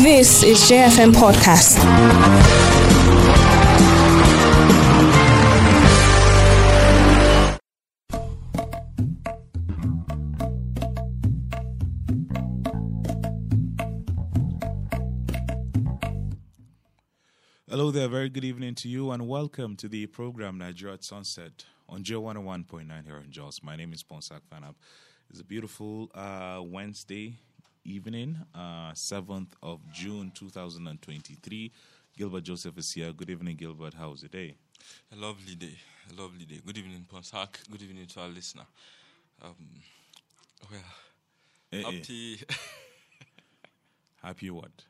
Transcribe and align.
This 0.00 0.42
is 0.42 0.58
JFM 0.70 1.14
Podcast. 1.14 1.78
Hello 17.68 17.90
there, 17.90 18.06
very 18.08 18.28
good 18.28 18.44
evening 18.44 18.74
to 18.74 18.88
you, 18.88 19.10
and 19.12 19.26
welcome 19.26 19.76
to 19.76 19.88
the 19.88 20.04
program 20.06 20.58
Nigeria 20.58 20.94
at 20.94 21.04
Sunset 21.04 21.64
on 21.88 22.02
Joe 22.04 22.20
101.9 22.20 23.04
here 23.06 23.16
in 23.16 23.30
Jos. 23.30 23.62
My 23.62 23.76
name 23.76 23.94
is 23.94 24.02
Ponsah 24.02 24.40
Fanap. 24.52 24.74
It's 25.30 25.40
a 25.40 25.44
beautiful 25.44 26.10
uh, 26.14 26.60
Wednesday 26.62 27.38
evening, 27.86 28.36
uh, 28.54 28.92
7th 28.94 29.52
of 29.62 29.80
June 29.92 30.30
2023. 30.34 31.72
Gilbert 32.16 32.42
Joseph 32.44 32.76
is 32.78 32.92
here. 32.92 33.12
Good 33.12 33.30
evening, 33.30 33.56
Gilbert. 33.56 33.94
How's 33.94 34.22
the 34.22 34.28
day? 34.28 34.54
A 35.12 35.16
lovely 35.16 35.54
day. 35.54 35.76
A 36.10 36.20
lovely 36.20 36.44
day. 36.44 36.60
Good 36.64 36.78
evening, 36.78 37.06
Ponsah. 37.12 37.48
Good 37.70 37.82
evening 37.82 38.06
to 38.06 38.20
our 38.20 38.28
listener. 38.28 38.66
Um, 39.42 39.54
well, 40.70 40.80
Eh, 41.72 41.78
eh, 41.78 41.82
happy. 41.82 42.40
happy 44.22 44.50
what? 44.50 44.84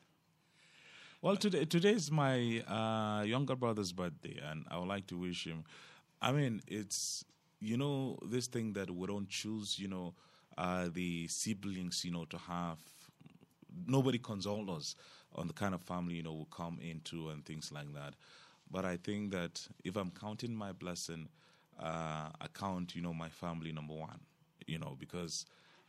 Well, 1.22 1.36
today 1.36 1.64
today 1.64 1.92
is 1.92 2.10
my 2.10 2.60
uh, 2.68 3.22
younger 3.22 3.56
brother's 3.56 3.92
birthday, 3.92 4.38
and 4.50 4.64
I 4.70 4.78
would 4.78 4.88
like 4.88 5.06
to 5.08 5.18
wish 5.18 5.46
him. 5.46 5.64
I 6.20 6.32
mean, 6.32 6.60
it's 6.66 7.24
you 7.60 7.76
know 7.76 8.18
this 8.24 8.46
thing 8.46 8.72
that 8.74 8.90
we 8.90 9.06
don't 9.06 9.28
choose. 9.28 9.78
You 9.78 9.88
know, 9.88 10.14
uh, 10.58 10.88
the 10.92 11.26
siblings. 11.28 12.04
You 12.04 12.12
know, 12.12 12.24
to 12.26 12.38
have 12.38 12.78
nobody 13.86 14.18
console 14.18 14.70
us 14.70 14.94
on 15.34 15.46
the 15.46 15.52
kind 15.52 15.74
of 15.74 15.82
family 15.82 16.14
you 16.14 16.22
know 16.22 16.32
we 16.32 16.46
come 16.50 16.78
into 16.80 17.28
and 17.28 17.44
things 17.44 17.70
like 17.72 17.92
that. 17.94 18.14
But 18.70 18.84
I 18.84 18.96
think 18.96 19.30
that 19.32 19.66
if 19.84 19.96
I'm 19.96 20.10
counting 20.10 20.54
my 20.54 20.72
blessing, 20.72 21.28
uh, 21.78 22.30
I 22.40 22.46
count 22.54 22.96
you 22.96 23.02
know 23.02 23.14
my 23.14 23.28
family 23.28 23.72
number 23.72 23.94
one. 23.94 24.20
You 24.66 24.78
know, 24.78 24.96
because 24.98 25.46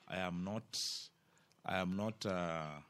I 0.07 0.17
am 0.17 0.43
not, 0.43 0.79
I 1.65 1.77
am 1.77 1.95
not. 1.95 2.25
Uh, 2.25 2.81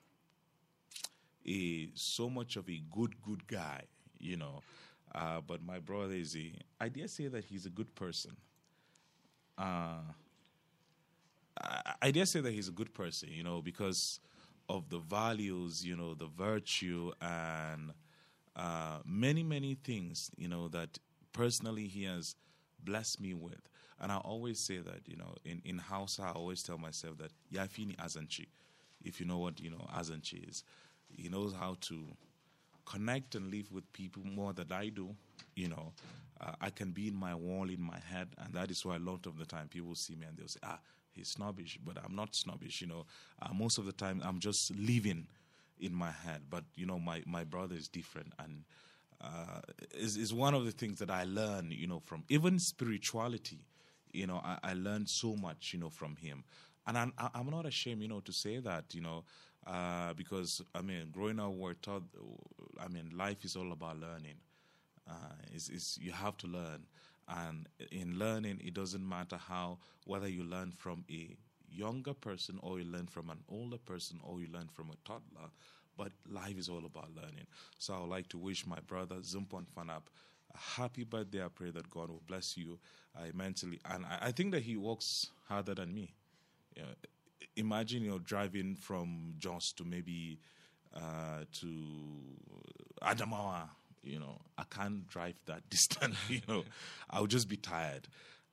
a 1.47 1.89
so 1.94 2.30
much 2.30 2.56
of 2.58 2.69
a 2.69 2.81
good 2.91 3.14
good 3.22 3.47
guy, 3.47 3.84
you 4.19 4.38
know. 4.38 4.62
Uh, 5.16 5.41
but 5.41 5.64
my 5.64 5.80
brother 5.80 6.14
is 6.14 6.36
a 6.36 6.52
I 6.80 6.89
dare 6.89 7.08
say 7.08 7.28
that 7.28 7.45
he's 7.45 7.66
a 7.66 7.69
good 7.69 7.94
person. 7.95 8.36
Uh, 9.58 10.02
I, 11.61 11.94
I 12.03 12.11
dare 12.11 12.25
say 12.25 12.41
that 12.41 12.53
he's 12.53 12.67
a 12.67 12.72
good 12.73 12.94
person, 12.94 13.30
you 13.31 13.44
know, 13.44 13.61
because 13.61 14.19
of 14.69 14.89
the 14.89 15.00
values, 15.00 15.86
you 15.86 15.95
know, 15.95 16.13
the 16.13 16.27
virtue 16.27 17.11
and 17.22 17.91
uh, 18.55 19.00
many 19.05 19.44
many 19.44 19.75
things, 19.75 20.31
you 20.38 20.47
know, 20.47 20.67
that 20.69 20.97
personally 21.33 21.88
he 21.88 22.03
has 22.03 22.35
blessed 22.83 23.22
me 23.22 23.33
with. 23.33 23.61
And 24.00 24.11
I 24.11 24.17
always 24.17 24.59
say 24.59 24.78
that, 24.78 25.02
you 25.08 25.16
know, 25.16 25.35
in 25.45 25.61
in 25.66 25.78
house 25.78 26.19
I 26.19 26.31
always 26.31 26.63
tell 26.63 26.78
myself 26.78 27.17
that 27.19 27.31
Yafini 27.53 27.95
Azanchi, 27.97 28.47
if 29.03 29.19
you 29.19 29.25
know 29.25 29.38
what 29.38 29.59
you 29.59 29.69
know 29.69 29.88
Azanchi 29.95 30.47
is 30.50 30.63
he 31.09 31.30
knows 31.30 31.53
how 31.53 31.78
to 31.81 32.05
connect 32.85 33.35
and 33.35 33.52
live 33.52 33.72
with 33.72 33.91
people 33.94 34.23
more 34.25 34.53
than 34.53 34.72
I 34.72 34.89
do. 34.89 35.16
You 35.55 35.69
know, 35.69 35.94
uh, 36.39 36.53
I 36.61 36.69
can 36.69 36.91
be 36.91 37.08
in 37.08 37.16
my 37.16 37.35
wall 37.35 37.69
in 37.69 37.81
my 37.81 38.00
head, 38.00 38.30
and 38.38 38.53
that 38.53 38.72
is 38.72 38.85
why 38.85 38.95
a 38.95 39.00
lot 39.00 39.25
of 39.25 39.38
the 39.38 39.45
time 39.45 39.67
people 39.67 39.95
see 39.95 40.16
me 40.16 40.25
and 40.28 40.38
they'll 40.38 40.47
say, 40.47 40.59
"Ah, 40.63 40.80
he's 41.17 41.29
snobbish," 41.29 41.79
but 41.83 41.97
I'm 42.03 42.15
not 42.15 42.35
snobbish. 42.35 42.81
You 42.81 42.87
know, 42.87 43.05
uh, 43.41 43.53
most 43.53 43.77
of 43.77 43.85
the 43.85 43.91
time 43.91 44.21
I'm 44.23 44.39
just 44.39 44.75
living 44.75 45.27
in 45.79 45.93
my 45.93 46.11
head. 46.11 46.43
But 46.49 46.63
you 46.75 46.85
know, 46.85 46.99
my 46.99 47.23
my 47.25 47.43
brother 47.43 47.75
is 47.75 47.87
different, 47.87 48.33
and 48.39 48.63
uh, 49.21 49.61
is 49.93 50.17
is 50.17 50.33
one 50.33 50.53
of 50.53 50.65
the 50.65 50.71
things 50.71 50.99
that 50.99 51.09
I 51.11 51.23
learn. 51.25 51.71
You 51.71 51.88
know, 51.88 51.99
from 52.05 52.23
even 52.29 52.59
spirituality. 52.59 53.59
You 54.13 54.27
know, 54.27 54.41
I, 54.44 54.57
I 54.63 54.73
learned 54.73 55.09
so 55.09 55.35
much. 55.35 55.73
You 55.73 55.79
know, 55.79 55.89
from 55.89 56.16
him, 56.16 56.44
and 56.85 56.97
I'm, 56.97 57.13
I'm 57.17 57.50
not 57.50 57.66
ashamed. 57.66 58.01
You 58.01 58.07
know, 58.07 58.22
to 58.22 58.33
say 58.33 58.59
that. 58.59 58.94
You 58.94 59.01
know. 59.01 59.23
Uh, 59.66 60.13
because 60.13 60.61
I 60.73 60.81
mean, 60.81 61.09
growing 61.11 61.41
up, 61.41 61.51
we're 61.51 61.73
taught. 61.73 62.03
I 62.79 62.88
mean, 62.88 63.11
life 63.17 63.44
is 63.44 63.56
all 63.57 63.73
about 63.73 64.00
learning. 64.00 64.35
Uh, 65.09 65.13
it's, 65.53 65.69
it's, 65.69 65.97
you 66.01 66.11
have 66.11 66.38
to 66.38 66.47
learn, 66.47 66.85
and 67.27 67.67
in 67.91 68.17
learning, 68.17 68.61
it 68.63 68.73
doesn't 68.73 69.07
matter 69.07 69.38
how 69.38 69.79
whether 70.05 70.27
you 70.27 70.43
learn 70.43 70.71
from 70.71 71.03
a 71.11 71.35
younger 71.69 72.13
person 72.13 72.59
or 72.61 72.79
you 72.79 72.85
learn 72.85 73.07
from 73.07 73.29
an 73.29 73.39
older 73.49 73.77
person 73.77 74.19
or 74.23 74.39
you 74.39 74.47
learn 74.51 74.67
from 74.73 74.89
a 74.89 74.95
toddler. 75.07 75.49
But 75.97 76.11
life 76.29 76.57
is 76.57 76.69
all 76.69 76.85
about 76.85 77.09
learning. 77.15 77.47
So 77.79 77.95
I 77.95 77.99
would 77.99 78.09
like 78.09 78.29
to 78.29 78.38
wish 78.38 78.65
my 78.65 78.79
brother 78.88 79.15
Zumpon 79.15 79.65
Fanap 79.75 80.03
a 80.53 80.57
happy 80.57 81.03
birthday. 81.03 81.43
I 81.43 81.49
pray 81.49 81.71
that 81.71 81.89
God 81.89 82.09
will 82.09 82.21
bless 82.27 82.55
you 82.55 82.79
uh, 83.17 83.23
and 83.25 84.05
I, 84.05 84.17
I 84.21 84.31
think 84.31 84.51
that 84.51 84.63
he 84.63 84.77
works 84.77 85.27
harder 85.47 85.73
than 85.75 85.94
me. 85.94 86.13
You 86.75 86.83
know, 86.83 86.89
imagine 87.55 88.03
you're 88.03 88.19
driving 88.19 88.75
from 88.75 89.33
Jos 89.39 89.71
to 89.73 89.83
maybe 89.83 90.39
uh, 90.95 91.44
to 91.59 91.67
Adamawa. 93.01 93.69
You 94.03 94.19
know, 94.19 94.40
I 94.58 94.63
can't 94.69 95.08
drive 95.08 95.35
that 95.46 95.69
distance. 95.69 96.18
You 96.30 96.41
know, 96.47 96.63
I'll 97.09 97.28
just 97.28 97.50
be 97.50 97.58
tired. 97.58 98.08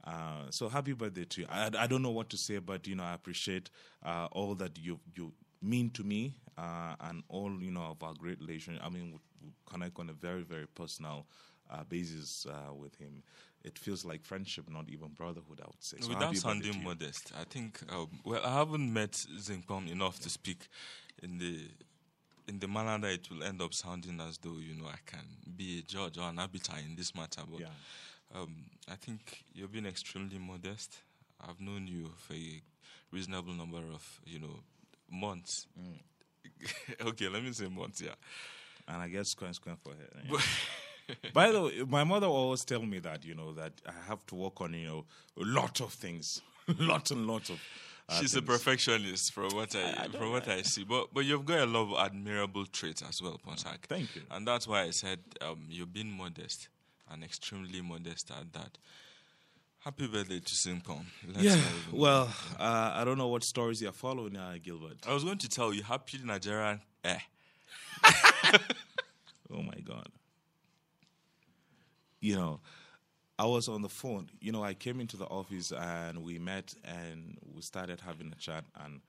Uh, 0.04 0.50
so 0.50 0.68
happy 0.68 0.92
birthday 0.92 1.24
to 1.24 1.40
you. 1.42 1.46
I, 1.50 1.70
I 1.78 1.86
don't 1.86 2.02
know 2.02 2.10
what 2.10 2.28
to 2.30 2.36
say, 2.36 2.58
but 2.58 2.86
you 2.86 2.94
know, 2.94 3.04
I 3.04 3.14
appreciate 3.14 3.70
uh, 4.04 4.28
all 4.32 4.54
that 4.56 4.78
you 4.78 5.00
you 5.14 5.32
mean 5.62 5.90
to 5.90 6.04
me 6.04 6.34
uh, 6.58 6.94
and 7.00 7.22
all 7.28 7.50
you 7.60 7.70
know 7.70 7.84
of 7.84 8.02
our 8.02 8.14
great 8.14 8.38
relation. 8.40 8.78
I 8.82 8.90
mean, 8.90 9.12
we, 9.12 9.18
we 9.46 9.52
connect 9.66 9.98
on 9.98 10.10
a 10.10 10.12
very 10.12 10.42
very 10.42 10.66
personal 10.66 11.26
uh, 11.70 11.84
basis 11.84 12.46
uh, 12.48 12.74
with 12.74 12.94
him. 12.96 13.22
It 13.64 13.78
feels 13.78 14.04
like 14.04 14.22
friendship, 14.26 14.68
not 14.68 14.90
even 14.90 15.08
brotherhood. 15.08 15.60
I 15.62 15.66
would 15.66 15.82
say. 15.82 15.96
So 16.00 16.08
Without 16.08 16.24
happy 16.24 16.36
birthday 16.36 16.60
to 16.60 16.64
sounding 16.64 16.84
modest, 16.84 17.32
I 17.40 17.44
think. 17.44 17.80
Um, 17.88 18.08
well, 18.24 18.42
I 18.44 18.52
haven't 18.52 18.92
met 18.92 19.12
Zinkpom 19.12 19.90
enough 19.90 20.20
to 20.20 20.28
speak 20.28 20.68
in 21.22 21.38
the 21.38 21.60
in 22.48 22.58
the 22.58 22.68
manner 22.68 22.98
that 22.98 23.12
it 23.12 23.30
will 23.30 23.42
end 23.44 23.62
up 23.62 23.72
sounding 23.74 24.20
as 24.20 24.38
though 24.38 24.58
you 24.58 24.74
know 24.74 24.86
I 24.86 24.98
can 25.06 25.24
be 25.56 25.78
a 25.78 25.82
judge 25.82 26.18
or 26.18 26.28
an 26.28 26.38
arbiter 26.38 26.74
in 26.84 26.94
this 26.96 27.14
matter. 27.14 27.42
But 27.50 27.60
Yeah. 27.60 27.66
um, 28.34 28.54
I 28.90 28.96
think 28.96 29.44
you've 29.54 29.72
been 29.72 29.86
extremely 29.86 30.38
modest. 30.38 30.98
I've 31.40 31.60
known 31.60 31.86
you 31.86 32.10
for 32.16 32.34
a 32.34 32.62
reasonable 33.10 33.54
number 33.54 33.78
of 33.92 34.20
you 34.26 34.38
know 34.40 34.60
months. 35.10 35.66
Mm. 35.80 35.98
okay, 37.08 37.28
let 37.28 37.42
me 37.42 37.52
say 37.52 37.68
months. 37.68 38.00
Yeah. 38.00 38.14
and 38.88 39.00
I 39.02 39.08
get 39.08 39.26
square 39.26 39.52
square 39.52 39.76
for 39.82 39.90
her. 39.92 40.38
By 41.34 41.52
the 41.52 41.62
way, 41.62 41.82
my 41.86 42.04
mother 42.04 42.26
always 42.26 42.64
tell 42.64 42.82
me 42.82 42.98
that 43.00 43.24
you 43.24 43.34
know 43.34 43.52
that 43.54 43.72
I 43.86 43.92
have 44.08 44.24
to 44.26 44.34
work 44.34 44.60
on 44.60 44.72
you 44.74 44.86
know 44.86 45.04
a 45.40 45.44
lot 45.44 45.80
of 45.80 45.92
things, 45.92 46.40
lot 46.78 47.10
and 47.10 47.26
lots 47.26 47.50
of. 47.50 47.60
She's 48.12 48.34
a 48.36 48.42
perfectionist 48.42 49.32
from 49.32 49.48
what 49.54 49.74
I, 49.74 50.04
I 50.04 50.08
from 50.08 50.30
what 50.30 50.46
I 50.46 50.62
see. 50.62 50.84
But 50.84 51.14
but 51.14 51.24
you've 51.24 51.44
got 51.46 51.60
a 51.60 51.66
lot 51.66 51.90
of 51.90 52.06
admirable 52.06 52.66
traits 52.66 53.02
as 53.02 53.22
well, 53.22 53.40
Ponsah. 53.44 53.76
Thank 53.88 54.14
you. 54.14 54.22
And 54.30 54.46
that's 54.46 54.68
why 54.68 54.82
I 54.82 54.90
said 54.90 55.20
um, 55.40 55.64
you've 55.70 55.92
been 55.92 56.10
modest 56.10 56.68
and 57.10 57.24
extremely 57.24 57.80
modest 57.80 58.30
at 58.30 58.52
that. 58.52 58.78
Happy 59.78 60.06
birthday 60.06 60.40
to 60.40 60.54
Simpon. 60.54 61.06
Yeah. 61.38 61.58
Well, 61.92 62.28
uh, 62.58 62.92
I 62.94 63.04
don't 63.04 63.18
know 63.18 63.28
what 63.28 63.44
stories 63.44 63.82
you're 63.82 63.92
following, 63.92 64.36
uh, 64.36 64.56
Gilbert. 64.62 64.96
I 65.06 65.12
was 65.12 65.24
going 65.24 65.36
to 65.38 65.48
tell 65.48 65.74
you, 65.74 65.82
happy 65.82 66.18
Nigerian. 66.24 66.80
Eh. 67.04 67.18
Oh 69.52 69.62
my 69.62 69.78
God. 69.84 70.08
You 72.20 72.36
know, 72.36 72.60
I 73.38 73.46
was 73.46 73.68
on 73.68 73.82
the 73.82 73.88
phone. 73.88 74.28
You 74.40 74.52
know, 74.52 74.62
I 74.62 74.74
came 74.74 75.00
into 75.00 75.16
the 75.16 75.26
office 75.26 75.72
and 75.72 76.22
we 76.22 76.38
met 76.38 76.74
and 76.84 77.36
we 77.54 77.62
started 77.62 78.00
having 78.00 78.32
a 78.32 78.40
chat. 78.40 78.64
And 78.84 79.00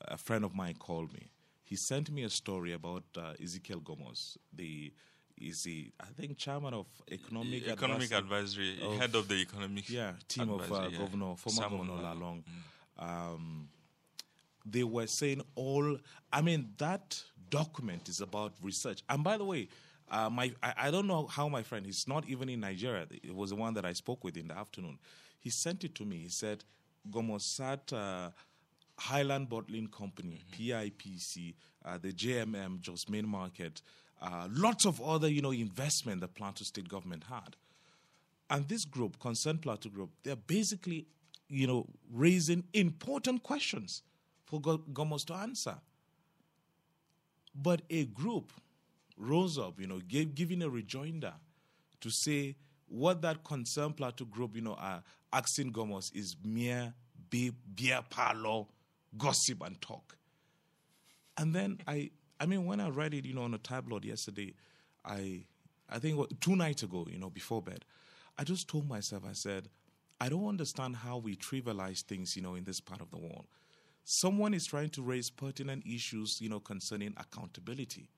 a 0.00 0.16
friend 0.16 0.44
of 0.44 0.54
mine 0.54 0.76
called 0.78 1.12
me. 1.12 1.30
He 1.64 1.76
sent 1.76 2.10
me 2.10 2.22
a 2.22 2.30
story 2.30 2.72
about 2.72 3.04
uh, 3.16 3.32
Ezekiel 3.42 3.80
Gomos, 3.80 4.36
the 4.52 4.92
is 5.38 5.64
the 5.64 5.90
I 6.00 6.06
think 6.18 6.38
chairman 6.38 6.72
of 6.72 6.86
economic 7.12 7.68
Economic 7.68 8.10
advisory- 8.12 8.80
of- 8.82 8.98
head 8.98 9.14
of 9.14 9.28
the 9.28 9.34
economic 9.34 9.90
yeah 9.90 10.12
team 10.28 10.48
of 10.48 10.72
uh, 10.72 10.88
yeah. 10.90 10.98
governor 10.98 11.34
former 11.36 11.62
Simon 11.62 11.86
governor 11.86 12.02
Lalong. 12.02 12.42
Lalong. 12.98 13.32
Um, 13.34 13.68
they 14.64 14.82
were 14.84 15.06
saying 15.06 15.42
all. 15.54 15.98
I 16.32 16.40
mean 16.40 16.70
that 16.78 17.22
document 17.50 18.08
is 18.08 18.20
about 18.20 18.52
research. 18.62 19.02
And 19.08 19.22
by 19.22 19.36
the 19.36 19.44
way, 19.44 19.68
uh, 20.10 20.30
my 20.30 20.52
I, 20.62 20.74
I 20.78 20.90
don't 20.90 21.06
know 21.06 21.26
how 21.26 21.48
my 21.48 21.62
friend. 21.62 21.84
He's 21.84 22.06
not 22.06 22.28
even 22.28 22.48
in 22.48 22.60
Nigeria. 22.60 23.06
It 23.10 23.34
was 23.34 23.50
the 23.50 23.56
one 23.56 23.74
that 23.74 23.84
I 23.84 23.92
spoke 23.92 24.22
with 24.24 24.36
in 24.36 24.48
the 24.48 24.56
afternoon. 24.56 24.98
He 25.38 25.50
sent 25.50 25.84
it 25.84 25.94
to 25.96 26.04
me. 26.04 26.18
He 26.18 26.28
said, 26.28 26.64
"Gomosat 27.10 27.92
uh, 27.92 28.30
Highland 28.98 29.48
Bottling 29.48 29.88
Company, 29.88 30.44
PIPC, 30.52 31.54
uh, 31.84 31.98
the 31.98 32.12
JMM, 32.12 32.80
Jos 32.80 33.08
Main 33.08 33.28
Market, 33.28 33.82
uh, 34.22 34.48
lots 34.50 34.86
of 34.86 35.00
other 35.00 35.28
you 35.28 35.42
know 35.42 35.52
investment 35.52 36.20
the 36.20 36.28
Plateau 36.28 36.64
State 36.64 36.88
government 36.88 37.24
had." 37.24 37.56
And 38.48 38.68
this 38.68 38.84
group, 38.84 39.18
Concerned 39.18 39.62
Plateau 39.62 39.88
Group, 39.88 40.10
they're 40.22 40.36
basically, 40.36 41.06
you 41.48 41.66
know, 41.66 41.86
raising 42.12 42.62
important 42.72 43.42
questions 43.42 44.02
for 44.44 44.60
Gomos 44.60 45.24
to 45.26 45.34
answer. 45.34 45.76
But 47.54 47.82
a 47.90 48.04
group 48.04 48.52
rose 49.16 49.58
up, 49.58 49.80
you 49.80 49.86
know, 49.86 49.98
gave, 50.00 50.34
giving 50.34 50.62
a 50.62 50.68
rejoinder 50.68 51.32
to 52.00 52.10
say 52.10 52.56
what 52.88 53.22
that 53.22 53.44
concerned 53.44 53.96
plateau 53.96 54.24
group, 54.24 54.54
you 54.54 54.62
know, 54.62 54.74
are 54.74 55.02
asking 55.32 55.72
Gomos 55.72 56.14
is 56.14 56.36
mere 56.44 56.94
beer, 57.30 58.00
parlor 58.10 58.64
gossip 59.18 59.62
and 59.62 59.80
talk. 59.80 60.16
And 61.36 61.54
then 61.54 61.78
I, 61.86 62.10
I 62.40 62.46
mean, 62.46 62.64
when 62.64 62.80
I 62.80 62.88
read 62.88 63.14
it, 63.14 63.24
you 63.24 63.34
know, 63.34 63.42
on 63.42 63.54
a 63.54 63.58
tabloid 63.58 64.04
yesterday, 64.04 64.54
I, 65.04 65.44
I 65.88 65.98
think 65.98 66.40
two 66.40 66.56
nights 66.56 66.82
ago, 66.82 67.06
you 67.10 67.18
know, 67.18 67.30
before 67.30 67.62
bed, 67.62 67.84
I 68.38 68.44
just 68.44 68.68
told 68.68 68.88
myself, 68.88 69.24
I 69.28 69.32
said, 69.32 69.68
I 70.20 70.28
don't 70.28 70.46
understand 70.46 70.96
how 70.96 71.18
we 71.18 71.36
trivialize 71.36 72.02
things, 72.02 72.36
you 72.36 72.42
know, 72.42 72.54
in 72.54 72.64
this 72.64 72.80
part 72.80 73.00
of 73.00 73.10
the 73.10 73.18
world. 73.18 73.46
Someone 74.04 74.54
is 74.54 74.66
trying 74.66 74.90
to 74.90 75.02
raise 75.02 75.30
pertinent 75.30 75.84
issues, 75.86 76.40
you 76.40 76.48
know, 76.48 76.60
concerning 76.60 77.14
accountability. 77.16 78.08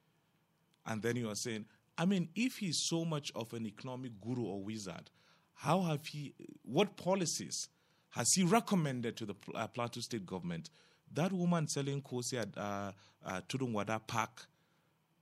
And 0.89 1.03
then 1.03 1.17
you 1.17 1.29
are 1.29 1.37
saying, 1.37 1.67
I 1.99 2.07
mean, 2.07 2.31
if 2.35 2.57
he's 2.57 2.83
so 2.87 3.05
much 3.05 3.31
of 3.37 3.53
an 3.53 3.67
economic 3.67 4.21
guru 4.21 4.45
or 4.45 4.63
wizard, 4.63 5.11
how 5.55 5.83
have 5.83 6.07
he, 6.07 6.35
what 6.65 6.97
policies 6.97 7.69
has 8.11 8.33
he 8.35 8.43
recommended 8.43 9.17
to 9.19 9.27
the 9.27 9.35
uh, 9.55 9.67
Plateau 9.67 10.01
State 10.01 10.25
government? 10.25 10.71
That 11.13 11.33
woman 11.33 11.69
selling 11.69 12.01
kosi 12.01 12.41
at 12.41 12.57
uh, 12.57 12.93
uh, 13.25 13.99
Park 14.07 14.47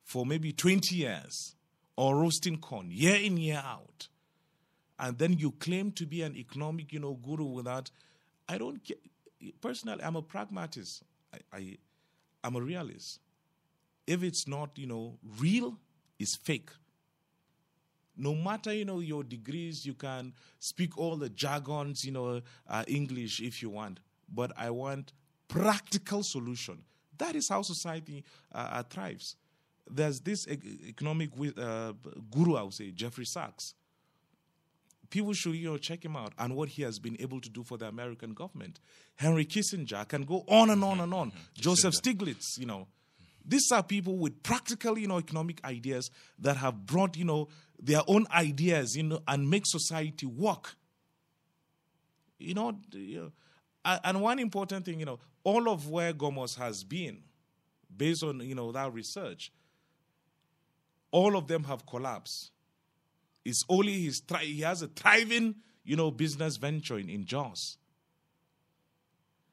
for 0.05 0.25
maybe 0.25 0.53
20 0.53 0.95
years 0.95 1.57
or 1.97 2.17
roasting 2.17 2.59
corn 2.59 2.91
year 2.91 3.17
in, 3.17 3.37
year 3.37 3.63
out. 3.65 4.09
And 4.99 5.19
then 5.19 5.33
you 5.33 5.51
claim 5.51 5.91
to 5.93 6.07
be 6.07 6.23
an 6.23 6.37
economic, 6.37 6.93
you 6.93 7.01
know, 7.01 7.15
guru 7.15 7.45
without, 7.45 7.91
I 8.49 8.59
don't 8.59 8.83
get, 8.85 9.01
personally, 9.61 10.03
I'm 10.03 10.17
a 10.17 10.23
pragmatist. 10.23 11.03
I, 11.35 11.57
I, 11.57 11.77
I'm 12.45 12.55
a 12.55 12.61
realist. 12.61 13.19
If 14.07 14.23
it's 14.23 14.47
not, 14.47 14.71
you 14.77 14.87
know, 14.87 15.19
real, 15.39 15.79
it's 16.19 16.37
fake. 16.37 16.71
No 18.17 18.35
matter, 18.35 18.73
you 18.73 18.85
know, 18.85 19.01
your 19.01 19.25
degrees, 19.25 19.85
you 19.85 19.95
can 19.95 20.33
speak 20.59 20.97
all 20.97 21.17
the 21.17 21.29
jargons, 21.29 22.05
you 22.05 22.13
know, 22.13 22.41
uh, 22.69 22.85
English 22.89 23.41
if 23.41 23.61
you 23.61 23.69
want. 23.69 24.01
But 24.33 24.53
I 24.57 24.71
want 24.71 25.13
practical 25.49 26.23
solution. 26.23 26.83
That 27.19 27.35
is 27.37 27.49
how 27.49 27.63
society 27.63 28.25
uh, 28.55 28.69
uh 28.73 28.83
thrives. 28.85 29.37
There's 29.89 30.21
this 30.21 30.49
economic 30.49 31.31
uh, 31.59 31.93
guru, 32.31 32.57
I 32.57 32.63
would 32.63 32.75
say, 32.75 32.91
Jeffrey 32.91 33.25
Sachs 33.27 33.75
people 35.11 35.33
should 35.33 35.55
you 35.55 35.71
know 35.71 35.79
check 35.79 36.05
him 36.05 36.17
out 36.17 36.33
and 36.39 36.55
what 36.57 36.69
he 36.69 36.83
has 36.83 36.99
been 36.99 37.17
able 37.21 37.41
to 37.41 37.49
do 37.49 37.63
for 37.63 37.79
the 37.79 37.87
American 37.87 38.33
government. 38.33 38.81
Henry 39.17 39.45
Kissinger 39.45 40.07
can 40.07 40.23
go 40.23 40.45
on 40.49 40.71
and 40.71 40.83
on 40.83 41.01
and 41.01 41.13
on. 41.15 41.31
Mm-hmm. 41.31 41.41
Joseph 41.55 41.95
Stiglitz, 41.95 42.59
you 42.59 42.67
know. 42.67 42.87
These 43.47 43.71
are 43.73 43.83
people 43.83 44.17
with 44.17 44.43
practical, 44.43 44.99
you 44.99 45.07
know, 45.07 45.19
economic 45.19 45.65
ideas 45.65 46.11
that 46.41 46.57
have 46.57 46.85
brought, 46.85 47.17
you 47.17 47.25
know, 47.25 47.49
their 47.81 48.01
own 48.07 48.27
ideas, 48.35 48.97
you 48.97 49.05
know, 49.05 49.21
and 49.29 49.49
make 49.49 49.63
society 49.67 50.27
work. 50.27 50.75
You 52.39 52.55
know, 52.55 52.79
you 52.93 53.33
uh, 53.85 53.93
know 53.95 54.01
and 54.05 54.21
one 54.21 54.39
important 54.39 54.85
thing, 54.85 54.99
you 55.01 55.07
know, 55.07 55.21
all 55.45 55.69
of 55.71 55.89
where 55.89 56.13
Gomos 56.13 56.59
has 56.59 56.83
been, 56.83 57.23
based 57.97 58.25
on, 58.25 58.41
you 58.41 58.55
know, 58.55 58.73
that 58.73 58.93
research, 58.93 59.53
all 61.13 61.37
of 61.37 61.47
them 61.47 61.65
have 61.65 61.87
collapsed 61.87 62.51
it's 63.47 63.65
only 63.69 64.03
his 64.03 64.23
he 64.41 64.61
has 64.63 64.83
a 64.83 64.89
thriving, 64.89 65.55
you 65.85 65.95
know, 65.95 66.11
business 66.11 66.57
venture 66.57 66.99
in, 66.99 67.09
in 67.09 67.25
Jos. 67.25 67.79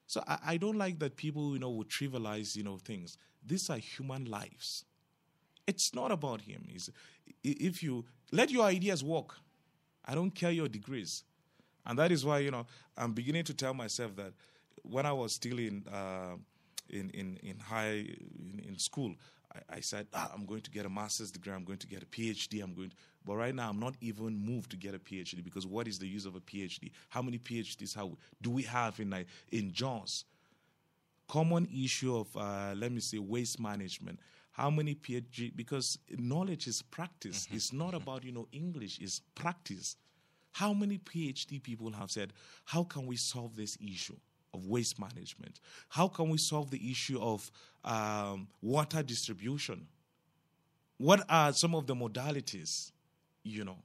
So 0.08 0.24
I, 0.28 0.38
I 0.46 0.58
don't 0.58 0.78
like 0.78 0.98
that 1.00 1.16
people, 1.16 1.54
you 1.54 1.60
know, 1.60 1.70
would 1.70 1.90
trivialize, 1.90 2.56
you 2.56 2.64
know, 2.64 2.78
things. 2.78 3.18
These 3.46 3.70
are 3.70 3.78
human 3.78 4.26
lives. 4.26 4.86
It's 5.66 5.94
not 5.94 6.12
about 6.12 6.42
him. 6.42 6.68
It's, 6.70 6.90
if 7.44 7.82
you 7.82 8.06
let 8.32 8.52
your 8.52 8.66
ideas 8.66 9.04
work, 9.04 9.36
I 10.06 10.16
don't 10.16 10.32
care 10.32 10.52
your 10.52 10.68
degrees. 10.68 11.24
And 11.86 11.98
that 12.00 12.12
is 12.12 12.26
why, 12.26 12.40
you 12.40 12.52
know, 12.52 12.66
I'm 12.98 13.14
beginning 13.14 13.44
to 13.46 13.54
tell 13.54 13.74
myself 13.74 14.16
that 14.16 14.34
when 14.84 15.06
I 15.06 15.14
was 15.14 15.34
still 15.34 15.60
in 15.60 15.86
uh, 15.88 16.36
in, 16.90 17.10
in, 17.12 17.38
in 17.42 17.60
high 17.60 18.06
in, 18.40 18.62
in 18.68 18.78
school, 18.78 19.16
I, 19.54 19.78
I 19.78 19.80
said, 19.80 20.08
ah, 20.14 20.32
I'm 20.34 20.46
going 20.46 20.62
to 20.62 20.72
get 20.72 20.86
a 20.86 20.90
master's 20.90 21.32
degree, 21.32 21.54
I'm 21.54 21.64
going 21.64 21.80
to 21.80 21.88
get 21.88 22.04
a 22.04 22.06
PhD, 22.06 22.64
I'm 22.64 22.74
going 22.74 22.90
to, 22.90 22.96
but 23.26 23.36
right 23.36 23.56
now 23.56 23.70
I'm 23.70 23.80
not 23.80 23.96
even 24.02 24.38
moved 24.38 24.72
to 24.72 24.78
get 24.78 24.94
a 24.94 25.00
PhD 25.00 25.44
because 25.44 25.66
what 25.66 25.88
is 25.88 26.00
the 26.00 26.08
use 26.08 26.26
of 26.26 26.36
a 26.36 26.42
PhD? 26.42 26.92
How 27.10 27.22
many 27.22 27.38
PhDs 27.38 27.96
how, 27.96 28.18
do 28.42 28.52
we 28.52 28.64
have 28.64 29.00
in, 29.00 29.26
in 29.52 29.72
Jos? 29.72 30.26
Common 31.34 31.68
issue 31.74 32.16
of, 32.16 32.28
uh, 32.38 32.76
let 32.78 32.92
me 32.92 33.00
say, 33.00 33.18
waste 33.18 33.60
management. 33.60 34.20
How 34.52 34.70
many 34.70 34.94
PhD? 34.94 35.52
Because 35.56 35.98
knowledge 36.12 36.68
is 36.68 36.84
practice. 36.84 37.46
Mm-hmm. 37.48 37.56
It's 37.56 37.74
not 37.74 37.88
mm-hmm. 37.88 37.98
about, 37.98 38.24
you 38.24 38.32
know, 38.32 38.48
English, 38.52 39.00
it's 39.02 39.22
practice. 39.34 39.96
How 40.52 40.74
many 40.74 41.00
PhD 41.00 41.62
people 41.62 41.92
have 41.94 42.12
said, 42.12 42.34
how 42.66 42.84
can 42.84 43.08
we 43.08 43.16
solve 43.16 43.56
this 43.56 43.78
issue? 43.82 44.18
of 44.54 44.68
waste 44.68 45.00
management? 45.00 45.60
How 45.90 46.08
can 46.08 46.30
we 46.30 46.38
solve 46.38 46.70
the 46.70 46.92
issue 46.92 47.20
of 47.20 47.52
um, 47.84 48.48
water 48.62 49.02
distribution? 49.02 49.88
What 50.98 51.26
are 51.28 51.52
some 51.54 51.74
of 51.74 51.88
the 51.88 51.96
modalities, 51.96 52.92
you 53.44 53.66
know? 53.66 53.78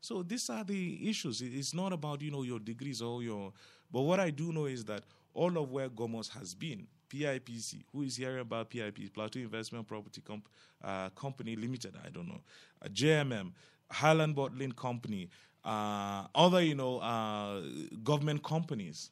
So 0.00 0.22
these 0.22 0.48
are 0.50 0.64
the 0.64 1.08
issues. 1.08 1.42
It's 1.42 1.74
not 1.74 1.92
about, 1.92 2.20
you 2.22 2.30
know, 2.30 2.42
your 2.42 2.60
degrees 2.60 3.02
or 3.02 3.22
your, 3.22 3.52
but 3.90 4.02
what 4.02 4.20
I 4.20 4.30
do 4.30 4.52
know 4.52 4.66
is 4.66 4.84
that 4.84 5.02
all 5.34 5.58
of 5.58 5.70
where 5.70 5.88
Gomos 5.88 6.30
has 6.30 6.54
been, 6.54 6.86
PIPC, 7.10 7.82
who 7.92 8.02
is 8.02 8.16
hearing 8.16 8.40
about 8.40 8.70
PIP, 8.70 9.12
Plateau 9.12 9.40
Investment 9.40 9.86
Property 9.86 10.20
Comp- 10.20 10.48
uh, 10.82 11.10
Company 11.10 11.56
Limited, 11.56 11.94
I 12.04 12.08
don't 12.08 12.28
know, 12.28 12.40
uh, 12.82 12.88
JMM, 12.88 13.52
Highland 13.90 14.34
Bottling 14.34 14.72
Company, 14.72 15.28
uh, 15.64 16.26
other, 16.34 16.62
you 16.62 16.74
know, 16.74 16.98
uh, 16.98 17.62
government 18.02 18.42
companies, 18.42 19.10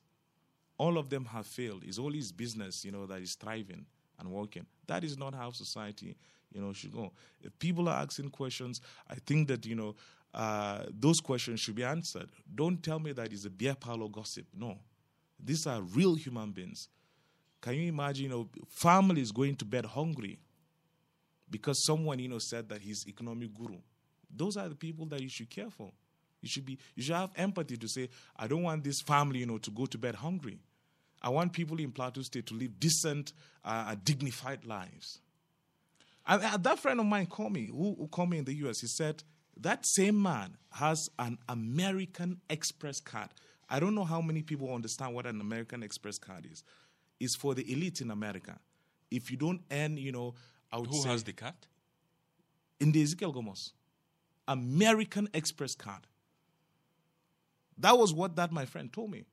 all 0.79 0.99
of 0.99 1.11
them 1.11 1.25
have 1.27 1.47
failed. 1.47 1.83
It's 1.87 1.99
only 1.99 2.19
his 2.19 2.33
business, 2.33 2.85
you 2.85 2.93
know, 2.93 3.07
that 3.07 3.21
is 3.21 3.35
thriving 3.35 3.87
and 4.19 4.31
working. 4.31 4.67
That 4.87 5.05
is 5.05 5.17
not 5.17 5.35
how 5.35 5.51
society, 5.51 6.17
you 6.53 6.61
know, 6.61 6.73
should 6.73 6.93
go. 6.93 7.13
If 7.43 7.59
people 7.59 7.89
are 7.89 8.03
asking 8.03 8.31
questions, 8.31 8.81
I 9.09 9.15
think 9.27 9.49
that, 9.49 9.65
you 9.65 9.75
know, 9.75 9.95
uh, 10.35 10.85
those 10.89 11.21
questions 11.21 11.61
should 11.61 11.75
be 11.75 11.85
answered. 11.85 12.29
Don't 12.55 12.83
tell 12.83 12.99
me 12.99 13.13
that 13.13 13.33
it's 13.33 13.45
a 13.45 13.51
beer 13.51 13.75
parlor 13.75 14.09
gossip. 14.09 14.47
No. 14.57 14.79
These 15.43 15.67
are 15.67 15.81
real 15.81 16.15
human 16.15 16.53
beings. 16.53 16.89
Can 17.61 17.75
you 17.75 17.89
imagine, 17.89 18.25
you 18.25 18.31
know, 18.31 18.49
families 18.69 19.31
going 19.33 19.57
to 19.57 19.65
bed 19.65 19.87
hungry 19.87 20.39
because 21.51 21.85
someone, 21.85 22.19
you 22.19 22.29
know, 22.29 22.39
said 22.39 22.69
that 22.69 22.81
he's 22.83 23.07
economic 23.07 23.55
guru? 23.55 23.79
Those 24.35 24.57
are 24.57 24.69
the 24.69 24.75
people 24.75 25.07
that 25.07 25.21
you 25.21 25.29
should 25.29 25.51
care 25.51 25.71
for. 25.71 25.91
You 26.41 26.49
should 26.49 26.67
be 26.67 26.79
you 26.97 27.03
should 27.03 27.15
have 27.15 27.31
empathy 27.37 27.77
to 27.77 27.89
say, 27.89 28.09
I 28.37 28.49
don't 28.49 28.63
want 28.63 28.83
this 28.83 29.01
family, 29.03 29.41
you 29.41 29.47
know, 29.47 29.59
to 29.59 29.71
go 29.71 29.87
to 29.87 29.99
bed 29.99 30.17
hungry. 30.17 30.59
I 31.23 31.29
want 31.29 31.53
people 31.53 31.79
in 31.79 31.93
Plateau 31.93 32.23
State 32.23 32.47
to 32.47 32.55
live 32.55 32.81
decent, 32.81 33.33
uh, 33.65 33.95
dignified 34.03 34.65
lives. 34.65 35.21
And 36.27 36.43
uh, 36.43 36.57
that 36.57 36.81
friend 36.81 36.99
of 36.99 37.07
mine 37.07 37.27
called 37.27 37.53
me, 37.53 37.67
who, 37.67 37.95
who 37.97 38.09
called 38.09 38.31
me 38.31 38.39
in 38.39 38.45
the 38.45 38.55
US, 38.67 38.81
he 38.81 38.89
said, 38.89 39.23
that 39.61 39.87
same 39.87 40.21
man 40.21 40.57
has 40.73 41.09
an 41.19 41.39
American 41.49 42.41
Express 42.49 43.01
card. 43.01 43.29
I 43.73 43.81
don't 43.81 43.95
know 43.95 44.05
how 44.05 44.21
many 44.21 44.43
people 44.43 44.73
understand 44.75 45.15
what 45.15 45.25
an 45.25 45.41
American 45.41 45.83
Express 45.83 46.19
card 46.19 46.47
is. 46.53 46.63
It's 47.19 47.35
for 47.35 47.55
the 47.55 47.73
elite 47.73 48.03
in 48.03 48.11
America. 48.11 48.59
If 49.11 49.31
you 49.31 49.39
don't 49.39 49.63
earn, 49.71 49.97
you 49.97 50.13
know, 50.13 50.35
I 50.71 50.79
would 50.79 50.91
Who 50.91 51.01
say, 51.01 51.09
has 51.09 51.25
the 51.25 51.33
card? 51.33 51.55
In 52.79 52.93
the 52.93 53.03
Ezekiel 53.03 53.33
Gomos. 53.33 53.73
American 54.47 55.27
Express 55.33 55.75
card. 55.75 56.07
That 57.79 57.97
was 57.97 58.13
what 58.13 58.37
that 58.37 58.53
my 58.53 58.67
friend 58.67 58.93
told 58.93 59.11
me. 59.11 59.25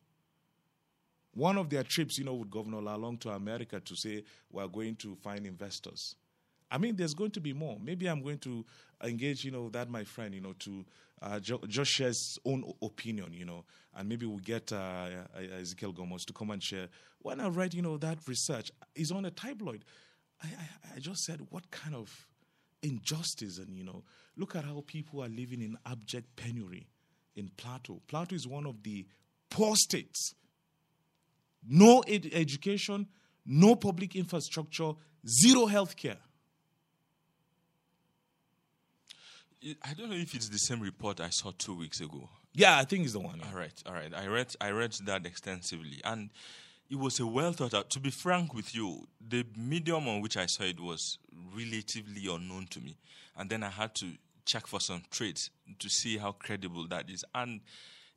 One 1.34 1.58
of 1.58 1.70
their 1.70 1.84
trips, 1.84 2.18
you 2.18 2.24
know, 2.24 2.36
with 2.36 2.50
Governor 2.50 2.78
Lalong 2.78 3.20
to 3.20 3.32
America 3.32 3.82
to 3.82 3.96
say 3.96 4.24
we're 4.50 4.68
going 4.68 4.96
to 4.98 5.16
find 5.16 5.46
investors. 5.46 6.16
I 6.72 6.78
mean, 6.78 6.96
there's 6.96 7.14
going 7.14 7.32
to 7.32 7.42
be 7.42 7.52
more. 7.52 7.78
Maybe 7.84 8.08
I'm 8.08 8.22
going 8.24 8.38
to 8.40 8.66
engage, 9.04 9.44
you 9.44 9.52
know, 9.52 9.70
that 9.70 9.90
my 9.90 10.06
friend, 10.06 10.34
you 10.34 10.42
know, 10.42 10.54
to 10.60 10.86
uh, 11.22 11.40
just 11.40 11.92
share 11.92 12.08
his 12.08 12.38
own 12.46 12.64
opinion, 12.82 13.34
you 13.34 13.46
know, 13.46 13.66
and 13.96 14.08
maybe 14.08 14.26
we'll 14.26 14.38
get 14.38 14.72
uh, 14.72 15.08
Ezekiel 15.60 15.94
Gomos 15.94 16.26
to 16.26 16.34
come 16.34 16.52
and 16.52 16.64
share. 16.64 16.88
When 17.20 17.40
I 17.40 17.50
read, 17.50 17.74
you 17.74 17.82
know, 17.82 17.98
that 17.98 18.20
research 18.28 18.72
is 18.96 19.12
on 19.12 19.26
a 19.26 19.32
tabloid, 19.32 19.84
I, 20.42 20.48
I, 20.48 20.96
I 20.96 21.00
just 21.00 21.24
said, 21.26 21.46
what 21.50 21.70
kind 21.72 21.96
of 21.96 22.28
injustice? 22.82 23.58
And, 23.58 23.76
you 23.76 23.84
know, 23.84 24.04
look 24.38 24.56
at 24.56 24.64
how 24.64 24.84
people 24.88 25.24
are 25.24 25.28
living 25.28 25.62
in 25.62 25.78
abject 25.86 26.36
penury 26.36 26.88
in 27.36 27.50
Plateau. 27.58 28.02
Plateau 28.08 28.36
is 28.36 28.48
one 28.48 28.66
of 28.66 28.84
the 28.84 29.06
poor 29.50 29.76
states. 29.76 30.34
No 31.68 32.02
ed- 32.08 32.30
education, 32.32 33.08
no 33.46 33.76
public 33.76 34.16
infrastructure, 34.16 34.94
zero 35.28 35.66
health 35.66 35.98
care. 35.98 36.20
I 39.84 39.94
don't 39.94 40.10
know 40.10 40.16
if 40.16 40.34
it's 40.36 40.50
the 40.50 40.58
same 40.58 40.80
report 40.80 41.20
I 41.20 41.30
saw 41.30 41.52
two 41.58 41.76
weeks 41.76 42.00
ago. 42.00 42.30
Yeah, 42.54 42.78
I 42.78 42.86
think 42.86 43.04
it's 43.04 43.14
the 43.14 43.20
one. 43.20 43.42
All 43.42 43.58
right, 43.58 43.74
all 43.86 43.94
right. 43.94 44.14
I 44.16 44.28
read 44.28 44.56
I 44.62 44.72
read 44.72 44.94
that 45.06 45.26
extensively, 45.26 46.02
and 46.04 46.30
it 46.90 46.98
was 46.98 47.20
a 47.20 47.28
well 47.28 47.52
thought 47.52 47.74
out. 47.74 47.90
To 47.92 48.00
be 48.00 48.10
frank 48.10 48.54
with 48.54 48.74
you, 48.74 49.08
the 49.26 49.46
medium 49.56 50.08
on 50.08 50.22
which 50.22 50.38
I 50.38 50.46
saw 50.46 50.64
it 50.64 50.80
was 50.80 51.18
relatively 51.56 52.28
unknown 52.34 52.68
to 52.72 52.80
me. 52.80 52.98
And 53.38 53.50
then 53.50 53.64
I 53.64 53.70
had 53.70 53.96
to 53.96 54.14
check 54.46 54.68
for 54.68 54.80
some 54.80 55.04
traits 55.12 55.50
to 55.78 55.90
see 55.90 56.18
how 56.18 56.32
credible 56.34 56.88
that 56.88 57.10
is. 57.10 57.24
And 57.36 57.62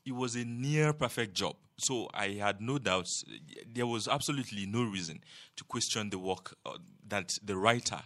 it 0.06 0.12
was 0.12 0.34
a 0.34 0.44
near 0.44 0.92
perfect 0.92 1.34
job. 1.34 1.56
So 1.76 2.08
I 2.14 2.28
had 2.30 2.60
no 2.60 2.78
doubts. 2.78 3.24
There 3.72 3.86
was 3.86 4.08
absolutely 4.08 4.66
no 4.66 4.84
reason 4.84 5.20
to 5.56 5.64
question 5.64 6.10
the 6.10 6.18
work 6.18 6.54
uh, 6.64 6.78
that 7.08 7.38
the 7.44 7.56
writer 7.56 8.00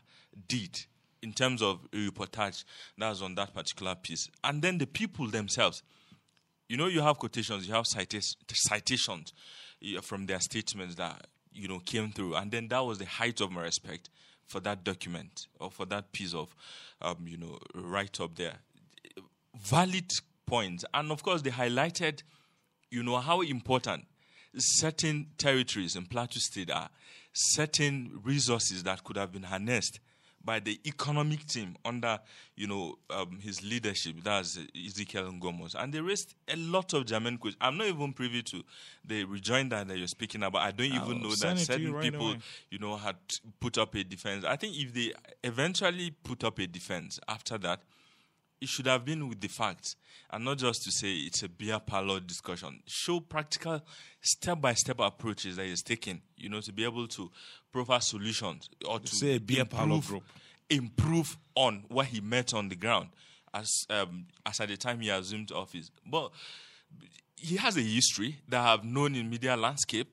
did 0.49 0.87
in 1.27 1.33
terms 1.33 1.61
of 1.61 1.81
reportage 1.91 2.65
that 2.97 3.09
was 3.09 3.21
on 3.21 3.35
that 3.35 3.53
particular 3.53 3.97
piece. 3.97 4.31
And 4.45 4.63
then 4.63 4.79
the 4.79 4.87
people 4.87 5.27
themselves, 5.27 5.83
you 6.69 6.77
know, 6.77 6.87
you 6.87 7.01
have 7.01 7.19
quotations, 7.19 7.67
you 7.67 7.75
have 7.75 7.85
citations 7.87 9.33
from 10.03 10.27
their 10.27 10.39
statements 10.41 10.95
that, 10.95 11.27
you 11.53 11.67
know, 11.67 11.81
came 11.81 12.13
through. 12.13 12.37
And 12.37 12.53
then 12.53 12.69
that 12.69 12.85
was 12.85 12.99
the 12.99 13.07
height 13.07 13.41
of 13.41 13.51
my 13.51 13.63
respect 13.63 14.09
for 14.47 14.61
that 14.61 14.85
document 14.85 15.49
or 15.59 15.69
for 15.69 15.85
that 15.87 16.13
piece 16.13 16.33
of, 16.33 16.55
um, 17.03 17.27
you 17.27 17.39
know, 17.39 17.59
write 17.75 18.21
up 18.21 18.37
there. 18.37 18.55
Valid 19.61 20.13
points. 20.47 20.85
And 20.95 21.11
of 21.11 21.25
course, 21.25 21.43
they 21.43 21.51
highlighted, 21.51 22.23
you 22.89 23.03
know, 23.03 23.17
how 23.17 23.41
important 23.41 24.05
certain 24.57 25.27
territories 25.39 25.97
in 25.97 26.07
Plateau 26.07 26.39
State 26.39 26.71
are, 26.71 26.89
certain 27.33 28.21
resources 28.23 28.85
that 28.85 29.03
could 29.03 29.17
have 29.17 29.33
been 29.33 29.43
harnessed 29.43 29.99
by 30.47 30.61
the 30.61 30.81
economic 30.87 31.45
team 31.47 31.77
under, 31.85 32.19
you 32.55 32.69
know, 32.69 32.97
um, 33.11 33.39
his 33.43 33.63
leadership. 33.63 34.17
That's 34.23 34.59
Ezekiel 34.75 35.33
Ngomos. 35.33 35.75
And 35.75 35.93
they 35.93 36.01
raised 36.01 36.35
a 36.49 36.57
lot 36.57 36.95
of 36.95 37.05
German 37.05 37.37
questions. 37.37 37.59
I'm 37.61 37.77
not 37.77 37.89
even 37.89 38.13
privy 38.13 38.43
to 38.45 38.63
the 39.05 39.25
rejoinder 39.25 39.85
that 39.85 39.99
you're 39.99 40.07
speaking 40.07 40.45
about. 40.45 40.63
I 40.63 40.71
don't 40.71 40.87
even 40.87 41.21
know 41.21 41.35
that 41.35 41.59
certain 41.59 41.93
right 41.93 42.03
people, 42.05 42.29
away. 42.31 42.39
you 42.71 42.79
know, 42.79 42.97
had 42.97 43.17
put 43.61 43.77
up 43.77 43.95
a 43.97 44.05
defense. 44.05 44.45
I 44.45 44.57
think 44.57 44.77
if 44.77 44.95
they 44.95 45.13
eventually 45.43 46.13
put 46.13 46.45
up 46.45 46.59
a 46.61 46.67
defense 46.67 47.19
after 47.29 47.59
that, 47.59 47.81
it 48.61 48.69
should 48.69 48.87
have 48.87 49.05
been 49.05 49.29
with 49.29 49.41
the 49.41 49.49
facts 49.49 49.97
and 50.31 50.45
not 50.45 50.59
just 50.59 50.83
to 50.83 50.91
say 50.91 51.13
it's 51.15 51.43
a 51.43 51.49
beer 51.49 51.79
parlor 51.79 52.21
discussion. 52.21 52.81
Show 52.87 53.21
practical 53.21 53.81
step 54.21 54.61
by 54.61 54.75
step 54.75 54.99
approaches 55.01 55.57
that 55.57 55.67
is 55.67 55.83
taken, 55.83 56.21
you 56.37 56.49
know, 56.49 56.61
to 56.61 56.73
be 56.73 56.85
able 56.85 57.07
to 57.09 57.31
provide 57.73 58.03
solutions 58.03 58.69
or 58.89 58.99
to 58.99 59.07
say 59.15 59.39
beer 59.39 59.61
improve, 59.61 59.79
parlor 59.79 60.01
group. 60.01 60.23
improve 60.71 61.37
on 61.55 61.85
what 61.89 62.07
he 62.07 62.21
met 62.21 62.55
on 62.55 62.69
the 62.69 62.77
ground 62.77 63.09
as 63.55 63.87
um, 63.91 64.27
as 64.45 64.61
at 64.61 64.69
the 64.69 64.77
time 64.77 65.01
he 65.01 65.11
assumed 65.11 65.53
office. 65.53 65.91
But 66.05 66.31
he 67.37 67.57
has 67.57 67.77
a 67.77 67.83
history 67.83 68.39
that 68.49 68.61
I've 68.67 68.85
known 68.85 69.15
in 69.15 69.29
media 69.29 69.57
landscape 69.57 70.09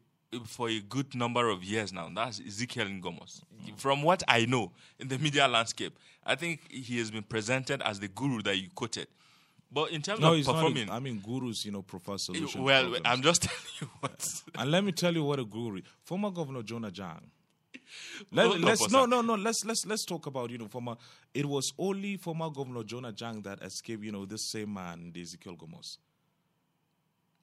for 0.45 0.69
a 0.69 0.79
good 0.79 1.15
number 1.15 1.49
of 1.49 1.63
years 1.63 1.91
now. 1.93 2.09
That's 2.13 2.39
Ezekiel 2.39 2.87
Ngomos. 2.87 3.41
From 3.77 4.01
what 4.03 4.23
I 4.27 4.45
know 4.45 4.71
in 4.99 5.07
the 5.07 5.17
media 5.17 5.47
landscape, 5.47 5.97
I 6.25 6.35
think 6.35 6.61
he 6.71 6.97
has 6.99 7.11
been 7.11 7.23
presented 7.23 7.81
as 7.81 7.99
the 7.99 8.07
guru 8.07 8.41
that 8.43 8.57
you 8.57 8.69
quoted. 8.73 9.07
But 9.71 9.89
in 9.89 10.03
terms 10.03 10.19
no, 10.19 10.33
of 10.35 10.45
performing, 10.45 10.87
not, 10.87 10.95
I 10.95 10.99
mean, 10.99 11.19
gurus, 11.19 11.65
you 11.65 11.71
know, 11.71 11.81
prefer 11.81 12.13
eh, 12.13 12.17
solutions. 12.17 12.55
Well. 12.63 12.95
I'm 13.05 13.23
just 13.23 13.41
telling 13.43 13.63
you 13.81 13.89
what. 14.01 14.41
and 14.55 14.71
let 14.71 14.83
me 14.83 14.91
tell 14.91 15.13
you 15.13 15.23
what 15.23 15.39
a 15.39 15.45
guru. 15.45 15.81
Former 16.03 16.29
Governor 16.29 16.61
Jonah 16.61 16.91
Jang. 16.91 17.31
Let, 18.31 18.63
us 18.63 18.91
no 18.91 19.05
no 19.05 19.21
no 19.21 19.35
let's 19.35 19.65
let's 19.65 19.85
let's 19.85 20.03
talk 20.05 20.25
about 20.25 20.49
you 20.49 20.57
know 20.57 20.67
former 20.67 20.95
it 21.33 21.45
was 21.45 21.73
only 21.77 22.17
former 22.17 22.49
governor 22.49 22.83
Jonah 22.83 23.11
Jang 23.11 23.41
that 23.43 23.61
escaped 23.61 24.03
you 24.03 24.11
know 24.11 24.25
this 24.25 24.43
same 24.43 24.73
man 24.73 25.13
Ezekiel 25.15 25.55
Ngomos 25.55 25.97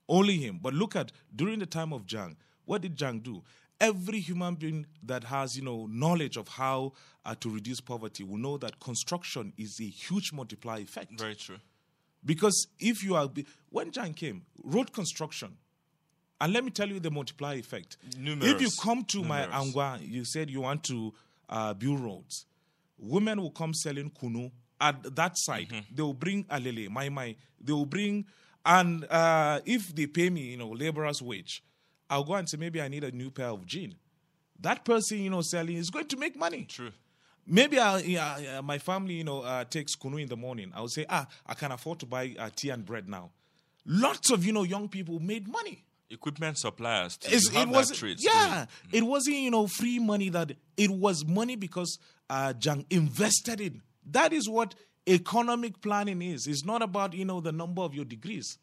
only 0.09 0.39
him 0.39 0.59
but 0.61 0.75
look 0.75 0.97
at 0.97 1.13
during 1.35 1.61
the 1.61 1.67
time 1.67 1.93
of 1.93 2.05
Jang 2.05 2.37
what 2.71 2.83
did 2.83 2.97
Jang 2.97 3.19
do 3.19 3.43
every 3.81 4.21
human 4.21 4.55
being 4.55 4.87
that 5.03 5.25
has 5.25 5.57
you 5.57 5.63
know 5.63 5.89
knowledge 5.91 6.37
of 6.37 6.47
how 6.49 6.93
uh, 7.25 7.35
to 7.41 7.51
reduce 7.51 7.81
poverty 7.81 8.23
will 8.23 8.37
know 8.39 8.57
that 8.59 8.79
construction 8.79 9.53
is 9.57 9.81
a 9.81 9.85
huge 9.85 10.33
multiplier 10.33 10.81
effect. 10.81 11.19
Very 11.19 11.35
true. 11.35 11.57
Because 12.25 12.67
if 12.79 13.03
you 13.03 13.15
are 13.17 13.29
when 13.71 13.91
Jang 13.91 14.13
came, 14.13 14.43
road 14.63 14.93
construction, 14.93 15.57
and 16.41 16.53
let 16.53 16.65
me 16.65 16.71
tell 16.71 16.89
you 16.89 17.01
the 17.01 17.11
multiplier 17.11 17.57
effect. 17.57 17.97
Numerous. 18.19 18.53
If 18.53 18.61
you 18.61 18.69
come 18.81 19.05
to 19.07 19.23
Numerous. 19.23 19.49
my 19.49 19.59
angwa, 19.59 19.99
you 20.07 20.25
said 20.25 20.51
you 20.51 20.61
want 20.61 20.85
to 20.85 21.13
uh, 21.49 21.75
build 21.75 22.01
roads. 22.01 22.47
Women 22.99 23.41
will 23.41 23.51
come 23.51 23.73
selling 23.73 24.11
kunu 24.11 24.51
at 24.81 25.17
that 25.17 25.33
side. 25.39 25.69
Mm-hmm. 25.71 25.95
They 25.95 26.03
will 26.03 26.15
bring 26.15 26.45
alele, 26.45 26.91
my 26.91 27.09
my. 27.09 27.35
They 27.61 27.73
will 27.73 27.87
bring, 27.87 28.27
and 28.65 29.05
uh, 29.11 29.61
if 29.65 29.95
they 29.95 30.07
pay 30.07 30.29
me, 30.29 30.43
you 30.43 30.59
know, 30.59 30.69
laborer's 30.69 31.23
wage, 31.23 31.63
I'll 32.11 32.25
go 32.25 32.35
and 32.35 32.49
say, 32.49 32.57
maybe 32.59 32.83
I 32.83 32.89
need 32.89 33.05
a 33.05 33.13
new 33.13 33.31
pair 33.31 33.47
of 33.47 33.65
jeans. 33.65 33.95
That 34.61 34.85
person, 34.85 35.19
you 35.19 35.31
know, 35.31 35.41
selling 35.41 35.77
is 35.77 35.89
going 35.89 36.07
to 36.09 36.17
make 36.17 36.37
money. 36.37 36.65
True. 36.69 36.91
Maybe 37.47 37.79
I, 37.79 37.99
yeah, 38.01 38.61
my 38.63 38.79
family, 38.79 39.15
you 39.15 39.25
know, 39.25 39.41
uh, 39.41 39.65
takes 39.65 39.97
kunu 39.97 40.21
in 40.21 40.29
the 40.29 40.37
morning. 40.37 40.71
I'll 40.75 40.89
say, 40.89 41.07
ah, 41.09 41.27
I 41.47 41.55
can 41.55 41.73
afford 41.73 42.01
to 42.01 42.07
buy 42.07 42.35
uh, 42.39 42.51
tea 42.55 42.71
and 42.71 42.85
bread 42.85 43.09
now. 43.09 43.31
Lots 43.87 44.31
of, 44.31 44.45
you 44.45 44.53
know, 44.53 44.65
young 44.65 44.89
people 44.89 45.19
made 45.21 45.49
money. 45.49 45.85
Equipment 46.11 46.59
suppliers. 46.59 47.17
Too. 47.17 47.29
it 47.33 47.69
was, 47.69 48.03
yeah, 48.19 48.67
mm. 48.67 48.67
it 48.93 49.03
wasn't, 49.03 49.37
you 49.37 49.51
know, 49.51 49.69
free 49.69 49.99
money 50.01 50.29
that, 50.29 50.53
it 50.77 50.91
was 50.91 51.25
money 51.25 51.57
because 51.57 51.99
uh, 52.29 52.53
Jang 52.53 52.85
invested 52.91 53.61
in. 53.61 53.81
That 54.11 54.33
is 54.33 54.49
what 54.49 54.75
economic 55.09 55.81
planning 55.81 56.21
is. 56.21 56.47
It's 56.47 56.65
not 56.65 56.83
about, 56.83 57.15
you 57.15 57.25
know, 57.25 57.41
the 57.41 57.53
number 57.53 57.83
of 57.83 57.95
your 57.95 58.05
degrees. 58.05 58.59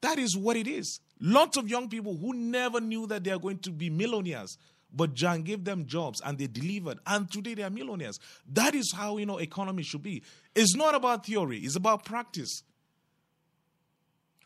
That 0.00 0.18
is 0.18 0.36
what 0.36 0.56
it 0.56 0.68
is. 0.68 1.00
Lots 1.20 1.56
of 1.56 1.68
young 1.68 1.88
people 1.88 2.16
who 2.16 2.34
never 2.34 2.80
knew 2.80 3.06
that 3.06 3.24
they 3.24 3.30
are 3.30 3.38
going 3.38 3.58
to 3.58 3.70
be 3.70 3.88
millionaires, 3.88 4.58
but 4.92 5.14
John 5.14 5.42
gave 5.42 5.64
them 5.64 5.86
jobs 5.86 6.20
and 6.24 6.38
they 6.38 6.46
delivered, 6.46 6.98
and 7.06 7.30
today 7.30 7.54
they 7.54 7.62
are 7.62 7.70
millionaires. 7.70 8.18
That 8.52 8.74
is 8.74 8.92
how 8.92 9.16
you 9.16 9.26
know 9.26 9.38
economy 9.38 9.82
should 9.82 10.02
be. 10.02 10.22
It's 10.54 10.74
not 10.74 10.94
about 10.94 11.26
theory; 11.26 11.58
it's 11.58 11.76
about 11.76 12.04
practice. 12.04 12.62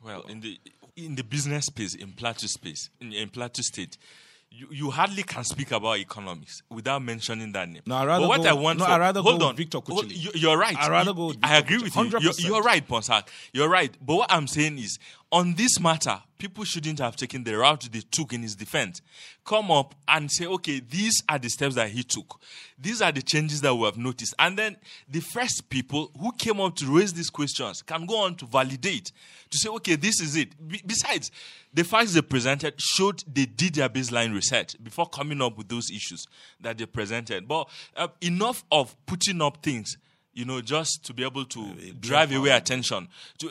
Well, 0.02 0.22
in 0.28 0.40
the 0.40 0.58
in 0.96 1.14
the 1.14 1.24
business 1.24 1.66
space, 1.66 1.94
in 1.94 2.12
Plateau 2.12 2.46
space, 2.46 2.90
in, 3.00 3.12
in 3.12 3.28
Plateau 3.28 3.62
State, 3.62 3.96
you, 4.50 4.66
you 4.70 4.90
hardly 4.90 5.22
can 5.22 5.44
speak 5.44 5.70
about 5.70 5.98
economics 5.98 6.62
without 6.70 7.02
mentioning 7.02 7.52
that 7.52 7.68
name. 7.68 7.82
No, 7.86 7.96
I 7.96 8.04
rather 8.04 8.22
but 8.22 8.28
what 8.28 8.42
go, 8.42 8.48
I 8.48 8.52
want 8.52 8.78
no, 8.80 8.84
for, 8.84 8.90
I 8.90 8.98
rather 8.98 9.20
hold 9.22 9.40
go 9.40 9.46
on, 9.46 9.56
Victor 9.56 9.78
Kuchili. 9.78 10.12
You, 10.16 10.30
you're 10.34 10.58
right. 10.58 10.76
I 10.76 10.88
rather 10.88 11.14
go. 11.14 11.32
I 11.42 11.58
agree 11.58 11.78
with 11.78 11.94
you. 11.94 12.04
You're, 12.18 12.32
you're, 12.38 12.62
right, 12.62 12.86
Ponsah. 12.86 13.26
You're 13.52 13.68
right. 13.68 13.96
But 14.04 14.16
what 14.16 14.32
I'm 14.32 14.48
saying 14.48 14.78
is, 14.78 14.98
on 15.32 15.54
this 15.54 15.78
matter, 15.78 16.20
people 16.38 16.64
shouldn't 16.64 16.98
have 16.98 17.14
taken 17.14 17.44
the 17.44 17.56
route 17.56 17.88
they 17.92 18.00
took 18.00 18.32
in 18.32 18.42
his 18.42 18.56
defense. 18.56 19.00
Come 19.44 19.70
up 19.70 19.94
and 20.08 20.30
say, 20.30 20.46
okay, 20.46 20.80
these 20.80 21.22
are 21.28 21.38
the 21.38 21.48
steps 21.48 21.76
that 21.76 21.90
he 21.90 22.02
took. 22.02 22.40
These 22.76 23.00
are 23.00 23.12
the 23.12 23.22
changes 23.22 23.60
that 23.60 23.74
we 23.74 23.84
have 23.84 23.96
noticed. 23.96 24.34
And 24.40 24.58
then 24.58 24.76
the 25.08 25.20
first 25.20 25.70
people 25.70 26.10
who 26.18 26.32
came 26.32 26.60
up 26.60 26.74
to 26.76 26.86
raise 26.86 27.12
these 27.12 27.30
questions 27.30 27.82
can 27.82 28.06
go 28.06 28.16
on 28.24 28.34
to 28.36 28.46
validate, 28.46 29.12
to 29.50 29.58
say, 29.58 29.68
okay, 29.68 29.94
this 29.94 30.20
is 30.20 30.34
it. 30.34 30.68
Be- 30.68 30.82
besides, 30.84 31.30
the 31.72 31.84
facts 31.84 32.14
they 32.14 32.22
presented 32.22 32.74
showed 32.78 33.22
they 33.32 33.46
did 33.46 33.74
their 33.74 33.88
baseline 33.88 34.34
research 34.34 34.74
before 34.82 35.08
coming 35.08 35.40
up 35.40 35.56
with 35.56 35.68
those 35.68 35.90
issues 35.90 36.26
that 36.60 36.78
they 36.78 36.86
presented. 36.86 37.46
But 37.46 37.68
uh, 37.96 38.08
enough 38.20 38.64
of 38.72 38.96
putting 39.06 39.40
up 39.42 39.62
things 39.62 39.96
you 40.32 40.44
know, 40.44 40.60
just 40.60 41.04
to 41.04 41.14
be 41.14 41.24
able 41.24 41.44
to 41.44 41.92
drive 41.98 42.32
away 42.32 42.50
attention. 42.50 43.08
To, 43.38 43.50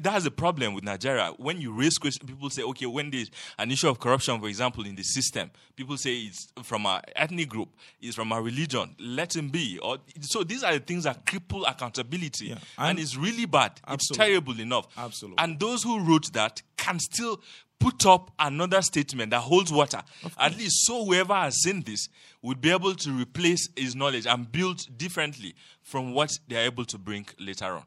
that's 0.00 0.24
the 0.24 0.30
problem 0.30 0.74
with 0.74 0.84
Nigeria. 0.84 1.32
When 1.36 1.60
you 1.60 1.72
raise 1.72 1.98
questions, 1.98 2.28
people 2.28 2.48
say, 2.50 2.62
okay, 2.62 2.86
when 2.86 3.10
there's 3.10 3.30
an 3.58 3.70
issue 3.70 3.88
of 3.88 3.98
corruption, 3.98 4.40
for 4.40 4.48
example, 4.48 4.86
in 4.86 4.94
the 4.94 5.02
system, 5.02 5.50
people 5.74 5.96
say 5.96 6.14
it's 6.14 6.48
from 6.62 6.86
our 6.86 7.02
ethnic 7.16 7.48
group, 7.48 7.68
it's 8.00 8.14
from 8.14 8.32
our 8.32 8.42
religion, 8.42 8.94
let 8.98 9.34
him 9.34 9.48
be. 9.48 9.78
Or 9.80 9.98
So 10.20 10.44
these 10.44 10.62
are 10.62 10.72
the 10.72 10.80
things 10.80 11.04
that 11.04 11.26
cripple 11.26 11.68
accountability. 11.68 12.46
Yeah. 12.46 12.54
And, 12.78 12.90
and, 12.90 12.98
it's 12.98 13.16
really 13.16 13.46
bad. 13.46 13.80
Absolutely. 13.86 13.94
It's 13.94 14.16
terrible 14.16 14.60
enough. 14.60 14.86
Absolutely. 14.96 15.42
And 15.42 15.58
those 15.58 15.82
who 15.82 16.00
wrote 16.04 16.32
that 16.34 16.62
can 16.82 16.98
still 16.98 17.40
put 17.78 18.06
up 18.06 18.30
another 18.38 18.82
statement 18.82 19.30
that 19.30 19.40
holds 19.40 19.72
water. 19.72 20.02
At 20.38 20.56
least 20.56 20.84
so 20.86 21.04
whoever 21.04 21.34
has 21.34 21.62
seen 21.62 21.82
this 21.82 22.08
would 22.42 22.60
be 22.60 22.70
able 22.70 22.94
to 22.94 23.10
replace 23.10 23.68
his 23.76 23.94
knowledge 23.94 24.26
and 24.26 24.50
build 24.50 24.86
differently 24.96 25.54
from 25.82 26.12
what 26.12 26.30
they 26.48 26.56
are 26.56 26.66
able 26.66 26.84
to 26.86 26.98
bring 26.98 27.26
later 27.38 27.66
on. 27.66 27.84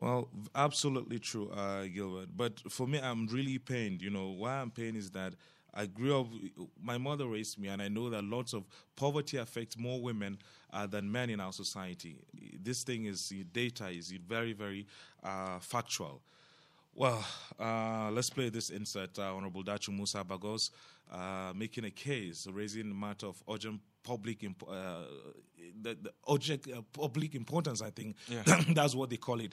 Well, 0.00 0.28
absolutely 0.54 1.18
true, 1.18 1.50
uh, 1.50 1.84
Gilbert. 1.84 2.28
But 2.36 2.60
for 2.70 2.86
me, 2.86 3.00
I'm 3.00 3.26
really 3.28 3.58
pained. 3.58 4.02
You 4.02 4.10
know, 4.10 4.28
why 4.28 4.60
I'm 4.60 4.70
pained 4.70 4.96
is 4.96 5.10
that 5.12 5.32
I 5.72 5.86
grew 5.86 6.20
up, 6.20 6.26
my 6.82 6.98
mother 6.98 7.26
raised 7.26 7.58
me, 7.58 7.68
and 7.68 7.80
I 7.80 7.88
know 7.88 8.10
that 8.10 8.24
lots 8.24 8.54
of 8.54 8.64
poverty 8.96 9.38
affects 9.38 9.76
more 9.78 10.00
women 10.00 10.38
uh, 10.72 10.86
than 10.86 11.10
men 11.10 11.30
in 11.30 11.40
our 11.40 11.52
society. 11.52 12.16
This 12.62 12.82
thing 12.84 13.06
is, 13.06 13.32
data 13.52 13.88
is 13.88 14.12
very, 14.26 14.52
very 14.52 14.86
uh, 15.22 15.58
factual. 15.60 16.22
Well, 16.96 17.22
uh, 17.60 18.10
let's 18.10 18.30
play 18.30 18.48
this 18.48 18.70
insert. 18.70 19.18
Uh, 19.18 19.34
Honorable 19.34 19.62
Dachung 19.62 19.96
Musa 19.96 20.24
Bagos 20.24 20.70
uh, 21.12 21.52
making 21.54 21.84
a 21.84 21.90
case, 21.90 22.46
raising 22.50 22.88
the 22.88 22.94
matter 22.94 23.26
of 23.26 23.42
urgent 23.52 23.82
public 24.02 24.42
imp- 24.42 24.62
uh, 24.66 25.02
the, 25.82 25.94
the 26.00 26.10
urgent 26.30 26.66
uh, 26.72 26.80
public 26.94 27.34
importance. 27.34 27.82
I 27.82 27.90
think 27.90 28.16
yeah. 28.28 28.42
that's 28.74 28.94
what 28.94 29.10
they 29.10 29.18
call 29.18 29.40
it 29.40 29.52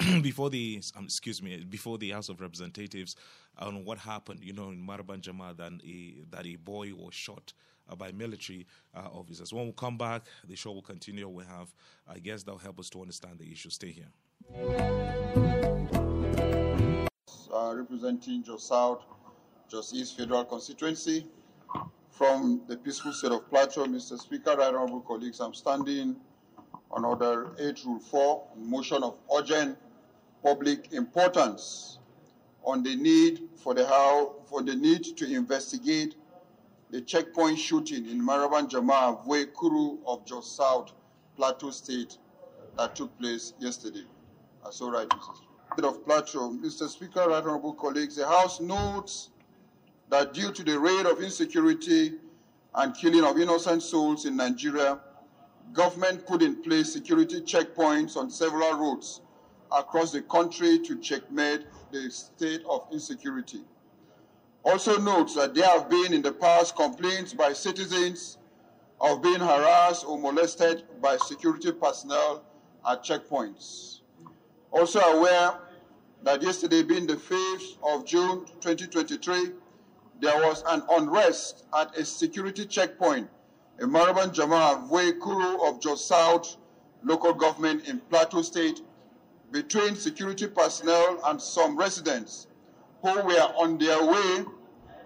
mm. 0.00 0.22
before 0.22 0.50
the 0.50 0.82
um, 0.96 1.04
excuse 1.04 1.40
me 1.40 1.64
before 1.64 1.96
the 1.96 2.10
House 2.10 2.28
of 2.28 2.40
Representatives 2.40 3.14
on 3.56 3.84
what 3.84 3.98
happened. 3.98 4.40
You 4.42 4.52
know, 4.52 4.70
in 4.70 4.84
Maraban 4.84 5.20
Jama, 5.20 5.54
that 5.58 5.72
a 5.86 6.24
that 6.30 6.44
a 6.44 6.56
boy 6.56 6.92
was 6.92 7.14
shot 7.14 7.52
uh, 7.88 7.94
by 7.94 8.10
military 8.10 8.66
uh, 8.96 9.06
officers. 9.12 9.52
When 9.52 9.66
we 9.66 9.72
come 9.72 9.96
back, 9.96 10.22
the 10.44 10.56
show 10.56 10.72
will 10.72 10.82
continue. 10.82 11.28
We 11.28 11.44
have 11.44 11.72
a 12.08 12.18
guest 12.18 12.46
that 12.46 12.52
will 12.52 12.58
help 12.58 12.80
us 12.80 12.90
to 12.90 13.00
understand 13.00 13.38
the 13.38 13.50
issue. 13.52 13.70
Stay 13.70 13.92
here. 13.92 14.08
Uh, 17.52 17.74
representing 17.74 18.44
Jos 18.44 18.68
South, 18.68 19.02
Jos 19.68 19.92
East 19.92 20.16
Federal 20.16 20.44
Constituency. 20.44 21.26
From 22.10 22.60
the 22.68 22.76
peaceful 22.76 23.12
state 23.12 23.32
of 23.32 23.48
Plateau, 23.50 23.86
Mr. 23.86 24.16
Speaker, 24.18 24.54
right 24.56 24.68
honorable 24.68 25.00
colleagues, 25.00 25.40
I'm 25.40 25.54
standing 25.54 26.14
on 26.92 27.04
Order 27.04 27.50
8 27.58 27.84
Rule 27.86 27.98
4, 27.98 28.46
motion 28.56 29.02
of 29.02 29.18
urgent 29.36 29.76
public 30.44 30.92
importance 30.92 31.98
on 32.62 32.84
the 32.84 32.94
need 32.94 33.48
for 33.56 33.74
the 33.74 33.84
how 33.84 34.36
for 34.48 34.62
the 34.62 34.76
need 34.76 35.02
to 35.16 35.34
investigate 35.34 36.14
the 36.90 37.00
checkpoint 37.00 37.58
shooting 37.58 38.08
in 38.08 38.20
Maraban 38.24 38.68
Jama 38.70 39.18
Vue 39.26 39.46
Kuru 39.46 39.98
of 40.06 40.24
Jos 40.24 40.56
South, 40.56 40.92
Plateau 41.36 41.70
State 41.70 42.18
that 42.78 42.94
took 42.94 43.16
place 43.18 43.54
yesterday. 43.58 44.04
That's 44.62 44.80
all 44.80 44.92
right, 44.92 45.08
Mr. 45.08 45.49
Of 45.78 46.04
Plateau, 46.04 46.50
Mr. 46.50 46.88
Speaker, 46.88 47.20
right 47.20 47.42
honorable 47.42 47.72
colleagues, 47.72 48.16
the 48.16 48.26
House 48.26 48.60
notes 48.60 49.30
that 50.10 50.34
due 50.34 50.52
to 50.52 50.62
the 50.62 50.78
rate 50.78 51.06
of 51.06 51.22
insecurity 51.22 52.14
and 52.74 52.94
killing 52.94 53.24
of 53.24 53.38
innocent 53.38 53.82
souls 53.82 54.26
in 54.26 54.36
Nigeria, 54.36 54.98
government 55.72 56.26
put 56.26 56.42
in 56.42 56.60
place 56.62 56.92
security 56.92 57.40
checkpoints 57.40 58.16
on 58.16 58.28
several 58.28 58.72
routes 58.74 59.22
across 59.72 60.12
the 60.12 60.20
country 60.20 60.78
to 60.80 60.98
checkmate 60.98 61.64
the 61.92 62.10
state 62.10 62.62
of 62.68 62.86
insecurity. 62.92 63.60
Also 64.64 64.98
notes 64.98 65.34
that 65.36 65.54
there 65.54 65.66
have 65.66 65.88
been 65.88 66.12
in 66.12 66.20
the 66.20 66.32
past 66.32 66.76
complaints 66.76 67.32
by 67.32 67.54
citizens 67.54 68.36
of 69.00 69.22
being 69.22 69.40
harassed 69.40 70.04
or 70.06 70.18
molested 70.18 70.82
by 71.00 71.16
security 71.16 71.72
personnel 71.72 72.44
at 72.86 73.02
checkpoints. 73.02 73.99
Also 74.72 75.00
aware 75.00 75.54
that 76.22 76.42
yesterday 76.42 76.82
being 76.82 77.06
the 77.06 77.16
5th 77.16 77.76
of 77.82 78.04
June 78.06 78.44
2023, 78.60 79.50
there 80.20 80.36
was 80.46 80.62
an 80.68 80.82
unrest 80.90 81.64
at 81.76 81.96
a 81.96 82.04
security 82.04 82.66
checkpoint. 82.66 83.28
In 83.80 83.90
Maraban 83.90 84.32
Jama 84.32 84.86
Kuru 85.20 85.66
of 85.66 85.80
Jos 85.80 86.04
South 86.04 86.56
local 87.02 87.32
government 87.32 87.88
in 87.88 87.98
Plateau 87.98 88.42
State 88.42 88.82
between 89.50 89.96
security 89.96 90.46
personnel 90.46 91.20
and 91.24 91.40
some 91.40 91.76
residents 91.76 92.46
who 93.02 93.14
were 93.22 93.52
on 93.56 93.78
their 93.78 94.04
way 94.04 94.44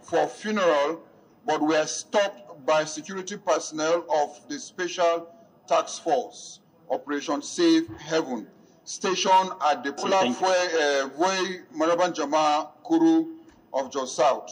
for 0.02 0.26
funeral 0.26 1.00
but 1.47 1.62
were 1.62 1.87
stopped 1.87 2.66
by 2.66 2.85
security 2.85 3.37
personnel 3.37 4.04
of 4.11 4.40
the 4.49 4.59
Special 4.59 5.28
Task 5.68 6.02
Force, 6.02 6.61
Operation 6.90 7.42
Safe 7.42 7.87
Heaven, 7.99 8.49
stationed 8.85 9.50
at 9.67 9.83
the 9.83 9.93
Pula 9.93 10.23
Vue 11.17 11.62
Maraban 11.76 12.14
Jama 12.14 12.71
Kuru 12.87 13.26
of 13.73 13.91
Jos 13.91 14.14
South. 14.14 14.50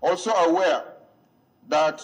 Also 0.00 0.30
aware 0.30 0.84
that 1.68 2.00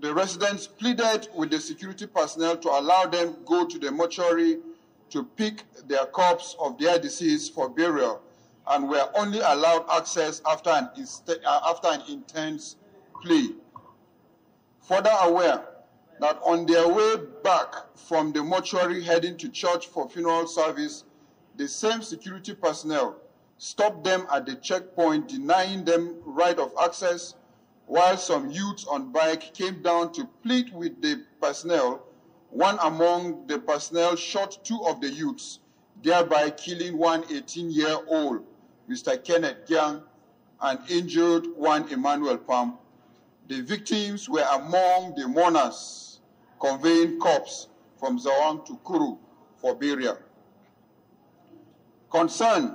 the 0.00 0.12
residents 0.12 0.66
pleaded 0.66 1.28
with 1.34 1.50
the 1.50 1.60
security 1.60 2.06
personnel 2.06 2.56
to 2.56 2.68
allow 2.68 3.06
them 3.06 3.36
go 3.44 3.66
to 3.66 3.78
the 3.78 3.90
mortuary 3.90 4.58
to 5.10 5.24
pick 5.24 5.64
their 5.88 6.06
corpse 6.06 6.54
of 6.60 6.78
their 6.78 6.98
deceased 6.98 7.54
for 7.54 7.68
burial 7.68 8.22
and 8.68 8.88
were 8.88 9.10
only 9.16 9.40
allowed 9.40 9.84
access 9.90 10.40
after 10.46 10.70
an, 10.70 10.88
uh, 11.28 11.60
after 11.66 11.88
an 11.88 12.02
intense 12.08 12.76
plea. 13.20 13.54
Further 14.82 15.12
aware 15.22 15.64
that 16.20 16.38
on 16.44 16.66
their 16.66 16.86
way 16.86 17.14
back 17.42 17.74
from 17.96 18.30
the 18.32 18.42
mortuary 18.42 19.02
heading 19.02 19.36
to 19.38 19.48
church 19.48 19.86
for 19.86 20.08
funeral 20.08 20.46
service, 20.46 21.04
the 21.56 21.66
same 21.66 22.02
security 22.02 22.54
personnel 22.54 23.16
stopped 23.56 24.04
them 24.04 24.26
at 24.32 24.44
the 24.44 24.54
checkpoint, 24.56 25.28
denying 25.28 25.84
them 25.84 26.16
right 26.24 26.58
of 26.58 26.72
access, 26.82 27.34
while 27.86 28.16
some 28.18 28.50
youths 28.50 28.86
on 28.86 29.10
bike 29.10 29.54
came 29.54 29.82
down 29.82 30.12
to 30.12 30.26
plead 30.42 30.72
with 30.74 31.00
the 31.02 31.24
personnel 31.40 32.02
one 32.50 32.78
among 32.82 33.46
the 33.46 33.58
personnel 33.58 34.16
shot 34.16 34.58
two 34.64 34.80
of 34.84 35.00
the 35.00 35.08
youths, 35.08 35.60
thereby 36.02 36.50
killing 36.50 36.98
one 36.98 37.22
18-year-old, 37.24 38.44
Mr. 38.88 39.22
Kenneth 39.22 39.68
Gyang, 39.68 40.02
and 40.60 40.78
injured 40.90 41.46
one 41.56 41.88
Emmanuel 41.92 42.38
Pam. 42.38 42.74
The 43.48 43.62
victims 43.62 44.28
were 44.28 44.46
among 44.52 45.14
the 45.16 45.28
mourners 45.28 46.09
conveying 46.60 47.18
corpse 47.18 47.68
from 47.98 48.18
Zawan 48.18 48.64
to 48.66 48.78
Kuru 48.86 49.16
for 49.56 49.74
burial. 49.74 50.18
Concerned 52.10 52.72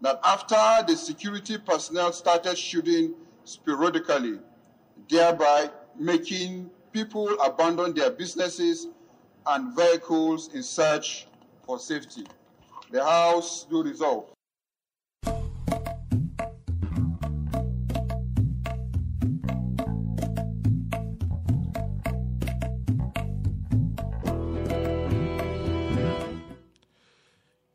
that 0.00 0.20
after 0.24 0.56
the 0.86 0.96
security 0.96 1.58
personnel 1.58 2.12
started 2.12 2.56
shooting 2.56 3.14
sporadically, 3.44 4.38
thereby 5.08 5.70
making 5.98 6.70
people 6.92 7.28
abandon 7.44 7.94
their 7.94 8.10
businesses 8.10 8.88
and 9.46 9.74
vehicles 9.76 10.52
in 10.54 10.62
search 10.62 11.26
for 11.66 11.78
safety. 11.78 12.24
The 12.90 13.04
House 13.04 13.66
do 13.70 13.82
resolve. 13.82 14.26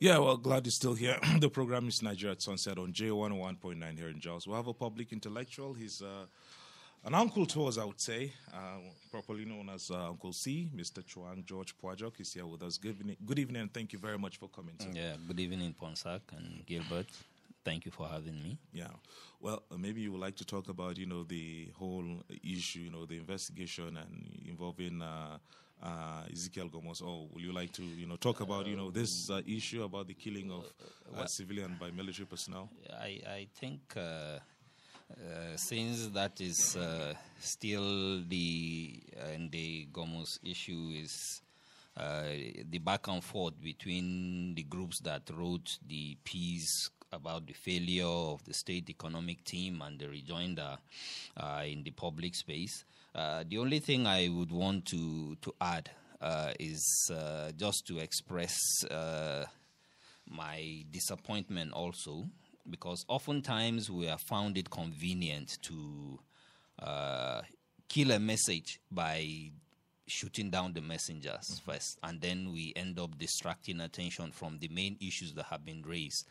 Yeah, 0.05 0.19
well, 0.19 0.37
glad 0.37 0.67
you're 0.67 0.71
still 0.71 0.93
here. 0.93 1.17
the 1.39 1.49
program 1.49 1.87
is 1.87 2.03
Nigeria 2.03 2.33
at 2.33 2.41
Sunset 2.43 2.77
on 2.77 2.93
J101.9 2.93 3.97
here 3.97 4.09
in 4.09 4.19
Jos. 4.19 4.45
We 4.45 4.53
have 4.53 4.67
a 4.67 4.73
public 4.73 5.11
intellectual. 5.11 5.73
He's 5.73 5.99
uh, 6.03 6.27
an 7.05 7.15
uncle 7.15 7.47
to 7.47 7.65
us, 7.65 7.79
I 7.79 7.85
would 7.85 7.99
say, 7.99 8.31
uh, 8.53 8.81
properly 9.09 9.45
known 9.45 9.67
as 9.73 9.89
uh, 9.89 10.09
Uncle 10.09 10.31
C, 10.31 10.69
Mr. 10.75 11.03
Chuwang 11.03 11.43
George 11.43 11.73
Pwajok 11.79 12.19
is 12.21 12.31
here 12.31 12.45
with 12.45 12.61
us. 12.61 12.77
Good 12.77 12.99
evening, 12.99 13.17
good 13.25 13.39
evening, 13.39 13.63
and 13.63 13.73
thank 13.73 13.93
you 13.93 13.97
very 13.97 14.19
much 14.19 14.37
for 14.37 14.47
coming. 14.47 14.75
Sir. 14.77 14.89
Yeah, 14.93 15.15
good 15.27 15.39
evening, 15.39 15.73
Ponsah 15.81 16.21
and 16.37 16.63
Gilbert. 16.67 17.07
Thank 17.63 17.85
you 17.85 17.91
for 17.91 18.07
having 18.07 18.35
me. 18.43 18.59
Yeah, 18.73 18.89
well, 19.41 19.63
uh, 19.71 19.77
maybe 19.79 20.01
you 20.01 20.11
would 20.11 20.21
like 20.21 20.35
to 20.35 20.45
talk 20.45 20.69
about, 20.69 20.99
you 20.99 21.07
know, 21.07 21.23
the 21.23 21.69
whole 21.79 22.05
issue, 22.43 22.81
you 22.81 22.91
know, 22.91 23.07
the 23.07 23.17
investigation 23.17 23.97
and 23.97 24.39
involving 24.47 25.01
uh, 25.81 25.85
uh, 25.85 26.31
Ezekiel 26.31 26.69
Gomos. 26.69 27.01
Or 27.01 27.27
will 27.33 27.41
you 27.41 27.53
like 27.53 27.71
to, 27.73 27.83
you 27.83 28.05
know, 28.05 28.15
talk 28.15 28.41
about, 28.41 28.67
you 28.67 28.75
know, 28.75 28.91
this 28.91 29.29
uh, 29.29 29.41
issue 29.45 29.83
about 29.83 30.07
the 30.07 30.13
killing 30.13 30.51
of 30.51 30.65
uh, 31.15 31.25
civilian 31.25 31.77
by 31.79 31.91
military 31.91 32.25
personnel? 32.25 32.69
I, 32.91 33.21
I 33.27 33.47
think 33.59 33.81
uh, 33.95 33.99
uh, 33.99 34.39
since 35.55 36.07
that 36.07 36.41
is 36.41 36.75
uh, 36.75 37.13
still 37.39 38.23
the 38.27 38.99
uh, 39.19 39.37
the 39.51 39.87
Gomos 39.91 40.39
issue 40.43 40.91
is 40.95 41.41
uh, 41.97 42.23
the 42.69 42.79
back 42.79 43.07
and 43.07 43.23
forth 43.23 43.61
between 43.61 44.55
the 44.55 44.63
groups 44.63 44.99
that 45.01 45.21
wrote 45.37 45.77
the 45.87 46.17
piece 46.23 46.89
about 47.11 47.45
the 47.45 47.53
failure 47.53 48.05
of 48.05 48.43
the 48.43 48.53
state 48.53 48.89
economic 48.89 49.43
team 49.45 49.81
and 49.81 49.99
the 49.99 50.09
rejoinder 50.09 50.77
uh, 51.37 51.63
in 51.65 51.83
the 51.83 51.91
public 51.91 52.35
space. 52.35 52.83
The 53.15 53.57
only 53.57 53.79
thing 53.79 54.05
I 54.05 54.27
would 54.27 54.51
want 54.51 54.85
to 54.87 55.35
to 55.41 55.53
add 55.61 55.89
is 56.59 57.11
just 57.57 57.87
to 57.87 57.99
express 57.99 58.57
my 60.27 60.83
disappointment 60.91 61.73
also 61.73 62.25
because 62.69 63.05
oftentimes 63.07 63.91
we 63.91 64.05
have 64.05 64.21
found 64.21 64.57
it 64.57 64.69
convenient 64.69 65.57
to 65.61 66.19
uh, 66.79 67.41
kill 67.87 68.11
a 68.11 68.19
message 68.19 68.79
by 68.91 69.51
shooting 70.07 70.49
down 70.49 70.73
the 70.73 70.81
messengers 70.81 71.33
mm-hmm. 71.33 71.71
first, 71.71 71.97
and 72.03 72.21
then 72.21 72.51
we 72.51 72.73
end 72.75 72.99
up 72.99 73.17
distracting 73.17 73.81
attention 73.81 74.31
from 74.31 74.57
the 74.59 74.67
main 74.69 74.97
issues 75.01 75.33
that 75.33 75.45
have 75.45 75.65
been 75.65 75.81
raised. 75.83 76.27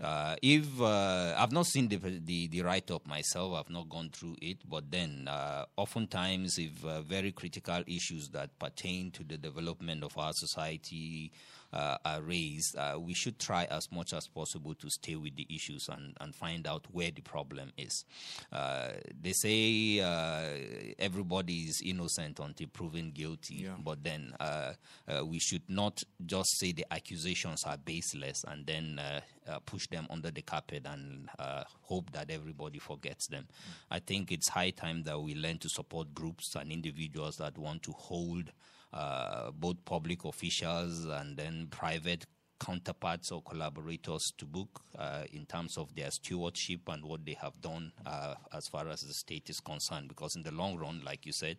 Uh, 0.00 0.36
if 0.42 0.80
uh, 0.80 1.34
I've 1.36 1.52
not 1.52 1.66
seen 1.66 1.88
the 1.88 1.96
the, 1.96 2.48
the 2.48 2.62
write 2.62 2.90
up 2.90 3.06
myself, 3.06 3.54
I've 3.54 3.70
not 3.70 3.88
gone 3.88 4.10
through 4.10 4.36
it. 4.40 4.58
But 4.68 4.90
then, 4.90 5.28
uh, 5.28 5.66
oftentimes, 5.76 6.58
if 6.58 6.84
uh, 6.84 7.02
very 7.02 7.32
critical 7.32 7.82
issues 7.86 8.28
that 8.30 8.58
pertain 8.58 9.10
to 9.12 9.24
the 9.24 9.36
development 9.36 10.02
of 10.02 10.16
our 10.16 10.32
society 10.32 11.30
uh, 11.72 11.96
are 12.04 12.22
raised, 12.22 12.76
uh, 12.76 12.98
we 12.98 13.14
should 13.14 13.38
try 13.38 13.64
as 13.70 13.90
much 13.90 14.12
as 14.12 14.26
possible 14.26 14.74
to 14.74 14.90
stay 14.90 15.16
with 15.16 15.34
the 15.36 15.46
issues 15.48 15.88
and, 15.88 16.16
and 16.20 16.34
find 16.34 16.66
out 16.66 16.86
where 16.92 17.10
the 17.10 17.22
problem 17.22 17.72
is. 17.76 18.04
Uh, 18.52 18.88
they 19.20 19.32
say 19.32 20.00
uh, 20.00 20.94
everybody 20.98 21.60
is 21.62 21.82
innocent 21.84 22.38
until 22.40 22.66
proven 22.68 23.10
guilty, 23.10 23.54
yeah. 23.54 23.70
but 23.82 24.02
then 24.02 24.34
uh, 24.40 24.72
uh, 25.08 25.24
we 25.24 25.38
should 25.38 25.68
not 25.68 26.02
just 26.26 26.58
say 26.58 26.72
the 26.72 26.86
accusations 26.92 27.64
are 27.64 27.78
baseless 27.78 28.44
and 28.48 28.66
then 28.66 29.00
uh, 29.48 29.58
push 29.66 29.86
them 29.88 30.06
under 30.10 30.30
the 30.30 30.42
carpet 30.42 30.86
and 30.86 31.28
uh, 31.38 31.64
hope 31.82 32.10
that 32.12 32.30
everybody 32.30 32.78
forgets 32.78 33.26
them. 33.28 33.46
I 33.90 33.98
think 33.98 34.30
it's 34.30 34.48
high 34.48 34.70
time 34.70 35.02
that 35.04 35.20
we 35.20 35.34
learn 35.34 35.58
to 35.58 35.68
support 35.68 36.14
groups 36.14 36.54
and 36.54 36.70
individuals 36.70 37.36
that 37.36 37.58
want 37.58 37.82
to 37.84 37.92
hold 37.92 38.52
uh, 38.92 39.50
both 39.52 39.84
public 39.84 40.24
officials 40.24 41.04
and 41.06 41.36
then 41.36 41.66
private 41.70 42.26
counterparts 42.60 43.32
or 43.32 43.42
collaborators 43.42 44.32
to 44.38 44.44
book 44.44 44.82
uh, 44.96 45.24
in 45.32 45.44
terms 45.46 45.76
of 45.76 45.94
their 45.96 46.10
stewardship 46.10 46.80
and 46.88 47.04
what 47.04 47.24
they 47.24 47.34
have 47.34 47.60
done 47.60 47.92
uh, 48.06 48.34
as 48.52 48.68
far 48.68 48.88
as 48.88 49.00
the 49.00 49.12
state 49.12 49.50
is 49.50 49.60
concerned. 49.60 50.08
Because 50.08 50.36
in 50.36 50.42
the 50.42 50.52
long 50.52 50.76
run, 50.76 51.02
like 51.04 51.26
you 51.26 51.32
said, 51.32 51.56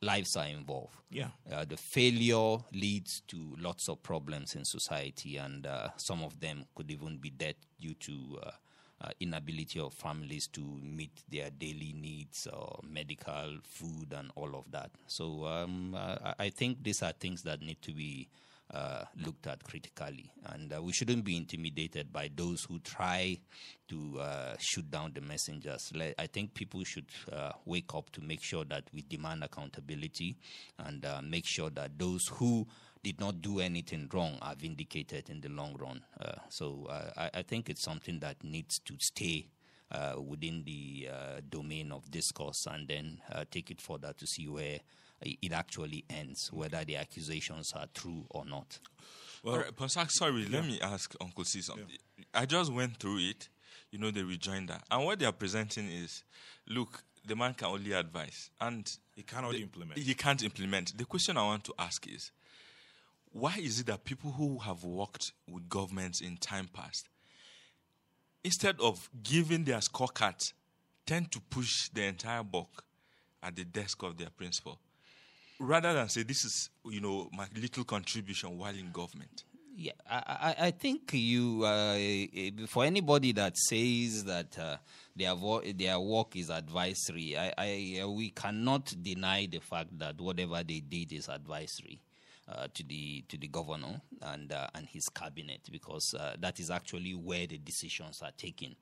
lives 0.00 0.36
are 0.36 0.46
involved. 0.46 0.94
Yeah. 1.10 1.28
Uh, 1.50 1.64
the 1.64 1.76
failure 1.76 2.58
leads 2.72 3.20
to 3.28 3.54
lots 3.58 3.88
of 3.88 4.02
problems 4.02 4.54
in 4.54 4.64
society, 4.64 5.38
and 5.38 5.66
uh, 5.66 5.88
some 5.96 6.22
of 6.22 6.38
them 6.40 6.66
could 6.74 6.90
even 6.90 7.16
be 7.16 7.30
death 7.30 7.56
due 7.80 7.94
to 7.94 8.40
uh, 9.02 9.10
inability 9.20 9.80
of 9.80 9.92
families 9.94 10.46
to 10.48 10.60
meet 10.60 11.10
their 11.28 11.50
daily 11.50 11.94
needs 11.98 12.46
or 12.46 12.80
medical, 12.88 13.58
food, 13.62 14.12
and 14.16 14.30
all 14.36 14.54
of 14.54 14.70
that. 14.70 14.90
So 15.06 15.44
um, 15.46 15.94
uh, 15.94 16.34
I 16.38 16.50
think 16.50 16.82
these 16.82 17.02
are 17.02 17.12
things 17.12 17.42
that 17.42 17.60
need 17.60 17.82
to 17.82 17.92
be 17.92 18.28
uh, 18.72 19.04
looked 19.24 19.46
at 19.46 19.62
critically. 19.64 20.30
And 20.46 20.72
uh, 20.72 20.82
we 20.82 20.92
shouldn't 20.92 21.24
be 21.24 21.36
intimidated 21.36 22.12
by 22.12 22.30
those 22.34 22.64
who 22.64 22.78
try 22.78 23.38
to 23.88 24.18
uh, 24.20 24.54
shoot 24.58 24.90
down 24.90 25.12
the 25.14 25.20
messengers. 25.20 25.92
I 26.18 26.26
think 26.26 26.54
people 26.54 26.82
should 26.84 27.06
uh, 27.30 27.52
wake 27.66 27.94
up 27.94 28.10
to 28.12 28.22
make 28.22 28.42
sure 28.42 28.64
that 28.66 28.84
we 28.94 29.02
demand 29.02 29.44
accountability 29.44 30.36
and 30.78 31.04
uh, 31.04 31.20
make 31.22 31.44
sure 31.46 31.70
that 31.70 31.98
those 31.98 32.26
who 32.28 32.66
did 33.02 33.20
not 33.20 33.42
do 33.42 33.60
anything 33.60 34.08
wrong 34.12 34.38
are 34.40 34.54
vindicated 34.54 35.28
in 35.28 35.40
the 35.40 35.48
long 35.48 35.74
run. 35.78 36.02
Uh, 36.20 36.34
so 36.48 36.88
I, 37.16 37.30
I 37.34 37.42
think 37.42 37.68
it's 37.68 37.82
something 37.82 38.20
that 38.20 38.42
needs 38.44 38.78
to 38.80 38.94
stay. 38.98 39.48
Uh, 39.90 40.14
within 40.18 40.64
the 40.64 41.06
uh, 41.12 41.40
domain 41.50 41.92
of 41.92 42.10
discourse, 42.10 42.64
and 42.66 42.88
then 42.88 43.20
uh, 43.30 43.44
take 43.50 43.70
it 43.70 43.78
further 43.78 44.14
to 44.16 44.26
see 44.26 44.48
where 44.48 44.80
it 45.20 45.52
actually 45.52 46.02
ends, 46.08 46.50
whether 46.50 46.82
the 46.82 46.96
accusations 46.96 47.72
are 47.74 47.86
true 47.92 48.24
or 48.30 48.46
not. 48.46 48.78
Well, 49.42 49.54
All 49.54 49.60
right, 49.60 49.76
Pastor, 49.76 50.06
sorry, 50.08 50.42
yeah. 50.44 50.58
let 50.58 50.64
me 50.64 50.80
ask 50.80 51.14
Uncle 51.20 51.44
C 51.44 51.60
something. 51.60 51.86
Yeah. 52.16 52.24
I 52.32 52.46
just 52.46 52.72
went 52.72 52.96
through 52.96 53.18
it, 53.18 53.48
you 53.90 53.98
know, 53.98 54.10
the 54.10 54.24
rejoinder. 54.24 54.78
And 54.90 55.04
what 55.04 55.18
they 55.18 55.26
are 55.26 55.32
presenting 55.32 55.90
is 55.90 56.24
look, 56.68 57.02
the 57.26 57.36
man 57.36 57.54
can 57.54 57.68
only 57.68 57.92
advise. 57.92 58.50
And 58.60 58.86
he 59.14 59.22
cannot 59.22 59.52
the, 59.52 59.62
implement. 59.62 59.98
He 59.98 60.14
can't 60.14 60.42
implement. 60.42 60.96
The 60.96 61.04
question 61.04 61.36
I 61.36 61.42
want 61.42 61.64
to 61.64 61.74
ask 61.78 62.06
is 62.08 62.30
why 63.32 63.56
is 63.58 63.80
it 63.80 63.86
that 63.86 64.04
people 64.04 64.30
who 64.32 64.58
have 64.58 64.84
worked 64.84 65.32
with 65.50 65.68
governments 65.68 66.20
in 66.20 66.36
time 66.36 66.68
past 66.72 67.08
instead 68.44 68.80
of 68.80 69.08
giving 69.22 69.64
their 69.64 69.78
scorecards, 69.78 70.52
tend 71.06 71.30
to 71.32 71.40
push 71.40 71.88
the 71.90 72.04
entire 72.04 72.42
buck 72.42 72.84
at 73.42 73.56
the 73.56 73.64
desk 73.64 74.02
of 74.02 74.16
their 74.16 74.30
principal, 74.30 74.78
rather 75.58 75.92
than 75.92 76.08
say, 76.08 76.22
"This 76.22 76.44
is, 76.44 76.70
you 76.84 77.00
know, 77.00 77.28
my 77.32 77.46
little 77.54 77.84
contribution 77.84 78.58
while 78.58 78.74
in 78.74 78.90
government." 78.92 79.44
Yeah, 79.74 79.92
I, 80.08 80.54
I, 80.58 80.70
think 80.70 81.14
you 81.14 81.64
uh, 81.64 81.96
for 82.66 82.84
anybody 82.84 83.32
that 83.32 83.56
says 83.56 84.24
that 84.24 84.58
uh, 84.58 84.76
their 85.16 85.34
vo- 85.34 85.62
their 85.62 85.98
work 85.98 86.36
is 86.36 86.50
advisory, 86.50 87.38
I, 87.38 87.54
I, 87.56 88.04
we 88.04 88.30
cannot 88.30 88.92
deny 89.02 89.46
the 89.46 89.60
fact 89.60 89.98
that 89.98 90.20
whatever 90.20 90.62
they 90.62 90.80
did 90.80 91.14
is 91.14 91.30
advisory. 91.30 92.00
Uh, 92.48 92.66
to 92.74 92.82
the 92.82 93.22
to 93.28 93.38
the 93.38 93.46
governor 93.46 94.00
and 94.22 94.52
uh, 94.52 94.66
and 94.74 94.88
his 94.88 95.08
cabinet 95.08 95.60
because 95.70 96.12
uh, 96.14 96.34
that 96.40 96.58
is 96.58 96.72
actually 96.72 97.14
where 97.14 97.46
the 97.46 97.56
decisions 97.56 98.20
are 98.20 98.32
taken. 98.36 98.74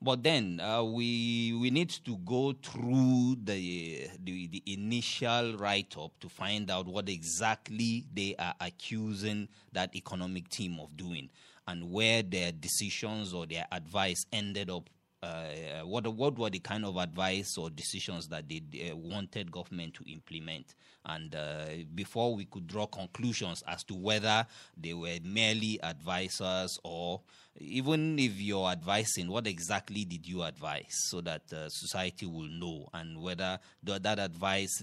But 0.00 0.22
then 0.22 0.58
uh, 0.58 0.82
we 0.82 1.52
we 1.60 1.70
need 1.70 1.90
to 1.90 2.16
go 2.24 2.54
through 2.54 3.36
the 3.44 4.08
the, 4.24 4.46
the 4.48 4.62
initial 4.66 5.58
write 5.58 5.94
up 5.98 6.18
to 6.20 6.28
find 6.30 6.70
out 6.70 6.86
what 6.86 7.10
exactly 7.10 8.06
they 8.14 8.34
are 8.38 8.54
accusing 8.62 9.46
that 9.72 9.94
economic 9.94 10.48
team 10.48 10.80
of 10.80 10.96
doing 10.96 11.28
and 11.68 11.92
where 11.92 12.22
their 12.22 12.50
decisions 12.50 13.34
or 13.34 13.46
their 13.46 13.66
advice 13.70 14.24
ended 14.32 14.70
up 14.70 14.88
uh, 15.22 15.80
what 15.84 16.06
what 16.14 16.36
were 16.38 16.50
the 16.50 16.58
kind 16.58 16.84
of 16.84 16.96
advice 16.96 17.56
or 17.56 17.70
decisions 17.70 18.28
that 18.28 18.48
they 18.48 18.90
uh, 18.90 18.96
wanted 18.96 19.52
government 19.52 19.94
to 19.94 20.10
implement, 20.10 20.74
and 21.06 21.34
uh, 21.34 21.66
before 21.94 22.34
we 22.34 22.44
could 22.46 22.66
draw 22.66 22.86
conclusions 22.86 23.62
as 23.68 23.84
to 23.84 23.94
whether 23.94 24.46
they 24.76 24.94
were 24.94 25.18
merely 25.22 25.80
advisors 25.82 26.78
or 26.82 27.20
even 27.58 28.18
if 28.18 28.40
you're 28.40 28.68
advising, 28.68 29.28
what 29.28 29.46
exactly 29.46 30.04
did 30.04 30.26
you 30.26 30.42
advise, 30.42 30.94
so 31.08 31.20
that 31.20 31.52
uh, 31.52 31.68
society 31.68 32.26
will 32.26 32.48
know, 32.48 32.88
and 32.94 33.20
whether 33.20 33.58
the, 33.82 33.98
that 34.00 34.18
advice 34.18 34.82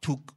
took 0.00 0.34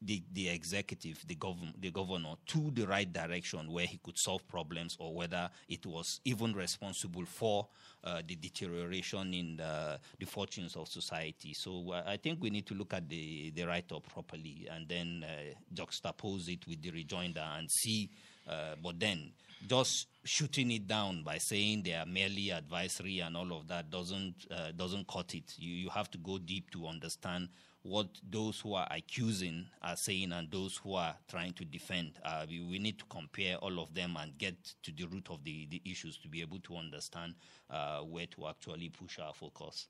the, 0.00 0.22
the 0.32 0.48
executive, 0.48 1.24
the, 1.26 1.34
gov- 1.34 1.74
the 1.80 1.90
governor, 1.90 2.34
to 2.46 2.70
the 2.72 2.86
right 2.86 3.12
direction 3.12 3.70
where 3.70 3.86
he 3.86 3.98
could 3.98 4.18
solve 4.18 4.46
problems, 4.48 4.96
or 5.00 5.14
whether 5.14 5.50
it 5.68 5.84
was 5.86 6.20
even 6.24 6.52
responsible 6.54 7.24
for 7.24 7.66
uh, 8.04 8.22
the 8.26 8.36
deterioration 8.36 9.34
in 9.34 9.56
the, 9.56 9.98
the, 10.18 10.26
fortunes 10.26 10.76
of 10.76 10.88
society. 10.88 11.52
So 11.52 11.92
uh, 11.92 12.04
I 12.06 12.16
think 12.16 12.40
we 12.40 12.50
need 12.50 12.66
to 12.66 12.74
look 12.74 12.94
at 12.94 13.08
the, 13.08 13.50
the 13.50 13.64
write 13.64 13.90
up 13.92 14.06
properly 14.12 14.68
and 14.70 14.88
then 14.88 15.24
uh, 15.24 15.54
juxtapose 15.74 16.48
it 16.48 16.66
with 16.68 16.80
the 16.80 16.90
rejoinder 16.90 17.44
and 17.56 17.68
see. 17.70 18.10
Uh, 18.48 18.76
but 18.82 18.98
then 19.00 19.32
just 19.66 20.06
shooting 20.24 20.70
it 20.70 20.86
down 20.86 21.22
by 21.22 21.38
saying 21.38 21.82
they 21.82 21.94
are 21.94 22.06
merely 22.06 22.50
advisory 22.50 23.18
and 23.18 23.36
all 23.36 23.52
of 23.52 23.66
that 23.66 23.90
doesn't 23.90 24.46
uh, 24.50 24.70
doesn't 24.76 25.06
cut 25.08 25.34
it. 25.34 25.52
You 25.58 25.74
you 25.74 25.90
have 25.90 26.10
to 26.12 26.18
go 26.18 26.38
deep 26.38 26.70
to 26.70 26.86
understand 26.86 27.48
what 27.88 28.08
those 28.30 28.60
who 28.60 28.74
are 28.74 28.86
accusing 28.90 29.66
are 29.82 29.96
saying 29.96 30.32
and 30.32 30.50
those 30.50 30.76
who 30.76 30.94
are 30.94 31.14
trying 31.28 31.52
to 31.54 31.64
defend. 31.64 32.12
Uh, 32.24 32.44
we, 32.48 32.60
we, 32.60 32.78
need 32.78 32.98
to 32.98 33.04
compare 33.06 33.56
all 33.56 33.80
of 33.80 33.94
them 33.94 34.16
and 34.20 34.36
get 34.36 34.54
to 34.82 34.92
the 34.92 35.04
root 35.06 35.26
of 35.30 35.42
the, 35.42 35.66
the 35.70 35.80
issues 35.84 36.18
to 36.18 36.28
be 36.28 36.42
able 36.42 36.58
to 36.60 36.76
understand 36.76 37.34
uh, 37.70 38.00
where 38.00 38.26
to 38.26 38.46
actually 38.46 38.90
push 38.90 39.18
our 39.18 39.32
focus. 39.32 39.88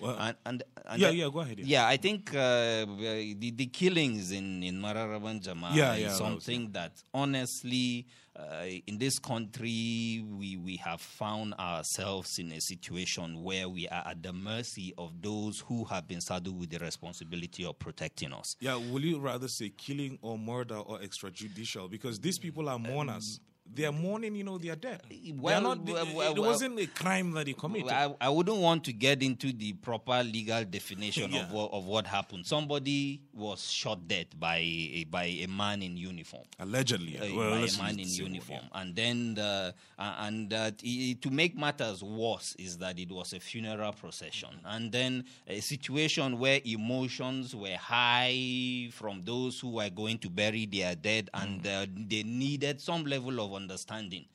Well, 0.00 0.16
and, 0.18 0.36
and, 0.46 0.62
and 0.86 1.00
yeah, 1.00 1.10
yeah, 1.10 1.28
go 1.32 1.40
ahead. 1.40 1.58
Yeah, 1.58 1.64
yeah 1.66 1.86
I 1.86 1.96
think 1.96 2.30
uh, 2.34 2.86
the, 2.86 3.52
the 3.54 3.66
killings 3.66 4.32
in, 4.32 4.62
in 4.62 4.80
Mararaban 4.80 5.40
Jama 5.40 5.70
yeah, 5.74 5.94
is 5.94 6.00
yeah, 6.00 6.08
something 6.10 6.70
that, 6.72 6.94
that 6.96 7.02
honestly, 7.12 8.06
uh, 8.34 8.64
in 8.86 8.98
this 8.98 9.18
country, 9.18 10.24
we, 10.26 10.56
we 10.56 10.76
have 10.76 11.00
found 11.00 11.54
ourselves 11.54 12.38
in 12.38 12.50
a 12.52 12.60
situation 12.60 13.42
where 13.42 13.68
we 13.68 13.86
are 13.88 14.02
at 14.06 14.22
the 14.22 14.32
mercy 14.32 14.94
of 14.96 15.20
those 15.20 15.60
who 15.60 15.84
have 15.84 16.08
been 16.08 16.20
saddled 16.20 16.58
with 16.58 16.70
the 16.70 16.78
responsibility 16.78 17.64
of 17.64 17.78
protecting 17.78 18.32
us. 18.32 18.56
Yeah, 18.60 18.76
will 18.76 19.04
you 19.04 19.20
rather 19.20 19.48
say 19.48 19.70
killing 19.70 20.18
or 20.22 20.38
murder 20.38 20.76
or 20.76 20.98
extrajudicial? 21.00 21.90
Because 21.90 22.20
these 22.20 22.38
people 22.38 22.68
are 22.68 22.78
mourners. 22.78 23.38
Um, 23.40 23.51
they 23.74 23.84
are 23.84 23.92
mourning, 23.92 24.34
you 24.34 24.44
know, 24.44 24.58
they 24.58 24.68
are 24.68 24.76
dead. 24.76 25.00
Well, 25.36 25.50
they 25.50 25.54
are 25.54 25.60
not, 25.60 25.84
well, 25.84 26.06
well, 26.14 26.34
it 26.34 26.40
wasn't 26.40 26.78
a 26.78 26.86
crime 26.86 27.32
that 27.32 27.46
he 27.46 27.54
committed. 27.54 27.90
I, 27.90 28.14
I, 28.20 28.28
wouldn't 28.28 28.58
want 28.58 28.84
to 28.84 28.92
get 28.92 29.22
into 29.22 29.52
the 29.52 29.72
proper 29.74 30.22
legal 30.22 30.64
definition 30.64 31.32
yeah. 31.32 31.44
of, 31.44 31.52
what, 31.52 31.72
of 31.72 31.86
what 31.86 32.06
happened. 32.06 32.46
Somebody 32.46 33.22
was 33.32 33.70
shot 33.70 34.06
dead 34.06 34.26
by 34.38 34.58
a, 34.58 35.04
by 35.10 35.24
a 35.24 35.46
man 35.46 35.82
in 35.82 35.96
uniform. 35.96 36.44
Allegedly, 36.58 37.18
uh, 37.18 37.22
by 37.22 37.58
a 37.58 37.82
man 37.82 37.98
in 37.98 38.08
uniform. 38.08 38.60
Yeah. 38.62 38.80
And 38.80 38.94
then, 38.94 39.34
the, 39.34 39.74
uh, 39.98 40.14
and 40.20 40.52
uh, 40.52 40.70
to 40.72 41.30
make 41.30 41.56
matters 41.56 42.02
worse, 42.02 42.54
is 42.58 42.78
that 42.78 42.98
it 42.98 43.10
was 43.10 43.32
a 43.32 43.40
funeral 43.40 43.92
procession. 43.92 44.50
And 44.64 44.92
then 44.92 45.24
a 45.46 45.60
situation 45.60 46.38
where 46.38 46.60
emotions 46.64 47.54
were 47.54 47.76
high 47.76 48.88
from 48.92 49.22
those 49.24 49.58
who 49.60 49.70
were 49.70 49.90
going 49.90 50.18
to 50.18 50.30
bury 50.30 50.66
their 50.66 50.94
dead, 50.94 51.30
and 51.34 51.62
mm. 51.62 52.08
they 52.08 52.22
needed 52.22 52.80
some 52.80 53.04
level 53.04 53.40
of 53.40 53.61
understanding. 53.62 54.26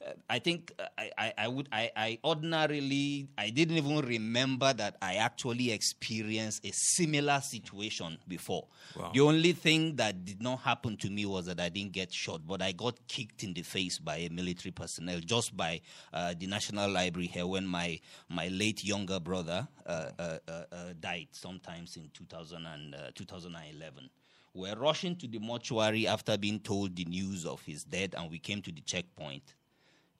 Uh, 0.00 0.12
I 0.30 0.38
think 0.38 0.72
uh, 0.78 0.84
I, 0.96 1.10
I, 1.18 1.32
I, 1.38 1.48
would 1.48 1.68
I, 1.72 1.90
I 1.96 2.18
ordinarily 2.22 3.28
I 3.36 3.50
didn't 3.50 3.78
even 3.78 3.98
remember 3.98 4.72
that 4.72 4.96
I 5.02 5.14
actually 5.14 5.72
experienced 5.72 6.64
a 6.64 6.70
similar 6.72 7.40
situation 7.40 8.16
before. 8.28 8.68
Wow. 8.96 9.10
The 9.12 9.20
only 9.20 9.52
thing 9.52 9.96
that 9.96 10.24
did 10.24 10.40
not 10.40 10.60
happen 10.60 10.96
to 10.98 11.10
me 11.10 11.26
was 11.26 11.46
that 11.46 11.58
I 11.58 11.68
didn't 11.68 11.92
get 11.92 12.12
shot, 12.12 12.42
but 12.46 12.62
I 12.62 12.70
got 12.72 12.94
kicked 13.08 13.42
in 13.42 13.54
the 13.54 13.62
face 13.62 13.98
by 13.98 14.18
a 14.18 14.28
military 14.28 14.70
personnel 14.70 15.18
just 15.18 15.56
by 15.56 15.80
uh, 16.12 16.32
the 16.38 16.46
National 16.46 16.88
Library 16.88 17.26
here 17.26 17.46
when 17.46 17.66
my 17.66 17.98
my 18.28 18.46
late 18.48 18.84
younger 18.84 19.18
brother 19.18 19.66
uh, 19.84 20.10
uh, 20.18 20.38
uh 20.48 20.64
died 21.00 21.28
sometimes 21.32 21.96
in 21.96 22.08
2000 22.14 22.66
and, 22.66 22.94
2011 23.16 24.10
were 24.54 24.74
rushing 24.76 25.16
to 25.16 25.28
the 25.28 25.38
mortuary 25.38 26.06
after 26.06 26.36
being 26.36 26.60
told 26.60 26.96
the 26.96 27.04
news 27.04 27.46
of 27.46 27.62
his 27.62 27.84
death, 27.84 28.10
and 28.16 28.30
we 28.30 28.38
came 28.38 28.62
to 28.62 28.72
the 28.72 28.80
checkpoint 28.80 29.54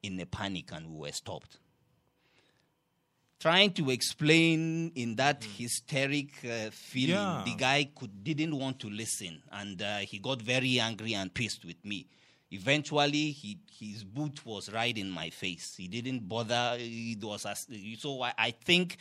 in 0.02 0.18
a 0.20 0.26
panic 0.26 0.70
and 0.72 0.88
we 0.88 0.98
were 0.98 1.12
stopped. 1.12 1.58
Trying 3.40 3.72
to 3.74 3.90
explain 3.90 4.90
in 4.96 5.14
that 5.16 5.42
mm. 5.42 5.56
hysteric 5.58 6.30
uh, 6.44 6.70
feeling, 6.72 7.14
yeah. 7.14 7.42
the 7.44 7.54
guy 7.54 7.88
could, 7.94 8.24
didn't 8.24 8.56
want 8.56 8.80
to 8.80 8.90
listen, 8.90 9.42
and 9.52 9.80
uh, 9.80 9.98
he 9.98 10.18
got 10.18 10.42
very 10.42 10.80
angry 10.80 11.14
and 11.14 11.32
pissed 11.32 11.64
with 11.64 11.84
me. 11.84 12.08
Eventually 12.50 13.30
he 13.30 13.58
his 13.78 14.02
boot 14.02 14.44
was 14.44 14.72
right 14.72 14.96
in 14.96 15.08
my 15.08 15.30
face. 15.30 15.74
He 15.76 15.86
didn't 15.86 16.28
bother. 16.28 16.76
It 16.78 17.22
was 17.22 17.46
as, 17.46 17.66
so 17.98 18.22
I, 18.22 18.32
I 18.36 18.50
think 18.50 18.96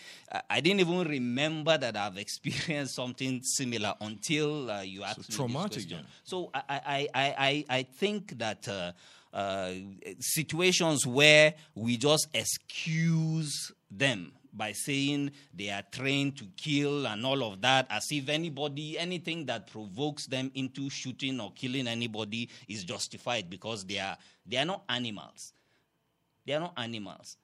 i 0.49 0.59
didn't 0.59 0.79
even 0.79 1.07
remember 1.07 1.77
that 1.77 1.95
i've 1.95 2.17
experienced 2.27 2.95
something 2.95 3.41
similar 3.43 3.93
until 4.01 4.69
uh, 4.69 4.81
you 4.81 5.03
asked 5.03 5.31
so 5.31 5.43
me 5.43 5.49
traumatic 5.49 5.73
this 5.73 5.85
question. 5.85 6.05
so 6.23 6.49
i 6.53 6.61
i 6.67 7.07
i 7.13 7.35
i, 7.37 7.65
I 7.77 7.83
think 7.83 8.37
that 8.39 8.67
uh, 8.67 8.91
uh, 9.33 9.71
situations 10.19 11.05
where 11.05 11.53
we 11.75 11.97
just 11.97 12.27
excuse 12.33 13.71
them 13.91 14.31
by 14.53 14.71
saying 14.71 15.31
they 15.53 15.69
are 15.69 15.83
trained 15.91 16.37
to 16.37 16.45
kill 16.55 17.07
and 17.07 17.25
all 17.25 17.43
of 17.43 17.61
that, 17.61 17.87
as 17.89 18.07
if 18.11 18.29
anybody, 18.29 18.97
anything 18.97 19.45
that 19.45 19.67
provokes 19.71 20.27
them 20.27 20.51
into 20.55 20.89
shooting 20.89 21.39
or 21.39 21.51
killing 21.53 21.87
anybody 21.87 22.49
is 22.67 22.83
justified 22.83 23.49
because 23.49 23.85
they 23.85 23.99
are 23.99 24.17
they 24.45 24.57
are 24.57 24.65
not 24.65 24.83
animals. 24.89 25.53
They 26.45 26.53
are 26.53 26.61
not 26.61 26.73
animals. 26.77 27.37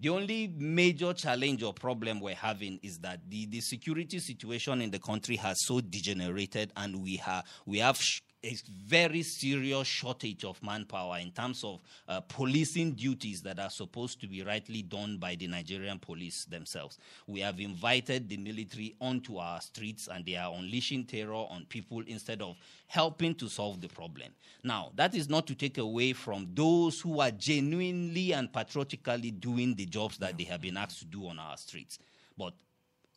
The 0.00 0.10
only 0.10 0.46
major 0.56 1.12
challenge 1.12 1.62
or 1.64 1.72
problem 1.72 2.20
we're 2.20 2.34
having 2.34 2.78
is 2.84 2.98
that 2.98 3.20
the, 3.28 3.46
the 3.46 3.60
security 3.60 4.20
situation 4.20 4.80
in 4.80 4.92
the 4.92 5.00
country 5.00 5.34
has 5.36 5.56
so 5.64 5.80
degenerated, 5.80 6.72
and 6.76 7.02
we 7.02 7.16
have 7.16 7.44
we 7.66 7.78
have 7.78 7.96
sh- 7.98 8.20
a 8.44 8.56
very 8.86 9.22
serious 9.22 9.86
shortage 9.86 10.44
of 10.44 10.62
manpower 10.62 11.18
in 11.18 11.32
terms 11.32 11.64
of 11.64 11.80
uh, 12.06 12.20
policing 12.20 12.92
duties 12.92 13.42
that 13.42 13.58
are 13.58 13.70
supposed 13.70 14.20
to 14.20 14.28
be 14.28 14.42
rightly 14.42 14.82
done 14.82 15.16
by 15.16 15.34
the 15.34 15.48
Nigerian 15.48 15.98
police 15.98 16.44
themselves. 16.44 16.98
We 17.26 17.40
have 17.40 17.58
invited 17.58 18.28
the 18.28 18.36
military 18.36 18.94
onto 19.00 19.38
our 19.38 19.60
streets, 19.60 20.08
and 20.12 20.24
they 20.24 20.36
are 20.36 20.54
unleashing 20.54 21.06
terror 21.06 21.34
on 21.34 21.66
people 21.68 22.02
instead 22.06 22.40
of 22.40 22.56
helping 22.86 23.34
to 23.36 23.48
solve 23.48 23.80
the 23.80 23.88
problem. 23.88 24.28
Now, 24.62 24.92
that 24.94 25.16
is 25.16 25.28
not 25.28 25.46
to 25.48 25.56
take 25.56 25.78
away 25.78 26.12
from 26.12 26.48
those 26.54 27.00
who 27.00 27.20
are 27.20 27.32
genuinely 27.32 28.32
and 28.32 28.52
patriotically 28.52 29.32
doing 29.32 29.74
the 29.74 29.86
jobs 29.86 30.16
that 30.18 30.38
they 30.38 30.44
have 30.44 30.60
been 30.60 30.76
asked 30.76 31.00
to 31.00 31.04
do 31.06 31.26
on 31.26 31.40
our 31.40 31.56
streets. 31.56 31.98
But 32.36 32.54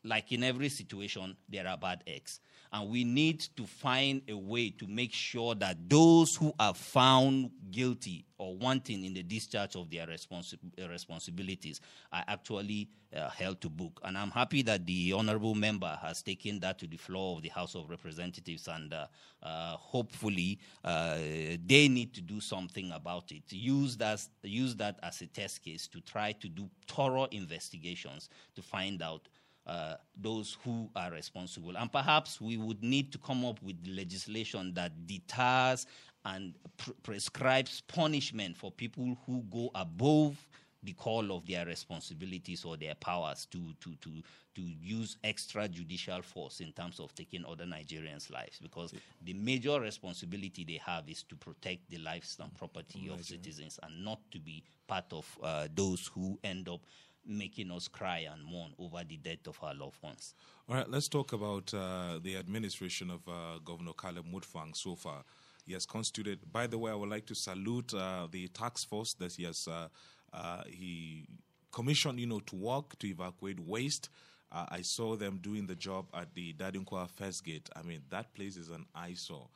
like 0.03 0.31
in 0.31 0.43
every 0.43 0.69
situation, 0.69 1.37
there 1.47 1.67
are 1.67 1.77
bad 1.77 2.03
eggs. 2.07 2.39
And 2.73 2.89
we 2.89 3.03
need 3.03 3.41
to 3.57 3.65
find 3.65 4.21
a 4.29 4.37
way 4.37 4.69
to 4.69 4.87
make 4.87 5.13
sure 5.13 5.55
that 5.55 5.89
those 5.89 6.35
who 6.35 6.53
are 6.57 6.73
found 6.73 7.51
guilty 7.69 8.25
or 8.37 8.55
wanting 8.55 9.03
in 9.03 9.13
the 9.13 9.23
discharge 9.23 9.75
of 9.75 9.89
their 9.91 10.07
responsi- 10.07 10.57
uh, 10.81 10.87
responsibilities 10.87 11.81
are 12.13 12.23
actually 12.27 12.89
uh, 13.15 13.29
held 13.29 13.59
to 13.61 13.69
book. 13.69 13.99
And 14.03 14.17
I'm 14.17 14.31
happy 14.31 14.61
that 14.63 14.85
the 14.85 15.13
honorable 15.13 15.53
member 15.53 15.99
has 16.01 16.21
taken 16.21 16.59
that 16.61 16.79
to 16.79 16.87
the 16.87 16.97
floor 16.97 17.35
of 17.35 17.43
the 17.43 17.49
House 17.49 17.75
of 17.75 17.89
Representatives, 17.89 18.67
and 18.67 18.93
uh, 18.93 19.07
uh, 19.43 19.75
hopefully 19.75 20.57
uh, 20.83 21.17
they 21.65 21.89
need 21.89 22.13
to 22.13 22.21
do 22.21 22.39
something 22.39 22.91
about 22.93 23.31
it. 23.31 23.43
Use 23.49 23.97
that, 23.97 24.25
use 24.43 24.75
that 24.77 24.97
as 25.03 25.21
a 25.21 25.27
test 25.27 25.61
case 25.61 25.87
to 25.87 25.99
try 25.99 26.31
to 26.31 26.47
do 26.47 26.69
thorough 26.87 27.27
investigations 27.31 28.29
to 28.55 28.61
find 28.61 29.01
out 29.01 29.27
uh, 29.67 29.95
those 30.19 30.57
who 30.63 30.89
are 30.95 31.11
responsible. 31.11 31.77
And 31.77 31.91
perhaps 31.91 32.41
we 32.41 32.57
would 32.57 32.83
need 32.83 33.11
to 33.11 33.17
come 33.17 33.45
up 33.45 33.61
with 33.61 33.75
legislation 33.87 34.73
that 34.73 35.07
deters 35.07 35.85
and 36.25 36.53
pr- 36.77 36.91
prescribes 37.03 37.81
punishment 37.81 38.57
for 38.57 38.71
people 38.71 39.17
who 39.25 39.43
go 39.51 39.71
above 39.75 40.35
the 40.83 40.93
call 40.93 41.31
of 41.31 41.45
their 41.45 41.65
responsibilities 41.65 42.65
or 42.65 42.75
their 42.75 42.95
powers 42.95 43.45
to, 43.51 43.59
to, 43.79 43.93
to, 44.01 44.09
to 44.55 44.61
use 44.61 45.17
extrajudicial 45.23 46.23
force 46.23 46.59
in 46.59 46.71
terms 46.71 46.99
of 46.99 47.13
taking 47.13 47.45
other 47.45 47.65
Nigerians' 47.65 48.31
lives. 48.31 48.57
Because 48.59 48.93
the 49.21 49.33
major 49.33 49.79
responsibility 49.79 50.63
they 50.63 50.79
have 50.83 51.07
is 51.07 51.21
to 51.23 51.35
protect 51.35 51.87
the 51.89 51.99
lives 51.99 52.37
and 52.41 52.53
property 52.55 53.11
of 53.13 53.23
citizens 53.23 53.79
and 53.83 54.03
not 54.03 54.19
to 54.31 54.39
be 54.39 54.63
part 54.87 55.05
of 55.11 55.25
uh, 55.43 55.67
those 55.75 56.09
who 56.15 56.39
end 56.43 56.67
up 56.67 56.81
making 57.25 57.71
us 57.71 57.87
cry 57.87 58.25
and 58.31 58.43
mourn 58.43 58.71
over 58.79 59.03
the 59.07 59.17
death 59.17 59.47
of 59.47 59.57
our 59.61 59.73
loved 59.73 60.01
ones. 60.01 60.33
All 60.67 60.75
right, 60.75 60.89
let's 60.89 61.07
talk 61.07 61.33
about 61.33 61.73
uh, 61.73 62.19
the 62.21 62.37
administration 62.37 63.09
of 63.11 63.27
uh, 63.27 63.59
Governor 63.63 63.93
Caleb 63.93 64.25
Mutfwang 64.31 64.75
so 64.75 64.95
far. 64.95 65.23
He 65.65 65.73
has 65.73 65.85
constituted. 65.85 66.39
By 66.51 66.67
the 66.67 66.77
way, 66.77 66.91
I 66.91 66.95
would 66.95 67.09
like 67.09 67.25
to 67.27 67.35
salute 67.35 67.93
uh, 67.93 68.27
the 68.31 68.47
task 68.47 68.89
force 68.89 69.13
that 69.19 69.33
he 69.33 69.43
has 69.43 69.67
uh, 69.67 69.87
uh, 70.33 70.63
he 70.67 71.27
commissioned, 71.71 72.19
you 72.19 72.27
know, 72.27 72.39
to 72.39 72.55
work 72.55 72.97
to 72.99 73.07
evacuate 73.07 73.59
waste. 73.59 74.09
Uh, 74.51 74.65
I 74.69 74.81
saw 74.81 75.15
them 75.15 75.39
doing 75.41 75.67
the 75.67 75.75
job 75.75 76.07
at 76.13 76.33
the 76.33 76.53
Dadin 76.53 76.85
Kowa 76.85 77.07
First 77.07 77.45
Gate. 77.45 77.69
I 77.75 77.83
mean, 77.83 78.01
that 78.09 78.33
place 78.33 78.57
is 78.57 78.69
an 78.69 78.85
eyesore 78.93 79.47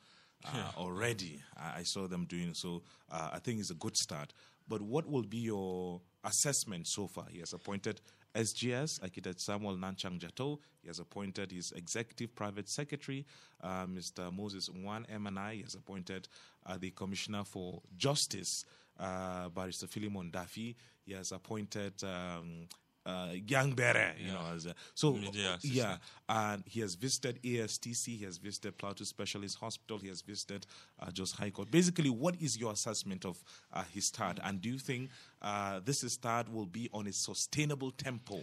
uh, 0.44 0.70
already. 0.78 1.42
I, 1.56 1.80
I 1.80 1.82
saw 1.82 2.06
them 2.06 2.24
doing 2.24 2.54
so. 2.54 2.82
Uh, 3.10 3.30
I 3.34 3.38
think 3.38 3.60
it's 3.60 3.70
a 3.70 3.74
good 3.74 3.96
start. 3.96 4.32
But 4.68 4.82
what 4.82 5.08
will 5.08 5.22
be 5.22 5.38
your 5.38 6.00
assessment 6.26 6.86
so 6.86 7.06
far? 7.06 7.26
He 7.30 7.38
has 7.38 7.52
appointed 7.54 8.00
SGS, 8.34 9.02
architect 9.02 9.40
Samuel 9.40 9.76
Nanchang 9.76 10.18
Jatau. 10.18 10.58
He 10.82 10.88
has 10.88 10.98
appointed 10.98 11.50
his 11.50 11.72
executive 11.72 12.34
private 12.34 12.68
secretary, 12.68 13.24
uh, 13.62 13.86
Mr. 13.86 14.34
Moses 14.34 14.68
Nwan 14.68 15.08
MNI. 15.08 15.54
He 15.54 15.62
has 15.62 15.74
appointed 15.74 16.28
uh, 16.66 16.76
the 16.76 16.90
commissioner 16.90 17.44
for 17.44 17.80
justice, 17.96 18.66
uh, 19.00 19.48
Barrister 19.48 19.86
Philemon 19.86 20.30
Daffy. 20.30 20.76
He 21.04 21.14
has 21.14 21.32
appointed 21.32 21.94
um, 22.04 22.68
uh, 23.06 23.28
Gyang 23.46 23.74
Bere, 23.74 24.14
you 24.18 24.32
know, 24.32 24.42
as 24.54 24.66
a, 24.66 24.74
so 24.94 25.12
Media 25.12 25.58
yeah, 25.62 25.96
and 26.28 26.62
he 26.66 26.80
has 26.80 26.94
visited 26.96 27.40
ASTC, 27.42 28.18
he 28.18 28.24
has 28.24 28.36
visited 28.38 28.76
Plateau 28.76 29.04
Specialist 29.04 29.58
Hospital, 29.58 29.98
he 29.98 30.08
has 30.08 30.20
visited 30.22 30.66
uh, 31.00 31.10
Jos 31.10 31.32
High 31.32 31.50
Court. 31.50 31.70
Basically, 31.70 32.10
what 32.10 32.34
is 32.40 32.58
your 32.58 32.72
assessment 32.72 33.24
of 33.24 33.42
uh, 33.72 33.84
his 33.94 34.06
start, 34.08 34.38
and 34.42 34.60
do 34.60 34.68
you 34.68 34.78
think 34.78 35.10
uh, 35.40 35.80
this 35.84 36.00
start 36.12 36.52
will 36.52 36.66
be 36.66 36.90
on 36.92 37.06
a 37.06 37.12
sustainable 37.12 37.92
tempo? 37.92 38.40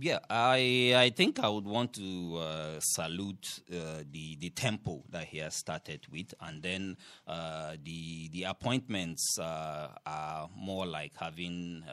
Yeah, 0.00 0.20
I 0.30 0.94
I 0.96 1.10
think 1.10 1.40
I 1.40 1.48
would 1.48 1.66
want 1.66 1.92
to 1.94 2.36
uh, 2.38 2.80
salute 2.80 3.60
uh, 3.70 4.04
the 4.10 4.36
the 4.36 4.50
tempo 4.50 5.02
that 5.10 5.24
he 5.26 5.38
has 5.38 5.54
started 5.54 6.06
with, 6.10 6.32
and 6.40 6.62
then 6.62 6.96
uh, 7.26 7.76
the 7.82 8.28
the 8.28 8.44
appointments 8.44 9.38
uh, 9.38 9.88
are 10.06 10.48
more 10.56 10.86
like 10.86 11.12
having 11.16 11.84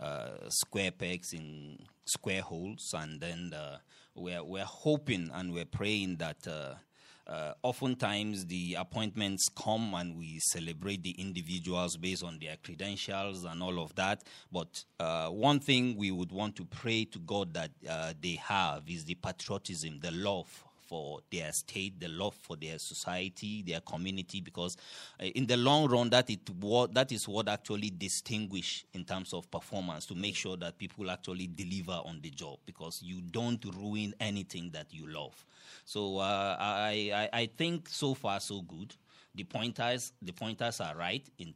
uh, 0.00 0.48
square 0.48 0.90
pegs 0.90 1.32
in 1.32 1.78
square 2.04 2.42
holes, 2.42 2.94
and 2.94 3.20
then 3.20 3.52
uh, 3.54 3.78
we're 4.14 4.44
we're 4.44 4.64
hoping 4.64 5.30
and 5.32 5.52
we're 5.52 5.64
praying 5.64 6.16
that. 6.16 6.46
Uh, 6.46 6.74
uh, 7.28 7.52
oftentimes, 7.62 8.46
the 8.46 8.74
appointments 8.78 9.50
come 9.54 9.92
and 9.92 10.16
we 10.16 10.38
celebrate 10.38 11.02
the 11.02 11.10
individuals 11.10 11.98
based 11.98 12.24
on 12.24 12.38
their 12.38 12.56
credentials 12.64 13.44
and 13.44 13.62
all 13.62 13.82
of 13.82 13.94
that. 13.96 14.24
But 14.50 14.82
uh, 14.98 15.28
one 15.28 15.60
thing 15.60 15.94
we 15.98 16.10
would 16.10 16.32
want 16.32 16.56
to 16.56 16.64
pray 16.64 17.04
to 17.04 17.18
God 17.18 17.52
that 17.52 17.70
uh, 17.86 18.14
they 18.18 18.36
have 18.36 18.84
is 18.88 19.04
the 19.04 19.14
patriotism, 19.14 20.00
the 20.00 20.10
love 20.10 20.64
for 20.88 21.20
their 21.30 21.52
state, 21.52 22.00
the 22.00 22.08
love 22.08 22.34
for 22.34 22.56
their 22.56 22.78
society, 22.78 23.62
their 23.62 23.80
community, 23.80 24.40
because 24.40 24.76
uh, 25.20 25.24
in 25.24 25.46
the 25.46 25.56
long 25.56 25.88
run, 25.88 26.10
that 26.10 26.30
it 26.30 26.48
what 26.60 26.94
that 26.94 27.12
is 27.12 27.28
what 27.28 27.48
actually 27.48 27.90
distinguish 27.90 28.86
in 28.94 29.04
terms 29.04 29.34
of 29.34 29.50
performance 29.50 30.06
to 30.06 30.14
make 30.14 30.34
sure 30.34 30.56
that 30.56 30.78
people 30.78 31.10
actually 31.10 31.46
deliver 31.46 32.00
on 32.04 32.20
the 32.22 32.30
job, 32.30 32.58
because 32.66 33.02
you 33.02 33.20
don't 33.20 33.64
ruin 33.76 34.14
anything 34.18 34.70
that 34.72 34.86
you 34.90 35.06
love. 35.06 35.44
So 35.84 36.18
uh, 36.18 36.56
I, 36.58 37.28
I 37.32 37.40
I 37.40 37.46
think 37.46 37.88
so 37.88 38.14
far 38.14 38.40
so 38.40 38.62
good. 38.62 38.94
The 39.34 39.44
pointers 39.44 40.12
the 40.22 40.32
pointers 40.32 40.80
are 40.80 40.96
right 40.96 41.24
in 41.38 41.54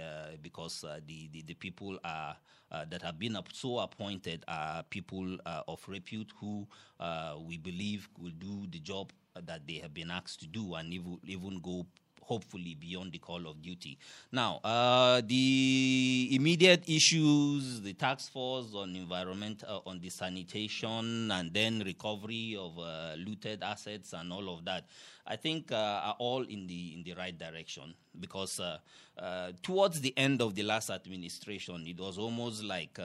uh, 0.00 0.36
because 0.42 0.84
uh, 0.84 1.00
the, 1.06 1.28
the 1.32 1.42
the 1.42 1.54
people 1.54 1.98
are 2.04 2.36
uh, 2.74 2.84
that 2.90 3.02
have 3.02 3.18
been 3.18 3.38
so 3.52 3.78
appointed 3.78 4.44
are 4.48 4.82
people 4.84 5.36
uh, 5.46 5.62
of 5.68 5.80
repute 5.88 6.32
who 6.40 6.66
uh, 7.00 7.36
we 7.46 7.56
believe 7.56 8.08
will 8.18 8.32
do 8.38 8.66
the 8.70 8.80
job 8.80 9.12
that 9.46 9.66
they 9.66 9.74
have 9.74 9.94
been 9.94 10.10
asked 10.10 10.40
to 10.40 10.46
do 10.46 10.74
and 10.74 10.92
even, 10.92 11.18
even 11.24 11.60
go 11.60 11.86
hopefully 12.22 12.74
beyond 12.74 13.12
the 13.12 13.18
call 13.18 13.46
of 13.46 13.60
duty. 13.62 13.98
Now, 14.32 14.60
uh, 14.64 15.20
the 15.24 16.28
immediate 16.32 16.84
issues, 16.88 17.82
the 17.82 17.92
task 17.92 18.32
force 18.32 18.74
on 18.74 18.96
environment, 18.96 19.62
uh, 19.66 19.80
on 19.86 20.00
the 20.00 20.08
sanitation, 20.08 21.30
and 21.30 21.52
then 21.52 21.82
recovery 21.84 22.56
of 22.58 22.78
uh, 22.78 23.14
looted 23.18 23.62
assets 23.62 24.14
and 24.14 24.32
all 24.32 24.48
of 24.48 24.64
that, 24.64 24.86
I 25.26 25.36
think 25.36 25.72
uh, 25.72 25.76
are 25.76 26.16
all 26.18 26.42
in 26.42 26.66
the 26.66 26.94
in 26.94 27.02
the 27.02 27.14
right 27.14 27.36
direction 27.36 27.94
because 28.20 28.60
uh, 28.60 28.78
uh, 29.18 29.52
towards 29.62 30.00
the 30.00 30.12
end 30.16 30.40
of 30.42 30.54
the 30.54 30.62
last 30.62 30.90
administration, 30.90 31.84
it 31.86 31.98
was 31.98 32.18
almost 32.18 32.62
like 32.62 32.98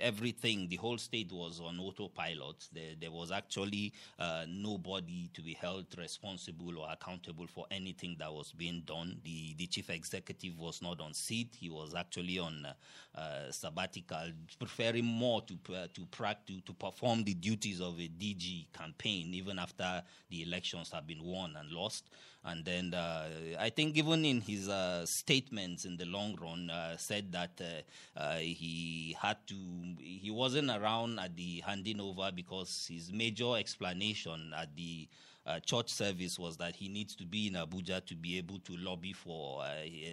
everything, 0.00 0.68
the 0.68 0.76
whole 0.76 0.98
state 0.98 1.30
was 1.32 1.60
on 1.60 1.78
autopilot. 1.78 2.68
There, 2.72 2.92
there 3.00 3.10
was 3.10 3.30
actually 3.30 3.92
nobody 4.48 5.30
to 5.32 5.42
be 5.42 5.54
held 5.54 5.86
responsible 5.96 6.78
or 6.78 6.88
accountable 6.90 7.46
for 7.46 7.66
anything 7.70 8.16
that 8.18 8.32
was 8.32 8.52
being 8.52 8.82
done. 8.84 9.20
The 9.22 9.54
the 9.56 9.66
chief 9.66 9.90
executive 9.90 10.58
was 10.58 10.82
not 10.82 11.00
on 11.00 11.14
seat; 11.14 11.54
he 11.58 11.70
was 11.70 11.94
actually 11.94 12.38
on 12.38 12.66
sabbatical, 13.50 14.32
preferring 14.58 15.04
more 15.04 15.42
to 15.42 15.56
to, 15.94 16.06
prac- 16.10 16.46
to 16.46 16.60
to 16.62 16.72
perform 16.72 17.22
the 17.22 17.34
duties 17.34 17.80
of 17.80 17.98
a 17.98 18.08
DG 18.08 18.66
campaign, 18.72 19.32
even 19.34 19.58
after 19.58 20.02
the 20.30 20.42
elections 20.42 20.90
have 20.90 21.06
been 21.06 21.22
won 21.22 21.43
won 21.44 21.56
and 21.60 21.70
lost. 21.70 22.04
And 22.44 22.64
then 22.64 22.92
uh, 22.92 23.28
I 23.58 23.70
think 23.70 23.96
even 23.96 24.24
in 24.24 24.40
his 24.40 24.68
uh, 24.68 25.06
statements 25.06 25.86
in 25.86 25.96
the 25.96 26.04
long 26.04 26.36
run 26.40 26.68
uh, 26.68 26.96
said 26.98 27.32
that 27.32 27.60
he 28.40 29.16
had 29.20 29.38
to 29.46 29.54
he 29.98 30.30
wasn't 30.30 30.70
around 30.70 31.18
at 31.18 31.36
the 31.36 31.62
handing 31.66 32.00
over 32.00 32.30
because 32.34 32.86
his 32.90 33.10
major 33.12 33.56
explanation 33.56 34.52
at 34.56 34.74
the 34.76 35.08
uh, 35.46 35.60
church 35.60 35.90
service 35.90 36.38
was 36.38 36.56
that 36.56 36.74
he 36.74 36.88
needs 36.88 37.14
to 37.14 37.24
be 37.24 37.48
in 37.48 37.54
Abuja 37.54 38.04
to 38.06 38.14
be 38.14 38.38
able 38.38 38.58
to 38.60 38.76
lobby 38.78 39.12
for 39.12 39.62
uh, 39.62 39.66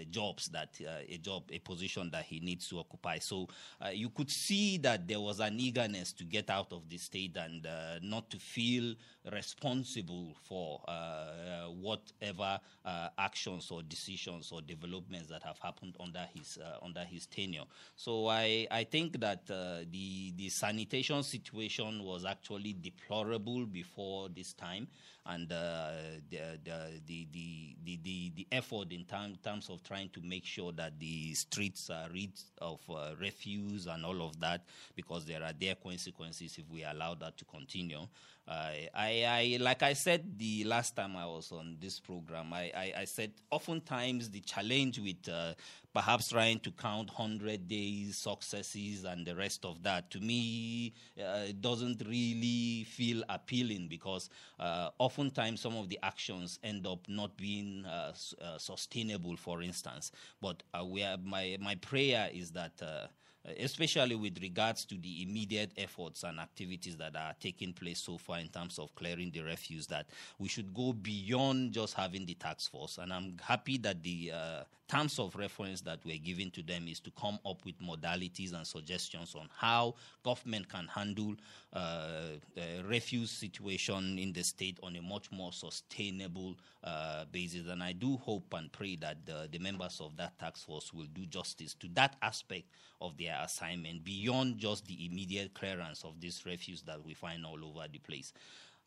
jobs 0.09 0.47
that 0.49 0.69
uh, 0.85 1.03
a 1.07 1.17
job, 1.17 1.43
a 1.51 1.59
position 1.59 2.09
that 2.11 2.25
he 2.25 2.39
needs 2.41 2.67
to 2.67 2.79
occupy. 2.79 3.17
So 3.17 3.47
you 3.93 4.09
could 4.09 4.29
see 4.29 4.77
that 4.79 5.07
there 5.07 5.19
was 5.19 5.39
an 5.39 5.59
eagerness 5.59 6.11
to 6.13 6.23
get 6.25 6.49
out 6.49 6.73
of 6.73 6.89
the 6.89 6.97
state 6.97 7.37
and 7.37 7.65
not 8.01 8.29
to 8.31 8.37
feel 8.37 8.95
responsible 9.31 10.35
for 10.43 10.81
uh, 12.21 12.57
actions 13.17 13.71
or 13.71 13.81
decisions 13.83 14.51
or 14.51 14.61
developments 14.61 15.29
that 15.29 15.43
have 15.43 15.57
happened 15.59 15.95
under 15.99 16.25
his 16.33 16.57
under 16.81 17.01
his 17.01 17.25
tenure. 17.25 17.63
So 17.95 18.27
I 18.27 18.67
I 18.69 18.83
think 18.83 19.19
that 19.19 19.47
the 19.47 20.33
the 20.35 20.49
sanitation 20.49 21.23
situation 21.23 22.03
was 22.03 22.25
actually 22.25 22.73
deplorable 22.73 23.65
before 23.65 24.29
this 24.29 24.53
time 24.53 24.87
and 25.25 25.51
uh, 25.51 25.91
the, 26.29 26.59
the, 26.63 26.99
the, 27.05 27.27
the, 27.31 27.75
the, 28.03 28.31
the, 28.35 28.47
effort 28.51 28.91
in 28.91 29.05
term, 29.05 29.35
terms 29.43 29.69
of 29.69 29.83
trying 29.83 30.09
to 30.09 30.21
make 30.21 30.45
sure 30.45 30.71
that 30.71 30.99
the 30.99 31.33
streets 31.35 31.89
are 31.89 32.07
rid 32.11 32.31
of 32.59 32.79
uh, 32.89 33.11
refuse 33.19 33.87
and 33.87 34.03
all 34.03 34.21
of 34.23 34.39
that, 34.39 34.63
because 34.95 35.25
there 35.25 35.43
are 35.43 35.53
their 35.53 35.75
consequences 35.75 36.57
if 36.57 36.65
we 36.71 36.83
allow 36.83 37.13
that 37.13 37.37
to 37.37 37.45
continue. 37.45 37.99
Uh, 38.51 38.89
I, 38.93 39.23
I, 39.25 39.57
like 39.61 39.81
I 39.81 39.93
said 39.93 40.37
the 40.37 40.65
last 40.65 40.97
time 40.97 41.15
I 41.15 41.25
was 41.25 41.53
on 41.53 41.77
this 41.79 42.01
program, 42.01 42.51
I, 42.51 42.69
I, 42.75 42.93
I 42.97 43.05
said 43.05 43.31
oftentimes 43.49 44.29
the 44.29 44.41
challenge 44.41 44.99
with 44.99 45.29
uh, 45.29 45.53
perhaps 45.93 46.29
trying 46.29 46.59
to 46.59 46.71
count 46.71 47.07
100 47.17 47.69
days 47.69 48.17
successes 48.17 49.05
and 49.05 49.25
the 49.25 49.37
rest 49.37 49.63
of 49.63 49.81
that 49.83 50.11
to 50.11 50.19
me 50.19 50.93
uh, 51.17 51.45
it 51.47 51.61
doesn't 51.61 52.03
really 52.05 52.83
feel 52.89 53.23
appealing 53.29 53.87
because 53.87 54.29
uh, 54.59 54.89
oftentimes 54.99 55.61
some 55.61 55.77
of 55.77 55.87
the 55.87 55.99
actions 56.03 56.59
end 56.61 56.85
up 56.85 57.07
not 57.07 57.37
being 57.37 57.85
uh, 57.85 58.11
uh 58.41 58.57
sustainable 58.57 59.37
for 59.37 59.61
instance. 59.61 60.11
But 60.41 60.61
uh, 60.73 60.83
my, 61.23 61.57
my 61.61 61.75
prayer 61.75 62.29
is 62.33 62.51
that 62.51 62.81
especially 63.59 64.15
with 64.15 64.41
regards 64.41 64.85
to 64.85 64.97
the 64.97 65.23
immediate 65.23 65.71
efforts 65.77 66.23
and 66.23 66.39
activities 66.39 66.95
that 66.97 67.15
are 67.15 67.33
taking 67.39 67.73
place 67.73 67.99
so 67.99 68.17
far 68.17 68.39
in 68.39 68.47
terms 68.47 68.79
of 68.79 68.93
clearing 68.95 69.31
the 69.31 69.41
refuse, 69.41 69.87
that 69.87 70.07
we 70.39 70.47
should 70.47 70.73
go 70.73 70.93
beyond 70.93 71.71
just 71.71 71.93
having 71.95 72.25
the 72.25 72.35
task 72.35 72.71
force. 72.71 72.97
And 72.97 73.11
I'm 73.11 73.37
happy 73.41 73.77
that 73.79 74.03
the 74.03 74.31
uh, 74.33 74.63
terms 74.91 75.19
of 75.19 75.33
reference 75.37 75.79
that 75.81 75.99
we're 76.03 76.17
giving 76.17 76.51
to 76.51 76.61
them 76.61 76.85
is 76.89 76.99
to 76.99 77.11
come 77.11 77.39
up 77.45 77.63
with 77.63 77.79
modalities 77.81 78.53
and 78.53 78.67
suggestions 78.67 79.35
on 79.35 79.47
how 79.57 79.95
government 80.21 80.67
can 80.67 80.85
handle 80.93 81.33
uh, 81.71 82.31
the 82.55 82.83
refuse 82.85 83.31
situation 83.31 84.19
in 84.19 84.33
the 84.33 84.43
state 84.43 84.77
on 84.83 84.97
a 84.97 85.01
much 85.01 85.31
more 85.31 85.53
sustainable 85.53 86.55
uh, 86.83 87.23
basis. 87.31 87.67
And 87.67 87.81
I 87.81 87.93
do 87.93 88.17
hope 88.17 88.53
and 88.53 88.69
pray 88.69 88.97
that 88.97 89.25
the, 89.25 89.47
the 89.49 89.59
members 89.59 90.01
of 90.01 90.17
that 90.17 90.37
task 90.37 90.65
force 90.65 90.93
will 90.93 91.07
do 91.13 91.25
justice 91.25 91.73
to 91.75 91.87
that 91.93 92.17
aspect 92.21 92.65
of 92.99 93.17
their 93.17 93.39
assignment 93.41 94.03
beyond 94.03 94.57
just 94.57 94.85
the 94.87 95.05
immediate 95.05 95.53
clearance 95.53 96.03
of 96.03 96.19
this 96.19 96.45
refuse 96.45 96.81
that 96.81 97.01
we 97.05 97.13
find 97.13 97.45
all 97.45 97.63
over 97.63 97.87
the 97.89 97.99
place. 97.99 98.33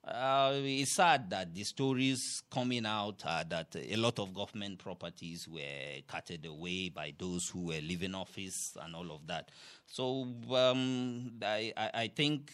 Uh, 0.06 0.52
it's 0.56 0.96
sad 0.96 1.30
that 1.30 1.54
the 1.54 1.64
stories 1.64 2.42
coming 2.50 2.84
out 2.84 3.22
are 3.26 3.44
that 3.44 3.74
a 3.74 3.96
lot 3.96 4.18
of 4.18 4.34
government 4.34 4.78
properties 4.78 5.48
were 5.48 6.02
carted 6.06 6.44
away 6.44 6.90
by 6.90 7.14
those 7.18 7.48
who 7.48 7.66
were 7.68 7.80
leaving 7.80 8.14
office 8.14 8.76
and 8.82 8.94
all 8.94 9.10
of 9.10 9.26
that. 9.26 9.50
So 9.86 10.26
um, 10.52 11.32
I, 11.42 11.72
I, 11.94 12.08
think 12.14 12.52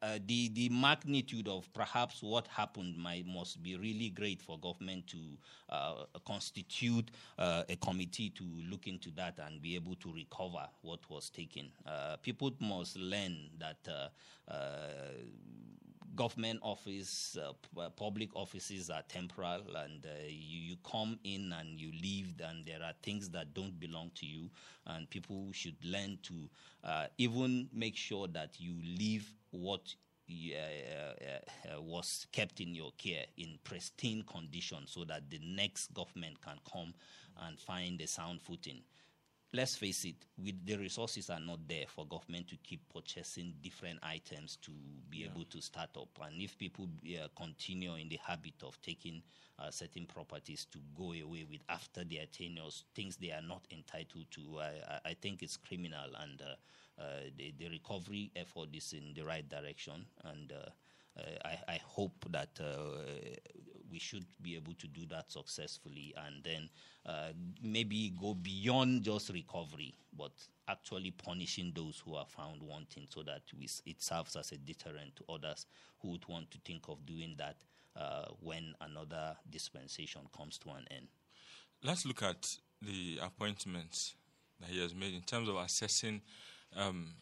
uh, 0.00 0.20
the 0.24 0.50
the 0.50 0.68
magnitude 0.68 1.48
of 1.48 1.68
perhaps 1.72 2.22
what 2.22 2.46
happened 2.46 2.96
might 2.96 3.26
must 3.26 3.60
be 3.60 3.76
really 3.76 4.10
great 4.10 4.40
for 4.40 4.56
government 4.60 5.08
to 5.08 5.18
uh, 5.68 6.04
constitute 6.24 7.10
uh, 7.38 7.64
a 7.68 7.74
committee 7.74 8.30
to 8.30 8.44
look 8.70 8.86
into 8.86 9.10
that 9.16 9.40
and 9.44 9.60
be 9.60 9.74
able 9.74 9.96
to 9.96 10.12
recover 10.12 10.64
what 10.82 11.00
was 11.10 11.28
taken. 11.28 11.72
Uh, 11.84 12.16
people 12.22 12.52
must 12.60 12.96
learn 12.96 13.50
that 13.58 13.78
uh, 13.88 14.52
uh, 14.52 14.86
government 16.14 16.60
office, 16.62 17.36
uh, 17.40 17.88
public 17.90 18.34
offices 18.34 18.90
are 18.90 19.02
temporal, 19.08 19.62
and 19.76 20.04
uh, 20.04 20.22
you, 20.26 20.70
you, 20.70 20.76
come 20.84 21.18
in 21.24 21.52
and 21.58 21.78
you 21.78 21.92
leave, 22.02 22.34
and 22.44 22.66
there 22.66 22.82
are 22.82 22.92
things 23.02 23.28
that 23.30 23.54
don't 23.54 23.78
belong 23.78 24.10
to 24.16 24.26
you, 24.26 24.50
and 24.86 25.08
people 25.10 25.48
should 25.52 25.76
learn 25.84 26.18
to 26.22 26.48
uh, 26.84 27.06
even 27.18 27.68
make 27.72 27.96
sure 27.96 28.26
that 28.28 28.60
you 28.60 28.74
leave 28.82 29.32
what 29.50 29.94
uh, 30.30 30.56
uh, 30.56 31.74
uh, 31.76 31.80
was 31.80 32.26
kept 32.30 32.60
in 32.60 32.72
your 32.74 32.92
care 32.96 33.24
in 33.36 33.58
pristine 33.64 34.22
condition 34.22 34.78
so 34.86 35.04
that 35.04 35.28
the 35.28 35.40
next 35.42 35.92
government 35.92 36.40
can 36.40 36.56
come 36.72 36.94
and 37.46 37.58
find 37.58 38.00
a 38.00 38.06
sound 38.06 38.40
footing 38.40 38.80
let's 39.52 39.76
face 39.76 40.04
it, 40.04 40.14
with 40.42 40.64
the 40.64 40.76
resources 40.76 41.28
are 41.30 41.40
not 41.40 41.58
there 41.66 41.84
for 41.88 42.06
government 42.06 42.48
to 42.48 42.56
keep 42.56 42.80
purchasing 42.92 43.54
different 43.62 43.98
items 44.02 44.56
to 44.62 44.70
be 45.08 45.18
yeah. 45.18 45.26
able 45.26 45.44
to 45.44 45.60
start 45.60 45.90
up. 45.96 46.08
And 46.24 46.40
if 46.40 46.56
people 46.56 46.88
uh, 47.06 47.28
continue 47.36 47.94
in 47.96 48.08
the 48.08 48.18
habit 48.24 48.62
of 48.62 48.80
taking 48.80 49.22
uh, 49.58 49.70
certain 49.70 50.06
properties 50.06 50.66
to 50.72 50.78
go 50.96 51.12
away 51.12 51.44
with 51.50 51.60
after 51.68 52.04
their 52.04 52.26
tenures, 52.26 52.84
things 52.94 53.16
they 53.16 53.32
are 53.32 53.42
not 53.42 53.62
entitled 53.72 54.26
to, 54.30 54.60
I, 54.60 55.10
I 55.10 55.14
think 55.14 55.42
it's 55.42 55.56
criminal. 55.56 56.10
And 56.20 56.40
uh, 56.40 57.02
uh, 57.02 57.04
the, 57.36 57.52
the, 57.58 57.68
recovery 57.70 58.30
effort 58.36 58.68
is 58.72 58.92
in 58.92 59.14
the 59.14 59.22
right 59.22 59.48
direction. 59.48 60.06
And 60.24 60.52
uh, 60.52 60.56
uh, 60.56 60.70
I, 61.44 61.58
I, 61.68 61.80
hope 61.84 62.24
that 62.30 62.60
we 63.90 63.98
should 63.98 64.24
be 64.42 64.56
able 64.56 64.74
to 64.74 64.86
do 64.86 65.06
that 65.06 65.30
successfully 65.30 66.14
and 66.26 66.42
then 66.44 66.68
uh, 67.06 67.30
maybe 67.62 68.12
go 68.20 68.34
beyond 68.34 69.02
just 69.02 69.30
recovery, 69.30 69.94
but 70.16 70.32
actually 70.68 71.10
punishing 71.10 71.72
those 71.74 72.02
who 72.04 72.14
are 72.14 72.26
found 72.26 72.62
wanting 72.62 73.06
so 73.08 73.22
that 73.22 73.42
we, 73.58 73.68
it 73.86 74.02
serves 74.02 74.36
as 74.36 74.52
a 74.52 74.56
deterrent 74.58 75.16
to 75.16 75.24
others 75.28 75.66
who 76.00 76.08
would 76.08 76.26
want 76.28 76.50
to 76.50 76.58
think 76.64 76.88
of 76.88 77.04
doing 77.06 77.34
that 77.38 77.56
uh, 77.96 78.26
when 78.40 78.74
another 78.80 79.36
dispensation 79.50 80.22
comes 80.36 80.58
to 80.58 80.70
an 80.70 80.86
end. 80.90 81.08
Let's 81.82 82.06
look 82.06 82.22
at 82.22 82.56
the 82.82 83.18
appointments 83.22 84.14
that 84.60 84.70
he 84.70 84.80
has 84.80 84.94
made 84.94 85.14
in 85.14 85.22
terms 85.22 85.48
of 85.48 85.56
assessing 85.56 86.20
um, 86.76 87.14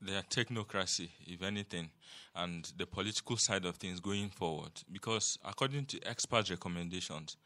their 0.00 0.22
technocracy, 0.22 1.10
if 1.26 1.42
anything, 1.42 1.90
and 2.34 2.72
the 2.76 2.86
political 2.86 3.36
side 3.36 3.64
of 3.64 3.76
things 3.76 4.00
going 4.00 4.30
forward. 4.30 4.72
Because 4.90 5.38
according 5.44 5.86
to 5.86 6.00
expert 6.06 6.48
recommendations, 6.50 7.36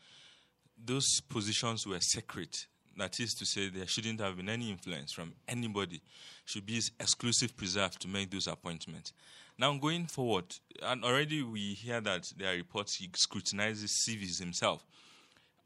those 0.82 1.20
positions 1.28 1.86
were 1.86 2.00
secret. 2.00 2.66
That 2.96 3.18
is 3.18 3.34
to 3.34 3.44
say, 3.44 3.70
there 3.70 3.86
shouldn't 3.86 4.20
have 4.20 4.36
been 4.36 4.48
any 4.48 4.70
influence 4.70 5.12
from 5.12 5.32
anybody. 5.48 6.00
Should 6.44 6.66
be 6.66 6.80
exclusive 7.00 7.56
preserved 7.56 8.00
to 8.02 8.08
make 8.08 8.30
those 8.30 8.46
appointments. 8.46 9.12
Now, 9.58 9.76
going 9.76 10.06
forward, 10.06 10.46
and 10.82 11.04
already 11.04 11.42
we 11.42 11.74
hear 11.74 12.00
that 12.00 12.32
there 12.36 12.52
are 12.52 12.56
reports 12.56 12.96
he 12.96 13.08
scrutinizes 13.14 14.04
CVs 14.08 14.38
himself. 14.40 14.84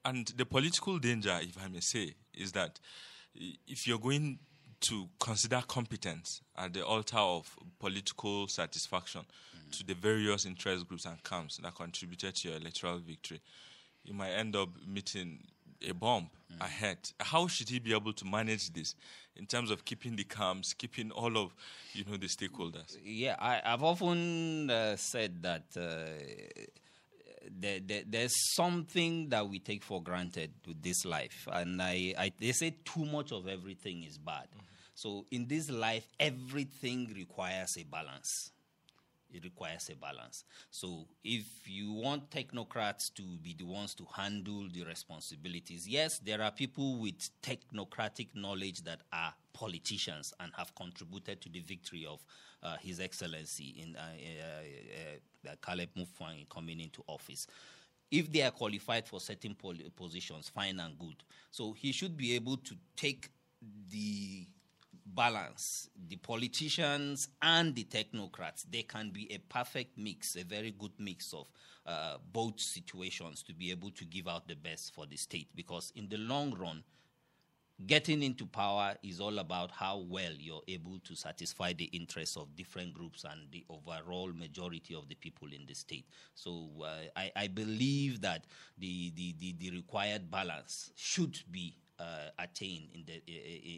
And 0.04 0.26
the 0.36 0.46
political 0.46 0.98
danger, 0.98 1.38
if 1.42 1.62
I 1.62 1.68
may 1.68 1.80
say, 1.80 2.14
is 2.34 2.52
that 2.52 2.80
if 3.34 3.86
you're 3.86 3.98
going 3.98 4.38
to 4.80 5.08
consider 5.18 5.62
competence 5.66 6.40
at 6.56 6.72
the 6.72 6.84
altar 6.84 7.18
of 7.18 7.56
political 7.78 8.46
satisfaction 8.46 9.22
mm. 9.22 9.78
to 9.78 9.84
the 9.84 9.94
various 9.94 10.46
interest 10.46 10.86
groups 10.86 11.04
and 11.04 11.22
camps 11.24 11.58
that 11.58 11.74
contributed 11.74 12.34
to 12.36 12.48
your 12.48 12.58
electoral 12.58 12.98
victory, 12.98 13.40
you 14.04 14.14
might 14.14 14.30
end 14.30 14.54
up 14.56 14.68
meeting 14.86 15.38
a 15.86 15.92
bomb 15.92 16.28
mm. 16.52 16.64
ahead. 16.64 16.98
How 17.20 17.46
should 17.48 17.68
he 17.68 17.78
be 17.78 17.92
able 17.94 18.12
to 18.12 18.24
manage 18.24 18.72
this 18.72 18.94
in 19.36 19.46
terms 19.46 19.70
of 19.70 19.84
keeping 19.84 20.16
the 20.16 20.24
camps, 20.24 20.74
keeping 20.74 21.10
all 21.10 21.36
of 21.36 21.54
you 21.92 22.04
know 22.04 22.16
the 22.16 22.26
stakeholders? 22.26 22.96
Yeah, 23.04 23.36
I, 23.38 23.60
have 23.64 23.82
often 23.82 24.70
uh, 24.70 24.96
said 24.96 25.42
that. 25.42 25.64
Uh, 25.76 26.62
there, 27.50 27.80
there, 27.84 28.02
there's 28.06 28.34
something 28.54 29.28
that 29.30 29.48
we 29.48 29.58
take 29.58 29.84
for 29.84 30.02
granted 30.02 30.52
with 30.66 30.82
this 30.82 31.04
life, 31.04 31.48
and 31.52 31.80
I, 31.80 32.14
I, 32.18 32.32
they 32.38 32.52
say 32.52 32.76
too 32.84 33.04
much 33.04 33.32
of 33.32 33.48
everything 33.48 34.04
is 34.04 34.18
bad. 34.18 34.48
Mm-hmm. 34.50 34.64
So 34.94 35.26
in 35.30 35.46
this 35.46 35.70
life, 35.70 36.06
everything 36.18 37.12
requires 37.14 37.76
a 37.78 37.84
balance. 37.84 38.50
It 39.32 39.44
requires 39.44 39.90
a 39.90 39.96
balance. 39.96 40.44
So 40.70 41.06
if 41.22 41.68
you 41.68 41.92
want 41.92 42.30
technocrats 42.30 43.12
to 43.14 43.22
be 43.42 43.54
the 43.58 43.64
ones 43.64 43.94
to 43.96 44.06
handle 44.14 44.66
the 44.72 44.84
responsibilities, 44.84 45.86
yes, 45.86 46.18
there 46.18 46.42
are 46.42 46.50
people 46.50 46.98
with 46.98 47.30
technocratic 47.42 48.28
knowledge 48.34 48.82
that 48.84 49.00
are 49.12 49.34
politicians 49.52 50.32
and 50.40 50.52
have 50.56 50.74
contributed 50.74 51.40
to 51.42 51.48
the 51.48 51.60
victory 51.60 52.06
of 52.08 52.24
uh, 52.62 52.76
His 52.80 53.00
Excellency 53.00 53.82
in 53.82 53.96
uh, 53.96 54.00
uh, 54.00 55.50
uh 55.50 55.54
Caleb 55.64 55.90
Mutfwang 55.96 56.48
coming 56.48 56.80
into 56.80 57.02
office. 57.06 57.46
If 58.10 58.32
they 58.32 58.42
are 58.42 58.50
qualified 58.50 59.06
for 59.06 59.20
certain 59.20 59.54
positions, 59.94 60.48
fine 60.48 60.80
and 60.80 60.98
good. 60.98 61.22
So 61.50 61.72
he 61.72 61.92
should 61.92 62.16
be 62.16 62.34
able 62.34 62.56
to 62.56 62.74
take 62.96 63.30
the 63.90 64.46
balance 65.14 65.88
the 66.08 66.16
politicians 66.16 67.28
and 67.40 67.74
the 67.74 67.84
technocrats 67.84 68.64
they 68.70 68.82
can 68.82 69.10
be 69.10 69.32
a 69.32 69.38
perfect 69.52 69.96
mix 69.96 70.36
a 70.36 70.44
very 70.44 70.70
good 70.72 70.92
mix 70.98 71.32
of 71.32 71.46
uh, 71.86 72.16
both 72.32 72.60
situations 72.60 73.42
to 73.42 73.54
be 73.54 73.70
able 73.70 73.90
to 73.90 74.04
give 74.04 74.28
out 74.28 74.46
the 74.46 74.54
best 74.54 74.94
for 74.94 75.06
the 75.06 75.16
state 75.16 75.48
because 75.54 75.92
in 75.96 76.08
the 76.08 76.18
long 76.18 76.54
run 76.54 76.82
getting 77.86 78.22
into 78.22 78.44
power 78.44 78.96
is 79.02 79.20
all 79.20 79.38
about 79.38 79.70
how 79.70 79.98
well 79.98 80.32
you're 80.36 80.62
able 80.66 80.98
to 81.04 81.14
satisfy 81.14 81.72
the 81.72 81.84
interests 81.84 82.36
of 82.36 82.56
different 82.56 82.92
groups 82.92 83.24
and 83.24 83.40
the 83.52 83.64
overall 83.70 84.32
majority 84.32 84.94
of 84.94 85.08
the 85.08 85.14
people 85.14 85.48
in 85.52 85.64
the 85.66 85.74
state. 85.74 86.04
So 86.34 86.68
uh, 86.82 86.88
I, 87.16 87.30
I, 87.36 87.46
believe 87.46 88.20
that 88.22 88.46
the, 88.78 89.12
the, 89.14 89.34
the, 89.38 89.54
the 89.58 89.70
required 89.76 90.28
balance 90.28 90.90
should 90.96 91.38
be 91.52 91.76
uh, 91.98 92.30
attain 92.38 92.88
in 92.94 93.04
the 93.06 93.22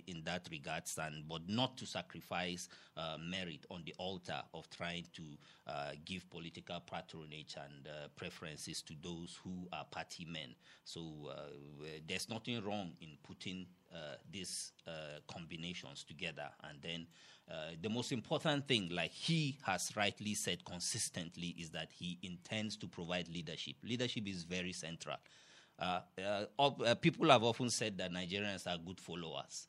in 0.07 0.23
that 0.25 0.47
regards, 0.51 0.99
and 0.99 1.27
but 1.29 1.49
not 1.49 1.77
to 1.79 1.87
sacrifice 1.87 2.69
uh, 2.97 3.17
merit 3.19 3.65
on 3.71 3.83
the 3.85 3.95
altar 3.99 4.43
of 4.53 4.69
trying 4.71 5.07
to 5.15 5.23
uh, 5.67 5.93
give 6.05 6.29
political 6.31 6.81
patronage 6.81 7.57
and 7.57 7.87
uh, 7.87 8.09
preferences 8.17 8.83
to 8.83 8.95
those 9.03 9.39
who 9.43 9.67
are 9.73 9.85
party 9.85 10.27
men. 10.27 10.55
So 10.85 11.31
uh, 11.31 11.35
there's 12.07 12.29
nothing 12.29 12.63
wrong 12.65 12.93
in 13.01 13.17
putting 13.23 13.67
uh, 13.93 14.17
these 14.31 14.73
combinations 15.27 16.05
together, 16.05 16.49
and 16.69 16.79
then 16.83 17.07
the 17.83 17.89
most 17.89 18.13
important 18.13 18.69
thing, 18.69 18.91
like 18.93 19.11
he 19.11 19.59
has 19.63 19.93
rightly 19.97 20.35
said 20.35 20.65
consistently, 20.65 21.49
is 21.59 21.71
that 21.71 21.89
he 21.91 22.19
intends 22.23 22.77
to 22.77 22.87
provide 22.87 23.29
leadership. 23.29 23.75
Leadership 23.83 24.29
is 24.29 24.45
very 24.45 24.73
central. 24.73 25.17
Uh, 25.81 26.01
uh, 26.23 26.45
uh, 26.85 26.95
people 26.97 27.29
have 27.31 27.43
often 27.43 27.71
said 27.71 27.97
that 27.99 28.13
Nigerians 28.13 28.67
are 28.67 28.79
good 28.79 29.01
followers. 29.01 29.69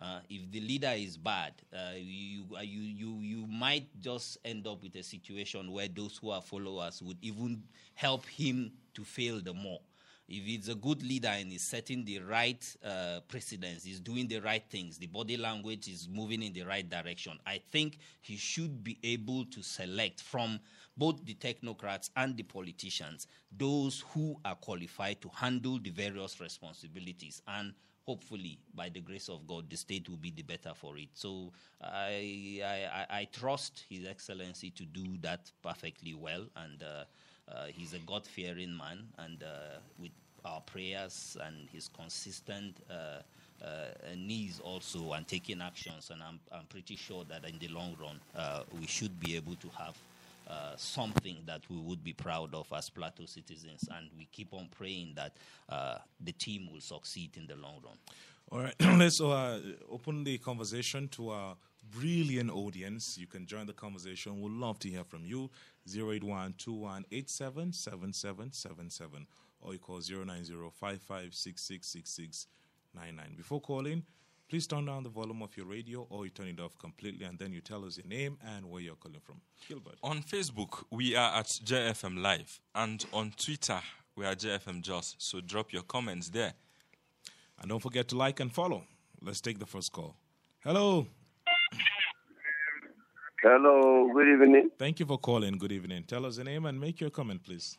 Uh, 0.00 0.20
if 0.28 0.50
the 0.50 0.60
leader 0.60 0.92
is 0.96 1.16
bad, 1.16 1.52
uh, 1.72 1.92
you, 1.96 2.44
you, 2.62 2.80
you, 2.80 3.18
you 3.20 3.46
might 3.46 3.86
just 4.00 4.38
end 4.44 4.66
up 4.66 4.82
with 4.82 4.94
a 4.96 5.02
situation 5.02 5.70
where 5.70 5.86
those 5.86 6.16
who 6.20 6.30
are 6.30 6.42
followers 6.42 7.00
would 7.02 7.18
even 7.22 7.62
help 7.94 8.24
him 8.26 8.72
to 8.94 9.04
fail 9.04 9.40
the 9.40 9.52
more 9.52 9.80
if 10.28 10.42
it's 10.46 10.68
a 10.68 10.74
good 10.74 11.02
leader 11.02 11.28
and 11.28 11.52
is 11.52 11.62
setting 11.62 12.04
the 12.04 12.18
right 12.20 12.76
uh, 12.84 13.20
precedence, 13.28 13.84
is 13.86 14.00
doing 14.00 14.26
the 14.26 14.38
right 14.40 14.64
things, 14.70 14.96
the 14.96 15.06
body 15.06 15.36
language 15.36 15.86
is 15.86 16.08
moving 16.10 16.42
in 16.42 16.52
the 16.52 16.62
right 16.62 16.88
direction, 16.88 17.38
I 17.46 17.60
think 17.70 17.98
he 18.22 18.36
should 18.36 18.82
be 18.82 18.98
able 19.02 19.44
to 19.46 19.62
select 19.62 20.22
from 20.22 20.60
both 20.96 21.24
the 21.24 21.34
technocrats 21.34 22.10
and 22.16 22.36
the 22.36 22.42
politicians 22.42 23.26
those 23.56 24.04
who 24.12 24.36
are 24.44 24.54
qualified 24.54 25.20
to 25.20 25.28
handle 25.34 25.78
the 25.78 25.90
various 25.90 26.40
responsibilities. 26.40 27.42
And 27.48 27.74
hopefully 28.06 28.58
by 28.74 28.90
the 28.90 29.00
grace 29.00 29.30
of 29.30 29.46
god 29.46 29.68
the 29.70 29.76
state 29.76 30.06
will 30.10 30.18
be 30.18 30.30
the 30.30 30.42
better 30.42 30.72
for 30.74 30.98
it. 30.98 31.08
So 31.14 31.52
i 31.80 32.60
i, 32.62 33.06
I 33.20 33.28
trust 33.32 33.84
his 33.88 34.06
excellency 34.06 34.70
to 34.70 34.84
do 34.84 35.16
that 35.22 35.50
perfectly 35.62 36.14
well. 36.14 36.44
And 36.56 36.82
uh, 36.82 37.04
uh, 37.50 37.66
he's 37.66 37.92
a 37.92 37.98
God 38.00 38.26
fearing 38.26 38.76
man, 38.76 39.00
and 39.18 39.42
uh, 39.42 39.78
with 39.98 40.12
our 40.44 40.60
prayers 40.60 41.36
and 41.44 41.68
his 41.70 41.88
consistent 41.88 42.76
uh, 42.90 43.20
uh, 43.64 43.88
needs 44.16 44.60
also 44.60 45.12
and 45.12 45.26
taking 45.26 45.60
actions, 45.60 46.10
and 46.10 46.22
I'm, 46.22 46.40
I'm 46.52 46.66
pretty 46.66 46.96
sure 46.96 47.24
that 47.24 47.48
in 47.48 47.58
the 47.58 47.68
long 47.68 47.96
run, 48.00 48.20
uh, 48.36 48.62
we 48.78 48.86
should 48.86 49.18
be 49.20 49.36
able 49.36 49.56
to 49.56 49.68
have. 49.78 49.96
Uh, 50.46 50.76
something 50.76 51.38
that 51.46 51.62
we 51.70 51.78
would 51.78 52.04
be 52.04 52.12
proud 52.12 52.54
of 52.54 52.70
as 52.76 52.90
Plateau 52.90 53.24
citizens, 53.24 53.88
and 53.96 54.10
we 54.16 54.26
keep 54.30 54.52
on 54.52 54.68
praying 54.70 55.14
that 55.16 55.36
uh, 55.70 55.96
the 56.20 56.32
team 56.32 56.68
will 56.70 56.82
succeed 56.82 57.34
in 57.38 57.46
the 57.46 57.56
long 57.56 57.80
run. 57.82 57.96
All 58.50 58.58
right, 58.60 58.74
let's 58.98 59.22
uh, 59.22 59.58
open 59.90 60.22
the 60.22 60.36
conversation 60.38 61.08
to 61.08 61.30
our 61.30 61.56
brilliant 61.90 62.50
audience. 62.50 63.16
You 63.18 63.26
can 63.26 63.46
join 63.46 63.66
the 63.66 63.72
conversation. 63.72 64.40
We'd 64.42 64.52
love 64.52 64.78
to 64.80 64.88
hear 64.88 65.04
from 65.04 65.24
you. 65.24 65.50
081 65.86 66.54
or 69.64 69.72
you 69.72 69.78
call 69.78 70.00
090 70.00 70.52
Before 73.36 73.60
calling, 73.60 74.04
please 74.48 74.66
turn 74.66 74.86
down 74.86 75.02
the 75.02 75.08
volume 75.08 75.42
of 75.42 75.56
your 75.56 75.66
radio 75.66 76.06
or 76.10 76.24
you 76.24 76.30
turn 76.30 76.48
it 76.48 76.60
off 76.60 76.78
completely 76.78 77.24
and 77.24 77.38
then 77.38 77.52
you 77.52 77.60
tell 77.60 77.84
us 77.84 77.96
your 77.96 78.06
name 78.06 78.38
and 78.56 78.64
where 78.68 78.80
you're 78.80 78.96
calling 78.96 79.20
from. 79.20 79.40
Gilbert. 79.68 79.96
On 80.02 80.22
Facebook, 80.22 80.84
we 80.90 81.16
are 81.16 81.34
at 81.38 81.46
JFM 81.46 82.20
Live 82.22 82.60
and 82.74 83.04
on 83.12 83.32
Twitter, 83.36 83.80
we 84.16 84.24
are 84.26 84.34
JFM 84.34 84.82
Jos. 84.82 85.16
So 85.18 85.40
drop 85.40 85.72
your 85.72 85.82
comments 85.82 86.28
there. 86.28 86.54
And 87.60 87.68
don't 87.68 87.80
forget 87.80 88.08
to 88.08 88.16
like 88.16 88.40
and 88.40 88.52
follow. 88.52 88.84
Let's 89.22 89.40
take 89.40 89.58
the 89.58 89.66
first 89.66 89.92
call. 89.92 90.16
Hello. 90.62 91.06
Hello, 93.42 94.10
good 94.14 94.28
evening. 94.28 94.70
Thank 94.78 95.00
you 95.00 95.06
for 95.06 95.18
calling. 95.18 95.58
Good 95.58 95.72
evening. 95.72 96.04
Tell 96.04 96.24
us 96.24 96.36
your 96.36 96.46
name 96.46 96.64
and 96.66 96.80
make 96.80 97.00
your 97.00 97.10
comment, 97.10 97.42
please. 97.44 97.76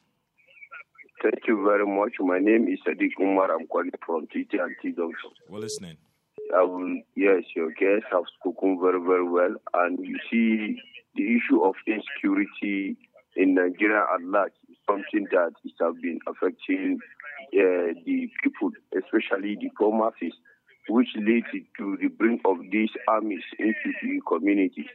Thank 1.23 1.47
you 1.47 1.63
very 1.65 1.87
much. 1.87 2.13
My 2.19 2.37
name 2.37 2.67
is 2.67 2.79
Sadiq 2.85 3.19
Umar. 3.19 3.51
I'm 3.51 3.65
calling 3.65 3.89
from 4.05 4.27
TT 4.27 4.59
and 4.59 4.75
T 4.81 4.93
We're 5.49 5.59
listening. 5.59 5.97
Um, 6.55 7.03
yes, 7.15 7.43
your 7.55 7.71
guests 7.71 8.07
have 8.11 8.23
spoken 8.39 8.79
very, 8.81 8.99
very 8.99 9.27
well. 9.27 9.55
And 9.73 9.99
you 9.99 10.17
see, 10.31 10.79
the 11.15 11.23
issue 11.35 11.63
of 11.63 11.75
insecurity 11.87 12.97
in 13.35 13.55
Nigeria 13.55 14.03
at 14.13 14.21
large 14.21 14.53
is 14.69 14.77
something 14.87 15.27
that 15.31 15.51
has 15.81 15.95
been 16.01 16.19
affecting 16.27 16.99
uh, 17.53 17.93
the 18.05 18.29
people, 18.43 18.71
especially 18.95 19.57
the 19.59 19.69
poor 19.77 20.11
which 20.87 21.07
leads 21.15 21.47
to 21.77 21.97
the 22.01 22.07
bring 22.07 22.39
of 22.45 22.57
these 22.71 22.91
armies 23.07 23.43
into 23.59 23.91
the 24.03 24.21
communities. 24.27 24.85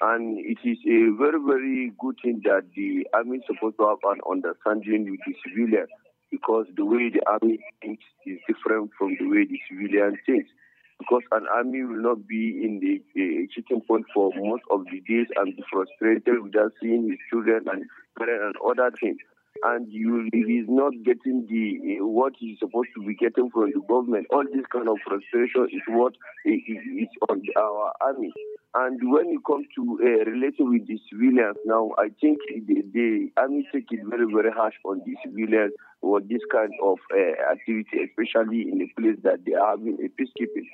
And 0.00 0.38
it 0.38 0.58
is 0.64 0.78
a 0.86 1.10
very, 1.18 1.38
very 1.44 1.92
good 1.98 2.16
thing 2.22 2.40
that 2.44 2.62
the 2.74 3.06
army 3.12 3.38
is 3.38 3.44
supposed 3.46 3.76
to 3.78 3.88
have 3.88 3.98
an 4.04 4.20
understanding 4.30 5.10
with 5.10 5.20
the 5.26 5.34
civilian 5.44 5.86
because 6.30 6.66
the 6.76 6.84
way 6.84 7.10
the 7.10 7.22
army 7.26 7.58
thinks 7.82 8.04
is 8.24 8.38
different 8.46 8.90
from 8.96 9.16
the 9.18 9.26
way 9.26 9.44
the 9.44 9.58
civilian 9.68 10.16
thinks. 10.24 10.50
Because 10.98 11.22
an 11.32 11.46
army 11.54 11.84
will 11.84 12.02
not 12.02 12.26
be 12.26 12.60
in 12.62 12.80
the 12.80 13.00
uh, 13.14 13.46
cheating 13.54 13.82
point 13.86 14.06
for 14.12 14.32
most 14.34 14.62
of 14.70 14.84
the 14.90 15.00
days 15.00 15.26
and 15.36 15.56
be 15.56 15.62
frustrated 15.70 16.42
without 16.42 16.72
seeing 16.82 17.08
his 17.08 17.18
children 17.30 17.64
and 17.70 17.84
parents 18.18 18.58
and 18.58 18.70
other 18.70 18.90
things 19.00 19.18
and 19.64 19.90
you 19.92 20.28
is 20.32 20.66
not 20.68 20.92
getting 21.04 21.46
the 21.48 21.98
uh, 21.98 22.06
what 22.06 22.32
he's 22.38 22.58
supposed 22.58 22.88
to 22.94 23.02
be 23.04 23.14
getting 23.14 23.50
from 23.50 23.70
the 23.70 23.80
government. 23.88 24.26
All 24.30 24.44
this 24.44 24.66
kind 24.70 24.88
of 24.88 24.98
frustration 25.06 25.68
is 25.72 25.82
what 25.88 26.14
is 26.44 27.08
on 27.28 27.42
our 27.56 27.92
army. 28.00 28.32
And 28.74 29.00
when 29.10 29.30
it 29.32 29.40
comes 29.46 29.66
to 29.76 29.98
uh, 30.02 30.30
relating 30.30 30.70
with 30.70 30.86
the 30.86 31.00
civilians 31.10 31.56
now, 31.64 31.90
I 31.98 32.10
think 32.20 32.38
the, 32.66 32.82
the 32.92 33.30
army 33.36 33.66
take 33.72 33.90
it 33.90 34.00
very, 34.06 34.26
very 34.30 34.52
harsh 34.52 34.74
on 34.84 35.00
the 35.06 35.16
civilians 35.24 35.72
for 36.00 36.20
this 36.20 36.42
kind 36.52 36.72
of 36.84 36.98
uh, 37.10 37.52
activity, 37.52 38.04
especially 38.04 38.68
in 38.68 38.82
a 38.82 39.00
place 39.00 39.16
that 39.24 39.44
they 39.46 39.54
are 39.54 39.70
having 39.70 39.96
a 40.04 40.08
peacekeeping. 40.20 40.68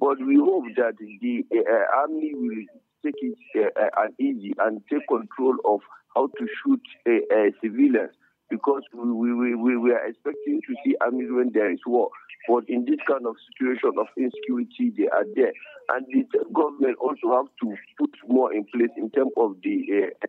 But 0.00 0.18
we 0.18 0.36
hope 0.36 0.64
that 0.76 0.98
the 0.98 1.44
uh, 1.54 1.96
army 1.96 2.32
will 2.34 2.64
take 3.04 3.14
it 3.22 3.72
uh, 3.76 4.08
easy 4.18 4.52
and 4.58 4.82
take 4.90 5.06
control 5.08 5.56
of 5.64 5.80
how 6.14 6.26
to 6.26 6.46
shoot 6.62 6.82
uh, 7.06 7.50
civilians 7.62 8.12
because 8.50 8.82
we, 8.94 9.32
we, 9.32 9.54
we, 9.54 9.76
we 9.76 9.90
are 9.92 10.06
expecting 10.06 10.60
to 10.66 10.74
see 10.84 10.96
armies 11.00 11.28
when 11.30 11.50
there 11.52 11.70
is 11.70 11.80
war. 11.86 12.10
But 12.48 12.64
in 12.68 12.84
this 12.84 13.00
kind 13.08 13.26
of 13.26 13.34
situation 13.50 13.90
of 13.98 14.06
insecurity, 14.16 14.94
they 14.96 15.08
are 15.08 15.26
there. 15.34 15.52
And 15.90 16.06
the 16.06 16.44
government 16.54 16.96
also 17.00 17.34
have 17.34 17.50
to 17.62 17.74
put 17.98 18.10
more 18.28 18.52
in 18.54 18.64
place 18.72 18.94
in 18.96 19.10
terms 19.10 19.32
of 19.36 19.56
the 19.62 20.06
uh, 20.06 20.26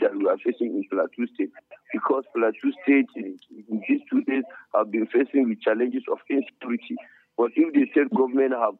that 0.00 0.16
we 0.16 0.28
are 0.28 0.38
facing 0.38 0.72
in 0.76 0.84
Plateau 0.90 1.26
State. 1.34 1.52
Because 1.92 2.24
Plateau 2.34 2.70
State 2.82 3.08
in, 3.16 3.38
in 3.68 3.82
these 3.88 4.00
two 4.10 4.22
days 4.22 4.44
have 4.74 4.90
been 4.90 5.06
facing 5.06 5.48
with 5.48 5.60
challenges 5.60 6.02
of 6.10 6.18
insecurity. 6.28 6.96
But 7.36 7.50
if 7.56 7.72
the 7.74 7.86
state 7.90 8.10
government 8.14 8.52
have 8.54 8.74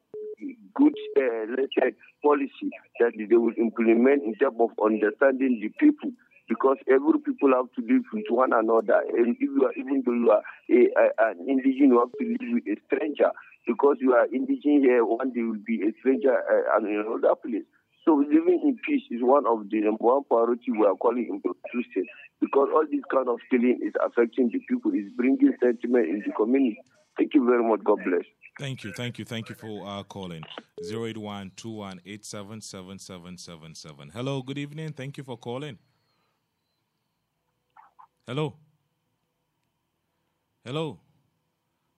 good, 0.74 0.94
uh, 1.18 1.46
let's 1.56 1.74
say, 1.78 1.92
policy 2.22 2.70
that 3.00 3.12
they 3.16 3.36
will 3.36 3.54
implement 3.58 4.22
in 4.22 4.34
terms 4.34 4.56
of 4.60 4.70
understanding 4.82 5.60
the 5.60 5.70
people, 5.78 6.10
because 6.48 6.76
every 6.88 7.18
people 7.24 7.52
have 7.54 7.72
to 7.76 7.80
live 7.80 8.04
with 8.12 8.28
one 8.28 8.52
another. 8.52 9.00
And 9.16 9.36
if 9.36 9.40
you 9.40 9.64
are, 9.64 9.72
even 9.72 10.02
though 10.04 10.12
you 10.12 10.30
are 10.30 10.42
a, 10.70 10.80
a, 10.96 11.30
an 11.30 11.48
indigenous, 11.48 11.88
you 11.88 11.98
have 11.98 12.12
to 12.12 12.24
live 12.24 12.52
with 12.52 12.66
a 12.68 12.76
stranger. 12.86 13.30
Because 13.66 13.96
you 14.00 14.12
are 14.12 14.26
indigenous 14.26 14.84
here, 14.84 15.04
one 15.04 15.32
day 15.32 15.40
will 15.40 15.64
be 15.64 15.80
a 15.82 15.92
stranger 16.00 16.36
uh, 16.36 16.78
in 16.84 17.00
another 17.00 17.34
place. 17.34 17.64
So 18.04 18.16
living 18.16 18.60
in 18.62 18.76
peace 18.84 19.04
is 19.10 19.22
one 19.22 19.46
of 19.46 19.70
the 19.70 19.80
number 19.80 20.04
one 20.04 20.24
priority 20.24 20.70
we 20.70 20.84
are 20.84 20.94
calling 20.94 21.24
in 21.24 21.40
two 21.42 22.04
because 22.40 22.68
all 22.74 22.84
this 22.90 23.00
kind 23.10 23.28
of 23.28 23.38
killing 23.50 23.80
is 23.82 23.94
affecting 24.04 24.50
the 24.52 24.60
people, 24.68 24.92
is 24.92 25.10
bringing 25.16 25.56
sentiment 25.62 26.08
in 26.08 26.22
the 26.26 26.32
community. 26.36 26.76
Thank 27.16 27.32
you 27.32 27.46
very 27.46 27.66
much. 27.66 27.82
God 27.82 28.00
bless. 28.04 28.24
Thank 28.58 28.84
you, 28.84 28.92
thank 28.92 29.18
you, 29.18 29.24
thank 29.24 29.48
you 29.48 29.54
for 29.54 29.86
uh, 29.86 30.02
calling. 30.02 30.42
081 30.82 31.52
Hello, 34.12 34.42
good 34.42 34.58
evening. 34.58 34.92
Thank 34.92 35.16
you 35.16 35.24
for 35.24 35.38
calling. 35.38 35.78
Hello. 38.26 38.54
Hello. 40.64 40.98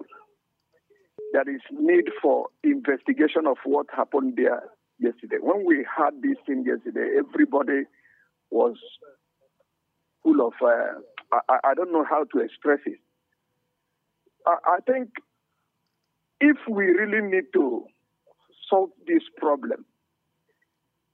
There 1.32 1.48
is 1.48 1.60
need 1.70 2.10
for 2.20 2.48
investigation 2.62 3.46
of 3.46 3.56
what 3.64 3.86
happened 3.94 4.34
there 4.36 4.62
yesterday. 4.98 5.36
When 5.40 5.64
we 5.66 5.86
had 5.96 6.22
this 6.22 6.36
thing 6.46 6.64
yesterday, 6.66 7.18
everybody 7.18 7.84
was 8.50 8.76
full 10.22 10.46
of, 10.46 10.52
uh, 10.62 11.00
I, 11.48 11.58
I 11.70 11.74
don't 11.74 11.92
know 11.92 12.04
how 12.08 12.24
to 12.24 12.38
express 12.44 12.80
it. 12.86 12.98
I, 14.46 14.78
think 14.86 15.10
if 16.40 16.56
we 16.68 16.84
really 16.86 17.26
need 17.26 17.44
to 17.54 17.84
solve 18.68 18.90
this 19.06 19.22
problem, 19.36 19.84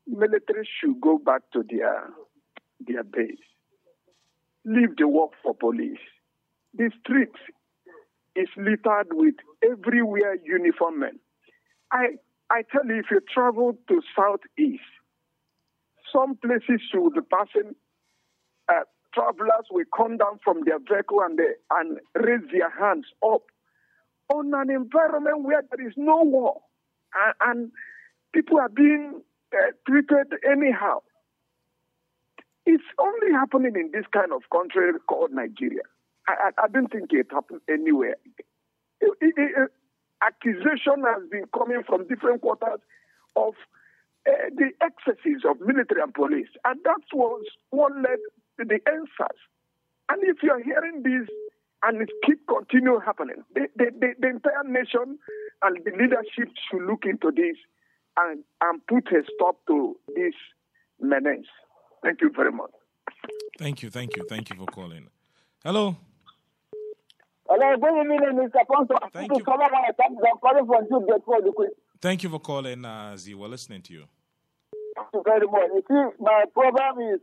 military 0.06 0.68
should 0.80 1.00
go 1.00 1.18
back 1.18 1.42
to 1.52 1.62
their 1.68 2.10
their 2.86 3.02
base. 3.04 3.36
Leave 4.64 4.96
the 4.96 5.08
work 5.08 5.30
for 5.42 5.54
police. 5.54 5.98
The 6.74 6.90
streets 7.00 7.38
is 8.36 8.48
littered 8.56 9.08
with 9.12 9.34
everywhere 9.62 10.36
uniform 10.44 11.00
men. 11.00 11.18
I 11.92 12.16
I 12.50 12.62
tell 12.70 12.86
you, 12.86 12.98
if 12.98 13.06
you 13.10 13.20
travel 13.32 13.76
to 13.88 14.00
southeast, 14.16 14.82
some 16.12 16.36
places 16.36 16.80
you 16.92 17.02
will 17.02 17.10
be 17.10 17.20
passing. 17.30 17.74
Uh, 18.68 18.84
travelers 19.14 19.66
will 19.70 19.84
come 19.96 20.16
down 20.16 20.38
from 20.42 20.64
their 20.64 20.78
vehicle 20.78 21.20
and 21.22 21.38
they, 21.38 21.52
and 21.70 21.98
raise 22.14 22.46
their 22.52 22.70
hands 22.70 23.06
up 23.24 23.42
on 24.28 24.52
an 24.54 24.70
environment 24.70 25.42
where 25.42 25.62
there 25.70 25.86
is 25.86 25.94
no 25.96 26.22
war 26.22 26.60
and, 27.14 27.34
and 27.40 27.72
people 28.32 28.58
are 28.58 28.68
being 28.68 29.22
uh, 29.52 29.72
treated 29.86 30.34
anyhow. 30.48 31.00
It's 32.66 32.84
only 32.98 33.32
happening 33.32 33.72
in 33.76 33.90
this 33.92 34.04
kind 34.12 34.32
of 34.32 34.42
country 34.52 34.92
called 35.08 35.32
Nigeria. 35.32 35.82
I, 36.28 36.50
I, 36.58 36.64
I 36.64 36.68
don't 36.68 36.92
think 36.92 37.08
it 37.12 37.28
happened 37.30 37.62
anywhere. 37.68 38.16
It, 39.00 39.10
it, 39.20 39.34
it, 39.36 39.72
accusation 40.22 41.04
has 41.06 41.28
been 41.30 41.44
coming 41.56 41.82
from 41.86 42.06
different 42.08 42.42
quarters 42.42 42.80
of 43.36 43.54
uh, 44.28 44.32
the 44.54 44.70
excesses 44.82 45.42
of 45.48 45.60
military 45.60 46.02
and 46.02 46.12
police, 46.12 46.48
and 46.64 46.78
that 46.84 47.00
was 47.14 47.44
what 47.70 47.94
led 47.96 48.18
the 48.64 48.78
answers. 48.86 49.38
And 50.08 50.22
if 50.22 50.38
you're 50.42 50.62
hearing 50.62 51.02
this 51.02 51.28
and 51.82 52.02
it 52.02 52.10
keep 52.26 52.46
continue 52.46 52.98
happening, 53.04 53.44
the, 53.54 53.68
the, 53.76 53.86
the, 53.98 54.08
the 54.18 54.28
entire 54.28 54.64
nation 54.64 55.18
and 55.62 55.84
the 55.84 55.90
leadership 55.92 56.54
should 56.70 56.82
look 56.82 57.04
into 57.04 57.30
this 57.30 57.56
and, 58.16 58.42
and 58.62 58.86
put 58.86 59.06
a 59.12 59.22
stop 59.34 59.56
to 59.68 59.96
this 60.14 60.34
menace. 61.00 61.46
Thank 62.02 62.20
you 62.20 62.30
very 62.34 62.52
much. 62.52 62.70
Thank 63.58 63.82
you, 63.82 63.90
thank 63.90 64.16
you, 64.16 64.24
thank 64.28 64.50
you 64.50 64.56
for 64.56 64.66
calling. 64.66 65.08
Hello. 65.64 65.96
Hello, 67.48 67.76
good 67.80 68.02
evening, 68.02 68.48
Mr. 68.48 68.60
Ponsah. 68.68 69.10
Thank 69.12 69.32
you. 69.32 69.38
is 69.38 69.44
Solomon 69.44 69.70
Atams. 69.88 70.18
I'm 70.20 70.38
calling 70.38 70.66
from 70.66 70.86
Jude 70.88 71.70
Thank 72.00 72.22
you 72.22 72.28
for 72.28 72.38
calling, 72.38 72.84
uh, 72.84 73.16
Z. 73.16 73.34
We're 73.34 73.48
listening 73.48 73.82
to 73.82 73.92
you. 73.92 74.04
Thank 74.94 75.08
you 75.14 75.22
very 75.24 75.46
much. 75.46 75.70
You 75.74 75.82
see, 75.88 76.22
my 76.22 76.44
problem 76.52 77.14
is 77.14 77.20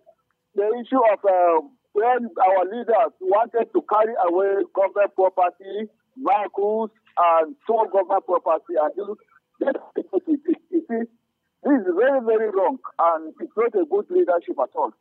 the 0.56 0.68
issue 0.80 1.04
of 1.12 1.20
uh, 1.24 1.68
when 1.94 2.30
our 2.40 2.64
leaders 2.66 3.12
wanted 3.22 3.72
to 3.72 3.82
carry 3.88 4.14
away 4.28 4.64
government 4.74 5.16
property, 5.16 5.88
vehicles, 6.18 6.90
and 7.18 7.56
stolen 7.64 7.92
government 7.92 8.26
property, 8.26 8.76
and 8.80 8.92
do 8.96 9.16
you 9.64 10.04
see, 10.88 11.04
this 11.64 11.82
is 11.82 11.88
very, 11.96 12.22
very 12.26 12.50
wrong, 12.52 12.78
and 13.00 13.34
it's 13.40 13.52
not 13.56 13.74
a 13.76 13.86
good 13.86 14.06
leadership 14.10 14.56
at 14.62 14.76
all. 14.76 14.92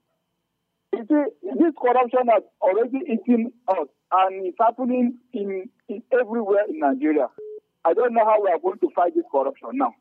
You 0.93 1.05
see, 1.09 1.51
this 1.59 1.75
corruption 1.81 2.31
has 2.31 2.43
already 2.63 2.99
eaten 3.11 3.53
us, 3.69 3.89
and 4.13 4.47
it's 4.47 4.57
happening 4.61 5.19
in, 5.33 5.69
in 5.89 6.03
everywhere 6.13 6.65
in 6.69 6.79
Nigeria. 6.79 7.27
I 7.85 7.93
don't 7.93 8.15
know 8.15 8.25
how 8.25 8.41
we 8.43 8.49
are 8.51 8.59
going 8.59 8.79
to 8.79 8.89
fight 8.95 9.15
this 9.15 9.25
corruption 9.31 9.71
now. 9.75 9.93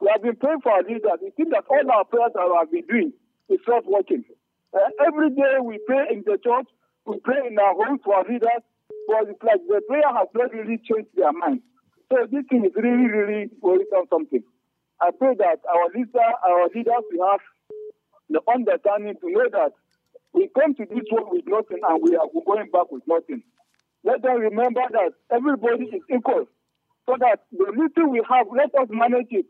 We 0.00 0.08
have 0.12 0.22
been 0.22 0.36
praying 0.36 0.60
for 0.62 0.72
our 0.72 0.82
leaders. 0.82 1.18
It 1.22 1.34
seems 1.36 1.50
that 1.50 1.64
all 1.68 1.90
our 1.90 2.04
prayers 2.04 2.32
that 2.34 2.46
we 2.46 2.56
have 2.58 2.70
been 2.70 2.86
doing 2.86 3.12
is 3.48 3.60
not 3.66 3.84
working. 3.86 4.24
Uh, 4.74 4.78
every 5.06 5.30
day 5.30 5.58
we 5.62 5.78
pray 5.86 6.06
in 6.10 6.22
the 6.26 6.38
church, 6.42 6.66
we 7.06 7.18
pray 7.20 7.46
in 7.46 7.58
our 7.58 7.74
homes 7.74 8.00
for 8.04 8.16
our 8.16 8.24
leaders, 8.24 8.62
but 9.06 9.28
it's 9.28 9.42
like 9.42 9.60
the 9.68 9.80
prayer 9.88 10.10
has 10.14 10.28
not 10.34 10.52
really 10.52 10.78
changed 10.78 11.10
their 11.14 11.32
mind. 11.32 11.62
So 12.10 12.26
this 12.30 12.44
thing 12.50 12.64
is 12.64 12.72
really, 12.74 13.06
really 13.06 13.50
worrisome 13.60 14.06
something. 14.10 14.42
I 15.00 15.10
pray 15.16 15.34
that 15.38 15.58
our 15.68 15.88
leader, 15.94 16.28
our 16.46 16.68
leaders 16.74 17.04
will 17.10 17.30
have 17.30 17.40
the 18.30 18.40
understanding 18.48 19.14
to 19.20 19.30
know 19.30 19.48
that 19.52 19.72
we 20.32 20.48
come 20.54 20.74
to 20.74 20.84
this 20.84 21.06
world 21.10 21.28
with 21.30 21.44
nothing 21.46 21.80
and 21.82 22.02
we 22.02 22.16
are 22.16 22.26
going 22.46 22.70
back 22.70 22.90
with 22.90 23.02
nothing. 23.06 23.42
Let 24.04 24.22
them 24.22 24.38
remember 24.38 24.82
that 24.92 25.12
everybody 25.30 25.84
is 25.84 26.02
equal. 26.10 26.46
So 27.06 27.14
that 27.18 27.46
the 27.52 27.70
little 27.70 28.10
we 28.10 28.22
have, 28.28 28.46
let 28.50 28.74
us 28.74 28.88
manage 28.90 29.30
it. 29.30 29.46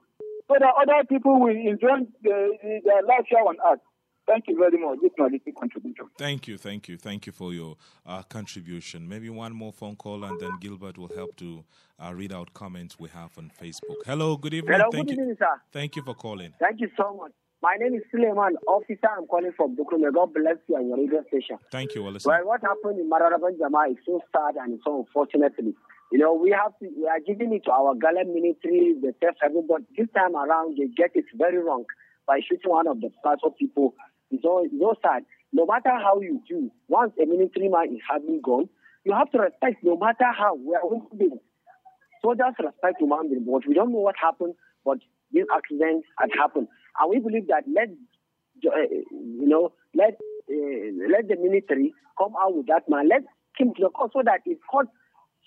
So 0.48 0.54
that 0.58 0.72
other 0.76 1.04
people 1.08 1.40
will 1.40 1.56
enjoy 1.56 2.04
the, 2.22 2.56
the, 2.62 2.80
their 2.84 3.42
on 3.42 3.56
earth. 3.64 3.80
Thank 4.27 4.49
you 4.49 4.59
very 4.59 4.77
much. 4.79 4.99
This 5.01 5.12
is 5.12 5.18
my 5.18 5.27
little 5.27 5.53
contribution. 5.59 6.07
Thank 6.18 6.49
you, 6.49 6.59
thank 6.59 6.89
you, 6.89 6.97
thank 6.97 7.27
you 7.27 7.33
for 7.33 7.53
your 7.55 7.77
uh, 8.05 8.22
contribution. 8.22 9.09
Maybe 9.09 9.31
one 9.31 9.53
more 9.55 9.72
phone 9.72 9.95
call, 9.97 10.24
and 10.24 10.41
then 10.41 10.51
Gilbert 10.61 10.99
will 10.99 11.12
help 11.14 11.37
to 11.37 11.64
uh, 12.05 12.12
read 12.12 12.33
out 12.33 12.53
comments 12.53 12.99
we 12.99 13.09
have 13.11 13.31
on 13.39 13.53
Facebook. 13.62 13.97
Hello, 14.05 14.37
good 14.37 14.55
evening. 14.55 14.79
Hello, 14.79 14.91
thank 14.91 15.09
good 15.09 15.16
you, 15.16 15.22
evening, 15.22 15.37
sir. 15.39 15.61
thank 15.72 15.95
you 15.95 16.03
for 16.03 16.14
calling. 16.14 16.53
Thank 16.59 16.81
you 16.81 16.91
so 16.97 17.16
much. 17.16 17.33
My 17.62 17.77
name 17.79 17.95
is 17.95 18.03
Suleiman, 18.11 18.57
officer. 18.68 19.09
I'm 19.16 19.27
calling 19.27 19.53
from 19.57 19.77
Bukume. 19.77 20.12
God 20.12 20.35
bless 20.35 20.57
you 20.68 20.77
and 20.77 20.89
your 20.89 20.99
radio 20.99 21.24
station. 21.29 21.59
Thank 21.72 21.95
you, 21.95 22.03
we're. 22.03 22.18
Well, 22.24 22.45
what 22.45 22.61
happened 22.62 23.01
in 23.01 23.09
Mararaban 23.09 23.59
Jama 23.59 23.87
is 23.91 23.97
so 24.05 24.20
sad 24.33 24.57
and 24.57 24.79
so 24.85 24.99
unfortunately. 25.07 25.74
You 26.12 26.18
know, 26.18 26.35
we 26.35 26.51
have 26.51 26.79
to, 26.81 26.89
we 26.97 27.09
are 27.09 27.18
giving 27.27 27.53
it 27.55 27.64
to 27.64 27.72
our 27.72 27.95
Gala 27.95 28.24
military, 28.24 28.95
the 29.01 29.14
self 29.20 29.37
everybody. 29.45 29.85
This 29.97 30.07
time 30.14 30.37
around, 30.37 30.79
they 30.79 30.87
get 30.97 31.12
it 31.14 31.24
very 31.35 31.59
wrong 31.59 31.85
by 32.27 32.41
shooting 32.47 32.70
one 32.70 32.87
of 32.87 33.01
the 33.01 33.11
Plateau 33.22 33.51
people. 33.59 33.95
It's 34.31 34.43
so, 34.43 34.66
so 34.79 34.95
sad. 35.03 35.24
No 35.53 35.66
matter 35.66 35.91
how 35.91 36.20
you 36.20 36.43
do, 36.49 36.70
once 36.89 37.12
a 37.22 37.27
military 37.27 37.68
man 37.68 37.95
is 37.95 38.03
having 38.11 38.41
gone, 38.43 38.68
you 39.05 39.14
have 39.14 39.31
to 39.31 39.39
respect 39.39 39.83
no 39.83 39.97
matter 39.97 40.27
how. 40.37 40.55
We 40.57 40.74
are 40.74 40.83
human 40.83 41.16
beings. 41.16 41.41
Soldiers 42.22 42.55
respect 42.59 42.97
human 42.99 43.29
beings, 43.31 43.47
but 43.47 43.66
we 43.66 43.74
don't 43.74 43.93
know 43.93 44.01
what 44.01 44.16
happened, 44.20 44.55
but 44.85 44.99
this 45.33 45.47
accident 45.55 46.05
had 46.18 46.31
happened. 46.37 46.68
And 46.99 47.11
we 47.11 47.20
believe 47.20 47.47
that 47.49 47.64
let, 47.70 47.89
uh, 48.66 48.89
you 49.11 49.47
know, 49.47 49.72
let, 49.95 50.18
uh, 50.51 50.91
let 51.12 51.29
the 51.29 51.37
military 51.39 51.95
come 52.18 52.35
out 52.41 52.57
with 52.57 52.66
that 52.66 52.89
man. 52.89 53.09
Let 53.09 53.22
him 53.59 53.74
to 53.74 53.83
the 53.83 53.91
court 53.91 54.11
so 54.12 54.22
that 54.24 54.41
if 54.45 54.59
court 54.70 54.89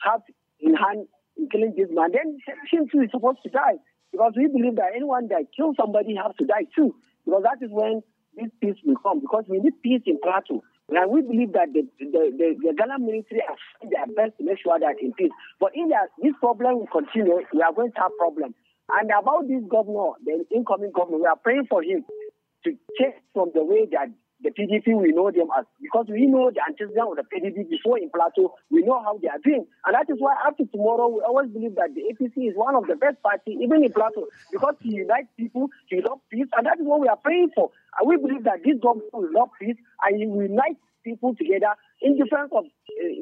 have 0.06 0.22
in 0.60 0.74
hand 0.76 1.08
in 1.38 1.50
killing 1.50 1.74
this 1.76 1.90
man, 1.92 2.12
then 2.12 2.40
him 2.72 2.88
too 2.92 3.02
is 3.02 3.12
supposed 3.12 3.40
to 3.44 3.50
die. 3.50 3.78
Because 4.12 4.34
we 4.36 4.48
believe 4.48 4.76
that 4.76 4.96
anyone 4.96 5.28
that 5.28 5.52
kills 5.56 5.76
somebody 5.80 6.16
has 6.16 6.36
to 6.40 6.46
die 6.46 6.66
too. 6.76 6.96
Because 7.26 7.44
that 7.44 7.64
is 7.64 7.72
when 7.72 8.02
this 8.36 8.50
peace 8.62 8.78
will 8.86 8.98
come. 8.98 9.20
Because 9.20 9.46
we 9.48 9.60
need 9.60 9.82
peace 9.82 10.02
in 10.06 10.20
Plateau. 10.22 10.64
And 10.90 11.12
we 11.12 11.22
believe 11.22 11.54
that 11.54 11.70
the, 11.74 11.86
the, 12.00 12.34
the, 12.34 12.48
the 12.58 12.74
Ghana 12.74 12.98
military 12.98 13.46
are 13.46 13.58
trying 13.78 13.92
their 13.94 14.10
best 14.16 14.38
to 14.40 14.44
make 14.44 14.58
sure 14.58 14.80
that 14.80 14.98
in 15.02 15.14
peace. 15.14 15.32
But 15.60 15.72
if 15.76 15.86
this 16.22 16.34
problem 16.40 16.80
will 16.80 16.90
continue, 16.90 17.46
we 17.54 17.62
are 17.62 17.74
going 17.74 17.92
to 17.94 18.00
have 18.02 18.12
problems. 18.18 18.56
And 18.90 19.12
about 19.14 19.48
this 19.48 19.62
governor, 19.70 20.18
the 20.26 20.46
incoming 20.50 20.92
governor, 20.96 21.20
we 21.20 21.30
are 21.30 21.38
praying 21.38 21.68
for 21.70 21.84
him 21.84 22.06
to 22.66 22.70
change 22.98 23.16
from 23.34 23.52
the 23.54 23.64
way 23.64 23.86
that 23.92 24.10
the 24.42 24.52
PDP, 24.52 24.96
we 24.96 25.12
know 25.12 25.32
them 25.32 25.48
as 25.58 25.66
because 25.82 26.08
we 26.10 26.26
know 26.26 26.50
the 26.50 26.62
antecedent 26.64 27.12
of 27.12 27.18
the 27.20 27.28
PDP 27.28 27.70
before 27.70 28.00
in 28.00 28.10
Plateau. 28.10 28.56
We 28.72 28.84
know 28.84 29.04
how 29.04 29.20
they 29.22 29.28
are 29.28 29.40
doing, 29.44 29.68
and 29.86 29.94
that 29.94 30.08
is 30.08 30.16
why 30.18 30.34
after 30.48 30.64
tomorrow, 30.72 31.10
we 31.10 31.20
always 31.22 31.52
believe 31.52 31.76
that 31.76 31.92
the 31.94 32.08
APC 32.08 32.48
is 32.48 32.56
one 32.56 32.76
of 32.76 32.88
the 32.88 32.96
best 32.96 33.22
parties, 33.22 33.60
even 33.62 33.84
in 33.84 33.92
Plateau, 33.92 34.28
because 34.52 34.76
he 34.80 34.96
unites 34.96 35.28
people, 35.36 35.68
he 35.88 36.00
loves 36.02 36.22
peace, 36.32 36.48
and 36.56 36.66
that 36.66 36.80
is 36.80 36.88
what 36.88 37.02
we 37.02 37.08
are 37.08 37.20
praying 37.20 37.52
for. 37.54 37.70
And 37.98 38.08
we 38.08 38.18
believe 38.18 38.44
that 38.44 38.64
this 38.64 38.78
government 38.82 39.10
will 39.14 39.30
love 39.34 39.50
peace 39.60 39.78
and 40.04 40.20
he 40.20 40.28
will 40.28 40.44
unite 40.44 40.78
people 41.04 41.36
together 41.36 41.74
in 42.02 42.18
defense 42.18 42.52
of 42.52 42.66
uh, 42.66 42.70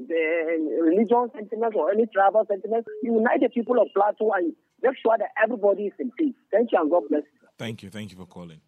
the 0.07 0.79
religion 0.81 1.29
sentiments 1.33 1.75
or 1.77 1.91
any 1.91 2.05
tribal 2.07 2.45
sentiments. 2.47 2.87
Unite 3.03 3.41
the 3.41 3.49
people 3.49 3.79
of 3.79 3.87
Plateau 3.93 4.31
and 4.35 4.53
make 4.81 4.95
sure 5.01 5.15
that 5.17 5.29
everybody 5.41 5.83
is 5.87 5.93
in 5.99 6.11
peace. 6.17 6.35
Thank 6.51 6.71
you 6.71 6.81
and 6.81 6.89
God 6.91 7.03
bless 7.09 7.23
you. 7.23 7.47
Thank 7.57 7.83
you. 7.83 7.89
Thank 7.89 8.11
you 8.11 8.17
for 8.17 8.25
calling. 8.25 8.59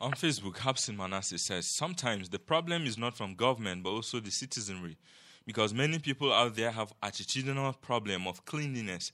On 0.00 0.12
Facebook, 0.12 0.56
Habsin 0.58 0.96
Manasseh 0.96 1.38
says 1.38 1.74
sometimes 1.74 2.28
the 2.28 2.38
problem 2.38 2.84
is 2.84 2.98
not 2.98 3.16
from 3.16 3.34
government 3.34 3.82
but 3.82 3.90
also 3.90 4.20
the 4.20 4.30
citizenry, 4.30 4.98
because 5.46 5.72
many 5.72 5.98
people 5.98 6.32
out 6.32 6.54
there 6.54 6.70
have 6.70 6.92
attitudinal 7.02 7.80
problem 7.80 8.26
of 8.26 8.44
cleanliness. 8.44 9.12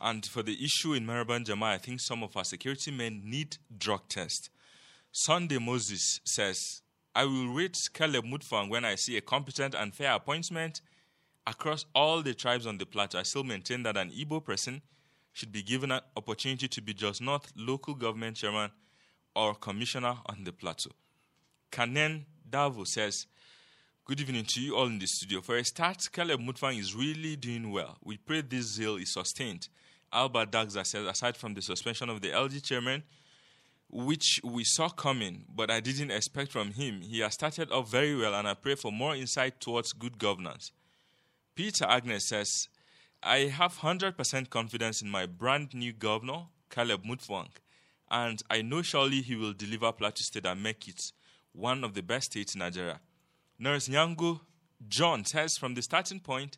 And 0.00 0.24
for 0.26 0.42
the 0.42 0.56
issue 0.64 0.94
in 0.94 1.06
Maraban 1.06 1.44
Jama, 1.46 1.66
I 1.66 1.78
think 1.78 2.00
some 2.00 2.22
of 2.22 2.36
our 2.36 2.44
security 2.44 2.90
men 2.90 3.22
need 3.24 3.58
drug 3.76 4.08
test. 4.08 4.50
Sunday 5.12 5.58
Moses 5.58 6.20
says, 6.24 6.82
I 7.14 7.24
will 7.24 7.48
rate 7.48 7.76
Caleb 7.92 8.24
Mutfwang 8.24 8.68
when 8.68 8.84
I 8.84 8.94
see 8.94 9.16
a 9.16 9.20
competent 9.20 9.74
and 9.74 9.94
fair 9.94 10.12
appointment 10.12 10.80
across 11.46 11.86
all 11.94 12.22
the 12.22 12.34
tribes 12.34 12.66
on 12.66 12.78
the 12.78 12.86
plateau. 12.86 13.18
I 13.18 13.22
still 13.22 13.44
maintain 13.44 13.82
that 13.84 13.96
an 13.96 14.10
Igbo 14.10 14.44
person 14.44 14.82
should 15.32 15.50
be 15.50 15.62
given 15.62 15.90
an 15.90 16.00
opportunity 16.16 16.68
to 16.68 16.82
be 16.82 16.94
just 16.94 17.22
not 17.22 17.46
local 17.56 17.94
government 17.94 18.36
chairman 18.36 18.70
or 19.34 19.54
commissioner 19.54 20.16
on 20.26 20.44
the 20.44 20.52
plateau. 20.52 20.90
Kanen 21.72 22.24
Davo 22.48 22.86
says, 22.86 23.26
Good 24.04 24.20
evening 24.20 24.44
to 24.46 24.60
you 24.60 24.74
all 24.74 24.86
in 24.86 24.98
the 24.98 25.06
studio. 25.06 25.42
For 25.42 25.58
a 25.58 25.64
start, 25.64 26.08
Caleb 26.10 26.40
Mutfwang 26.40 26.78
is 26.78 26.94
really 26.94 27.36
doing 27.36 27.70
well. 27.70 27.98
We 28.02 28.16
pray 28.16 28.40
this 28.40 28.64
zeal 28.64 28.96
is 28.96 29.12
sustained. 29.12 29.68
Albert 30.10 30.50
Dagza 30.50 30.86
says, 30.86 31.06
aside 31.06 31.36
from 31.36 31.52
the 31.52 31.60
suspension 31.60 32.08
of 32.08 32.22
the 32.22 32.30
LG 32.30 32.62
chairman, 32.64 33.02
which 33.90 34.40
we 34.44 34.64
saw 34.64 34.88
coming, 34.88 35.44
but 35.54 35.70
I 35.70 35.80
didn't 35.80 36.10
expect 36.10 36.52
from 36.52 36.72
him, 36.72 37.00
he 37.00 37.20
has 37.20 37.34
started 37.34 37.70
off 37.72 37.90
very 37.90 38.14
well, 38.14 38.34
and 38.34 38.46
I 38.46 38.54
pray 38.54 38.74
for 38.74 38.92
more 38.92 39.14
insight 39.14 39.60
towards 39.60 39.92
good 39.92 40.18
governance. 40.18 40.72
Peter 41.54 41.86
Agnes 41.86 42.28
says, 42.28 42.68
I 43.22 43.38
have 43.46 43.78
100% 43.78 44.50
confidence 44.50 45.02
in 45.02 45.10
my 45.10 45.26
brand 45.26 45.74
new 45.74 45.92
governor, 45.92 46.46
Caleb 46.70 47.04
Mutfwang 47.04 47.48
and 48.10 48.42
I 48.50 48.62
know 48.62 48.82
surely 48.82 49.22
he 49.22 49.36
will 49.36 49.52
deliver 49.52 49.92
Plateau 49.92 50.22
State 50.22 50.46
and 50.46 50.62
make 50.62 50.88
it 50.88 51.00
one 51.52 51.84
of 51.84 51.94
the 51.94 52.02
best 52.02 52.32
states 52.32 52.54
in 52.54 52.60
Nigeria. 52.60 53.00
Nurse 53.58 53.88
Nyango 53.88 54.40
John 54.88 55.24
says 55.24 55.56
from 55.58 55.74
the 55.74 55.82
starting 55.82 56.20
point, 56.20 56.56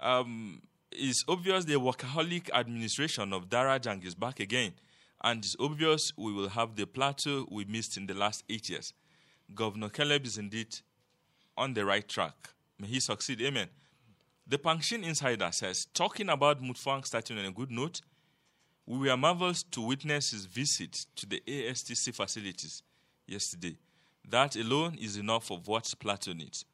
um, 0.00 0.62
it's 0.90 1.24
obvious 1.28 1.64
the 1.64 1.74
workaholic 1.74 2.50
administration 2.52 3.32
of 3.32 3.48
Dara 3.48 3.78
Jang 3.78 4.02
is 4.04 4.14
back 4.14 4.40
again, 4.40 4.72
and 5.26 5.44
it's 5.44 5.56
obvious 5.58 6.12
we 6.16 6.32
will 6.32 6.48
have 6.48 6.76
the 6.76 6.86
plateau 6.86 7.48
we 7.50 7.64
missed 7.64 7.96
in 7.96 8.06
the 8.06 8.14
last 8.14 8.44
eight 8.48 8.70
years. 8.70 8.94
Governor 9.52 9.88
Caleb 9.88 10.24
is 10.24 10.38
indeed 10.38 10.76
on 11.58 11.74
the 11.74 11.84
right 11.84 12.06
track. 12.06 12.50
May 12.78 12.86
he 12.86 13.00
succeed. 13.00 13.42
Amen. 13.42 13.66
The 14.46 14.56
Pankshin 14.56 15.02
Insider 15.02 15.48
says, 15.50 15.88
talking 15.92 16.28
about 16.28 16.62
Mutfwang 16.62 17.04
starting 17.04 17.38
on 17.38 17.44
a 17.44 17.50
good 17.50 17.72
note, 17.72 18.02
we 18.86 19.08
were 19.08 19.16
marveled 19.16 19.64
to 19.72 19.80
witness 19.80 20.30
his 20.30 20.46
visit 20.46 21.06
to 21.16 21.26
the 21.26 21.42
ASTC 21.44 22.14
facilities 22.14 22.84
yesterday. 23.26 23.76
That 24.30 24.54
alone 24.54 24.96
is 25.00 25.16
enough 25.16 25.50
of 25.50 25.66
what 25.66 25.92
Plateau 25.98 26.34
needs. 26.34 26.64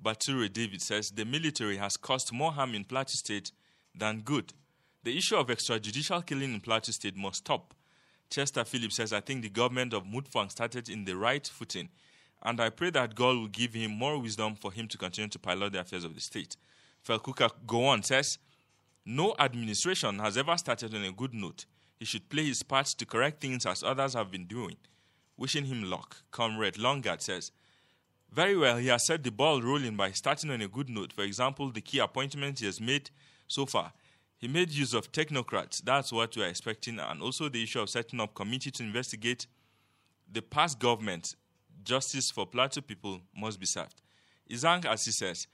Bature 0.00 0.48
David 0.48 0.80
says 0.80 1.10
the 1.10 1.24
military 1.24 1.78
has 1.78 1.96
caused 1.96 2.32
more 2.32 2.52
harm 2.52 2.76
in 2.76 2.84
Plateau 2.84 3.16
State 3.16 3.50
than 3.98 4.20
good. 4.20 4.52
The 5.02 5.18
issue 5.18 5.34
of 5.34 5.48
extrajudicial 5.48 6.24
killing 6.24 6.54
in 6.54 6.60
Plateau 6.60 6.92
State 6.92 7.16
must 7.16 7.38
stop. 7.38 7.74
Chester 8.30 8.64
Phillips 8.64 8.96
says, 8.96 9.12
I 9.12 9.20
think 9.20 9.42
the 9.42 9.50
government 9.50 9.92
of 9.92 10.04
Mutfwang 10.04 10.50
started 10.50 10.88
in 10.88 11.04
the 11.04 11.16
right 11.16 11.46
footing, 11.46 11.88
and 12.42 12.60
I 12.60 12.70
pray 12.70 12.90
that 12.90 13.14
God 13.14 13.36
will 13.36 13.48
give 13.48 13.74
him 13.74 13.90
more 13.90 14.18
wisdom 14.18 14.54
for 14.54 14.72
him 14.72 14.88
to 14.88 14.96
continue 14.96 15.28
to 15.28 15.38
pilot 15.38 15.72
the 15.72 15.80
affairs 15.80 16.04
of 16.04 16.14
the 16.14 16.20
state. 16.20 16.56
Felkuka 17.06 17.50
Gowon 17.66 18.04
says, 18.04 18.38
no 19.04 19.34
administration 19.38 20.18
has 20.18 20.36
ever 20.36 20.56
started 20.56 20.94
on 20.94 21.04
a 21.04 21.12
good 21.12 21.34
note. 21.34 21.64
He 21.98 22.04
should 22.04 22.28
play 22.28 22.46
his 22.46 22.62
part 22.62 22.86
to 22.86 23.06
correct 23.06 23.40
things 23.40 23.66
as 23.66 23.82
others 23.82 24.14
have 24.14 24.30
been 24.30 24.46
doing. 24.46 24.76
Wishing 25.36 25.64
him 25.64 25.90
luck. 25.90 26.22
Comrade 26.30 26.74
Longard 26.74 27.22
says, 27.22 27.50
Very 28.30 28.56
well, 28.56 28.76
he 28.76 28.88
has 28.88 29.06
set 29.06 29.24
the 29.24 29.32
ball 29.32 29.62
rolling 29.62 29.96
by 29.96 30.12
starting 30.12 30.50
on 30.50 30.60
a 30.60 30.68
good 30.68 30.90
note. 30.90 31.12
For 31.12 31.22
example, 31.22 31.70
the 31.70 31.80
key 31.80 31.98
appointments 31.98 32.60
he 32.60 32.66
has 32.66 32.80
made 32.80 33.10
so 33.48 33.66
far. 33.66 33.92
He 34.40 34.48
made 34.48 34.70
use 34.70 34.94
of 34.94 35.12
technocrats. 35.12 35.82
That's 35.84 36.12
what 36.12 36.34
we 36.34 36.42
are 36.42 36.48
expecting. 36.48 36.98
And 36.98 37.22
also 37.22 37.48
the 37.48 37.62
issue 37.62 37.80
of 37.80 37.90
setting 37.90 38.20
up 38.20 38.34
committee 38.34 38.70
to 38.70 38.82
investigate 38.82 39.46
the 40.32 40.40
past 40.40 40.78
government. 40.78 41.34
Justice 41.84 42.30
for 42.30 42.46
Plateau 42.46 42.80
people 42.80 43.20
must 43.36 43.60
be 43.60 43.66
served. 43.66 44.00
Izang, 44.50 44.86
as 44.86 45.04
he 45.04 45.12
says, 45.12 45.46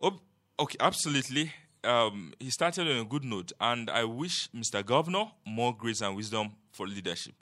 oh, 0.00 0.18
okay, 0.58 0.76
absolutely 0.80 1.52
um, 1.84 2.32
he 2.38 2.50
started 2.50 2.88
on 2.88 2.98
a 2.98 3.04
good 3.04 3.24
note, 3.24 3.52
and 3.60 3.88
I 3.90 4.04
wish 4.04 4.48
Mr. 4.50 4.84
Governor 4.84 5.26
more 5.46 5.74
grace 5.76 6.00
and 6.00 6.16
wisdom 6.16 6.50
for 6.70 6.86
leadership. 6.86 7.34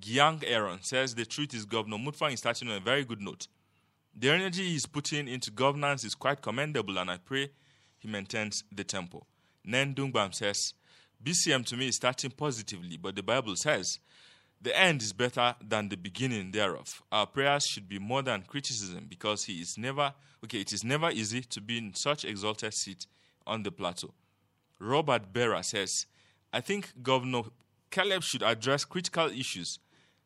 Gyang 0.00 0.42
Aaron 0.46 0.82
says 0.82 1.14
the 1.14 1.24
truth 1.24 1.54
is 1.54 1.64
Governor 1.64 1.98
Mutfwang 1.98 2.32
is 2.32 2.40
starting 2.40 2.68
on 2.68 2.76
a 2.76 2.80
very 2.80 3.04
good 3.04 3.20
note. 3.20 3.46
The 4.16 4.30
energy 4.30 4.64
he's 4.64 4.86
putting 4.86 5.28
into 5.28 5.50
governance 5.50 6.04
is 6.04 6.14
quite 6.14 6.40
commendable, 6.40 6.98
and 6.98 7.10
I 7.10 7.18
pray 7.18 7.50
he 7.98 8.08
maintains 8.08 8.64
the 8.72 8.84
tempo. 8.84 9.26
Nen 9.64 9.94
Dungbam 9.94 10.34
says, 10.34 10.74
BCM 11.22 11.64
to 11.66 11.76
me 11.76 11.88
is 11.88 11.96
starting 11.96 12.30
positively, 12.30 12.96
but 12.96 13.16
the 13.16 13.22
Bible 13.22 13.56
says 13.56 13.98
the 14.60 14.78
end 14.78 15.02
is 15.02 15.12
better 15.12 15.54
than 15.66 15.88
the 15.88 15.96
beginning 15.96 16.50
thereof. 16.50 17.02
Our 17.10 17.26
prayers 17.26 17.64
should 17.64 17.88
be 17.88 17.98
more 17.98 18.22
than 18.22 18.42
criticism 18.42 19.06
because 19.08 19.44
he 19.44 19.60
is 19.60 19.76
never, 19.78 20.12
okay, 20.44 20.60
it 20.60 20.72
is 20.72 20.84
never 20.84 21.10
easy 21.10 21.42
to 21.42 21.60
be 21.60 21.78
in 21.78 21.94
such 21.94 22.24
exalted 22.24 22.74
seat 22.74 23.06
on 23.46 23.62
the 23.62 23.70
plateau. 23.70 24.12
Robert 24.78 25.32
Berra 25.32 25.64
says, 25.64 26.06
I 26.52 26.60
think 26.60 26.92
Governor 27.02 27.42
Caleb 27.90 28.22
should 28.22 28.42
address 28.42 28.84
critical 28.84 29.28
issues 29.28 29.78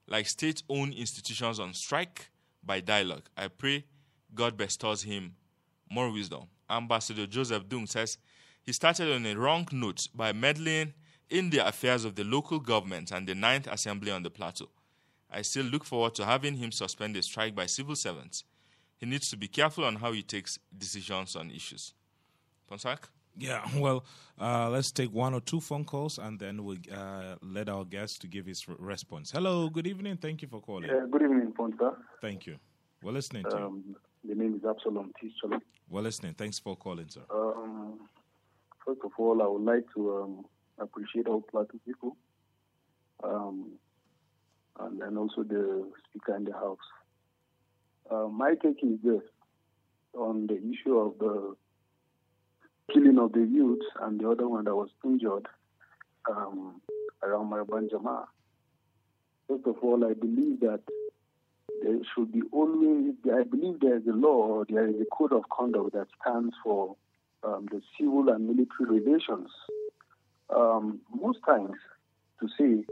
like 0.07 0.27
state 0.27 0.63
owned 0.69 0.95
institutions 0.95 1.61
on 1.61 1.75
strike 1.75 2.31
by 2.63 2.81
dialogue. 2.81 3.29
I 3.37 3.49
pray 3.49 3.85
God 4.35 4.57
bestows 4.57 5.03
him 5.03 5.35
more 5.91 6.11
wisdom. 6.11 6.45
Ambassador 6.71 7.27
Joseph 7.27 7.69
Dung 7.69 7.87
says 7.87 8.19
he 8.69 8.73
started 8.75 9.11
on 9.11 9.25
a 9.25 9.35
wrong 9.35 9.67
note 9.73 10.09
by 10.15 10.31
meddling 10.31 10.93
in 11.31 11.49
the 11.49 11.67
affairs 11.67 12.05
of 12.05 12.17
the 12.17 12.23
local 12.25 12.59
government 12.61 13.11
and 13.11 13.27
the 13.27 13.35
Ninth 13.35 13.67
Assembly 13.67 14.11
on 14.11 14.23
the 14.23 14.29
plateau. 14.29 14.69
I 15.31 15.41
still 15.41 15.65
look 15.65 15.87
forward 15.87 16.15
to 16.17 16.27
having 16.27 16.57
him 16.57 16.71
suspend 16.71 17.17
a 17.17 17.23
strike 17.23 17.55
by 17.55 17.65
civil 17.65 17.97
servants. 17.97 18.45
He 18.99 19.07
needs 19.07 19.31
to 19.31 19.39
be 19.39 19.49
careful 19.49 19.87
on 19.87 19.97
how 19.97 20.13
he 20.13 20.23
takes 20.23 20.59
decisions 20.77 21.35
on 21.35 21.51
issues. 21.51 21.95
Ponsah? 22.71 22.99
Yeah, 23.39 23.67
well, 23.79 24.05
uh, 24.39 24.69
let's 24.69 24.93
take 24.93 25.15
one 25.15 25.33
or 25.33 25.41
two 25.41 25.63
phone 25.63 25.87
calls 25.87 26.19
and 26.19 26.39
then 26.39 26.63
we'll 26.63 26.77
uh, 26.93 27.37
let 27.41 27.71
our 27.71 27.87
guest 27.87 28.21
to 28.21 28.27
give 28.27 28.45
his 28.45 28.69
response. 28.69 29.31
Hello, 29.31 29.71
good 29.71 29.87
evening. 29.87 30.19
Thank 30.19 30.43
you 30.43 30.49
for 30.49 30.61
calling. 30.61 30.91
Uh, 30.91 31.07
good 31.11 31.23
evening, 31.23 31.55
Ponsah. 31.59 31.97
Thank 32.21 32.47
you. 32.47 32.59
We're 33.03 33.13
listening 33.13 33.45
to 33.45 33.57
um, 33.57 33.83
you. 33.89 33.97
The 34.29 34.35
name 34.35 34.57
is 34.57 34.61
Absalom 34.69 35.11
Tischala. 35.19 35.59
We're 35.89 36.03
listening. 36.03 36.35
Thanks 36.35 36.59
for 36.59 36.77
calling, 36.77 37.09
sir. 37.09 37.23
Um, 37.33 38.01
first 38.89 39.01
of 39.05 39.13
all, 39.19 39.43
I 39.43 39.47
would 39.47 39.65
like 39.65 39.85
to 39.95 40.17
um, 40.17 40.45
appreciate 40.79 41.27
all 41.27 41.43
Plateau 41.43 41.79
people 41.85 42.17
um, 43.23 43.73
and, 44.81 45.03
and 45.03 45.19
also 45.19 45.43
the 45.43 45.91
speaker 46.09 46.35
in 46.37 46.45
the 46.45 46.55
House. 46.55 46.79
Uh, 48.11 48.29
my 48.29 48.55
take 48.55 48.83
is 48.83 48.99
this 49.05 49.21
on 50.15 50.47
the 50.47 50.55
issue 50.55 50.97
of 50.97 51.19
the 51.19 51.55
killing 52.95 53.19
of 53.19 53.33
the 53.33 53.41
youth 53.41 53.83
and 54.01 54.19
the 54.19 54.31
other 54.31 54.49
one 54.49 54.65
that 54.65 54.75
was 54.75 54.89
injured 55.05 55.47
um, 56.31 56.81
around 57.23 57.53
Maraban 57.53 57.91
Jama. 57.91 58.27
First 59.49 59.67
of 59.67 59.77
all, 59.83 60.03
I 60.07 60.15
believe 60.15 60.61
that 60.61 60.81
there 61.83 61.99
should 62.15 62.33
be 62.33 62.41
always, 62.53 63.13
I 63.27 63.43
believe 63.43 63.81
there 63.81 63.99
is 63.99 64.07
a 64.07 64.17
law 64.17 64.65
there 64.67 64.89
is 64.89 64.95
a 64.95 65.05
code 65.15 65.35
of 65.35 65.43
conduct 65.51 65.93
that 65.93 66.07
stands 66.23 66.55
for 66.65 66.97
um, 67.45 67.69
the 67.71 67.81
civil 67.99 68.29
and 68.29 68.47
military 68.47 69.01
relations. 69.01 69.51
Um, 70.55 71.01
most 71.15 71.39
times, 71.45 71.77
to 72.41 72.49
say 72.59 72.85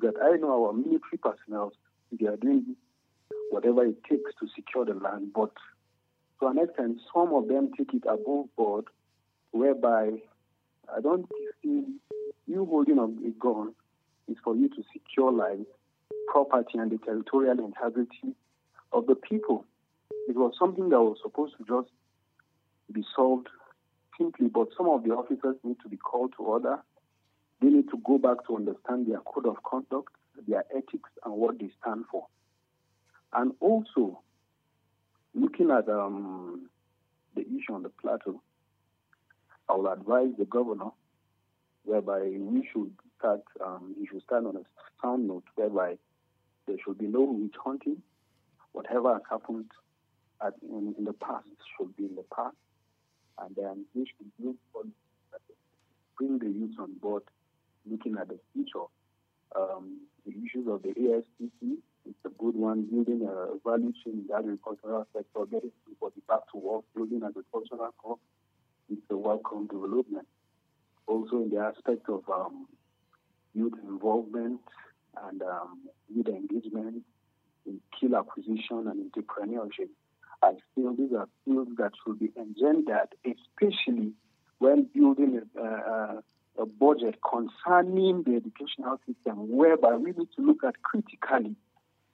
that 0.00 0.14
I 0.22 0.36
know 0.36 0.66
our 0.66 0.72
military 0.72 1.18
personnel, 1.22 1.72
they 2.12 2.26
are 2.26 2.36
doing 2.36 2.76
whatever 3.50 3.84
it 3.84 4.02
takes 4.04 4.32
to 4.40 4.48
secure 4.54 4.84
the 4.84 4.94
land, 4.94 5.32
but 5.34 5.52
to 6.40 6.46
an 6.46 6.58
extent, 6.58 6.98
some 7.12 7.32
of 7.34 7.48
them 7.48 7.70
take 7.76 7.92
it 7.94 8.04
above 8.08 8.46
board 8.56 8.86
whereby 9.52 10.10
I 10.94 11.00
don't 11.00 11.26
see 11.62 11.84
you 12.46 12.66
holding 12.66 12.98
a 12.98 13.30
gun 13.38 13.74
is 14.28 14.36
for 14.42 14.56
you 14.56 14.68
to 14.68 14.82
secure 14.92 15.32
life, 15.32 15.66
property, 16.28 16.78
and 16.78 16.90
the 16.90 16.98
territorial 16.98 17.64
integrity 17.64 18.34
of 18.92 19.06
the 19.06 19.14
people. 19.14 19.64
It 20.28 20.36
was 20.36 20.52
something 20.58 20.88
that 20.88 21.00
was 21.00 21.18
supposed 21.22 21.54
to 21.58 21.64
just 21.64 21.90
be 22.92 23.04
solved 23.14 23.48
simply, 24.20 24.48
but 24.48 24.68
some 24.76 24.88
of 24.88 25.02
the 25.02 25.10
officers 25.10 25.56
need 25.64 25.76
to 25.82 25.88
be 25.88 25.96
called 25.96 26.34
to 26.36 26.42
order. 26.42 26.76
They 27.60 27.68
need 27.68 27.88
to 27.90 27.98
go 28.04 28.18
back 28.18 28.46
to 28.46 28.56
understand 28.56 29.06
their 29.06 29.20
code 29.20 29.46
of 29.46 29.62
conduct, 29.62 30.12
their 30.46 30.64
ethics, 30.70 31.10
and 31.24 31.34
what 31.34 31.58
they 31.58 31.70
stand 31.80 32.04
for. 32.10 32.26
And 33.32 33.52
also, 33.60 34.20
looking 35.34 35.70
at 35.70 35.88
um, 35.88 36.68
the 37.34 37.42
issue 37.42 37.72
on 37.72 37.82
the 37.82 37.88
plateau, 37.88 38.42
I 39.68 39.74
will 39.74 39.92
advise 39.92 40.30
the 40.38 40.44
governor 40.44 40.90
whereby 41.84 42.20
we 42.22 42.68
should 42.72 42.92
start, 43.18 43.42
um, 43.64 43.94
he 43.98 44.06
should 44.06 44.22
start 44.22 44.44
on 44.44 44.56
a 44.56 44.62
sound 45.02 45.28
note 45.28 45.44
whereby 45.54 45.96
there 46.66 46.76
should 46.84 46.98
be 46.98 47.06
no 47.06 47.22
witch 47.22 47.54
hunting. 47.64 48.02
Whatever 48.72 49.14
has 49.14 49.22
happened 49.30 49.70
at, 50.44 50.54
in, 50.62 50.94
in, 50.98 51.04
the 51.04 51.12
past 51.12 51.46
should 51.76 51.96
be 51.96 52.04
in 52.04 52.14
the 52.14 52.24
past. 52.34 52.56
And 53.40 53.56
then 53.56 53.84
we 53.94 54.06
should 54.06 54.56
for 54.72 54.82
bring 56.18 56.38
the 56.38 56.46
youth 56.46 56.76
on 56.78 56.92
board, 57.00 57.22
looking 57.90 58.16
at 58.20 58.28
the 58.28 58.38
future. 58.52 58.86
Um, 59.56 60.02
the 60.26 60.32
issues 60.32 60.68
of 60.68 60.82
the 60.82 60.90
ASTC, 60.90 61.78
it's 62.06 62.24
a 62.24 62.28
good 62.28 62.54
one, 62.54 62.82
building 62.82 63.26
a 63.26 63.68
value 63.68 63.92
chain 64.04 64.20
in 64.20 64.26
the 64.28 64.34
agricultural 64.36 65.06
sector, 65.12 65.46
getting 65.50 65.72
people 65.88 66.12
back 66.28 66.40
to 66.52 66.58
work, 66.58 66.84
building 66.94 67.22
agricultural 67.24 67.90
crops. 67.98 68.20
It's 68.90 69.00
a 69.10 69.16
welcome 69.16 69.66
development. 69.66 70.26
Also, 71.06 71.42
in 71.42 71.50
the 71.50 71.58
aspect 71.58 72.08
of 72.08 72.22
um, 72.28 72.66
youth 73.54 73.74
involvement 73.82 74.60
and 75.24 75.42
um, 75.42 75.80
youth 76.14 76.28
engagement 76.28 77.02
in 77.66 77.80
skill 77.96 78.16
acquisition 78.16 78.86
and 78.88 79.10
entrepreneurship, 79.10 79.88
I 80.42 80.52
feel 80.74 80.94
these 80.94 81.12
are 81.12 81.28
fields 81.44 81.70
that 81.76 81.92
should 82.04 82.18
be 82.18 82.32
engendered, 82.36 83.08
especially 83.24 84.12
when 84.58 84.88
building 84.94 85.42
a, 85.56 85.62
a, 86.58 86.66
budget 86.78 87.18
concerning 87.22 88.22
the 88.22 88.36
educational 88.36 88.98
system, 89.06 89.56
whereby 89.56 89.96
we 89.96 90.12
need 90.12 90.28
to 90.36 90.42
look 90.42 90.62
at 90.66 90.82
critically 90.82 91.56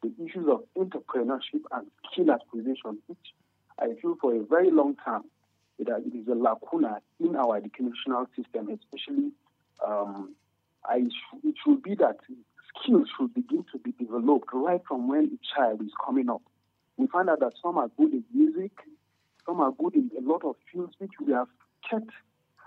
the 0.02 0.12
issues 0.24 0.46
of 0.48 0.62
entrepreneurship 0.76 1.62
and 1.72 1.86
skill 2.10 2.30
acquisition, 2.30 2.98
which 3.06 3.18
I 3.78 3.94
feel 4.00 4.16
for 4.20 4.34
a 4.34 4.44
very 4.44 4.70
long 4.70 4.96
time 5.04 5.24
that 5.78 6.02
it 6.06 6.16
is 6.16 6.26
a 6.28 6.34
lacuna 6.34 7.00
in 7.20 7.36
our 7.36 7.56
educational 7.56 8.26
system, 8.36 8.68
especially 8.68 9.30
um, 9.86 10.34
I 10.84 11.02
it 11.44 11.54
should 11.64 11.82
be 11.82 11.94
that 11.96 12.18
skills 12.80 13.08
should 13.18 13.34
begin 13.34 13.64
to 13.72 13.78
be 13.78 13.92
developed 13.92 14.48
right 14.52 14.80
from 14.86 15.08
when 15.08 15.24
a 15.38 15.54
child 15.54 15.82
is 15.82 15.92
coming 16.04 16.30
up. 16.30 16.42
We 16.96 17.06
find 17.08 17.28
out 17.28 17.40
that 17.40 17.52
some 17.62 17.78
are 17.78 17.88
good 17.96 18.12
in 18.12 18.24
music, 18.32 18.72
some 19.44 19.60
are 19.60 19.72
good 19.72 19.94
in 19.94 20.10
a 20.18 20.20
lot 20.20 20.44
of 20.44 20.56
fields 20.72 20.94
which 20.98 21.12
we 21.24 21.32
have 21.32 21.48
kept 21.88 22.10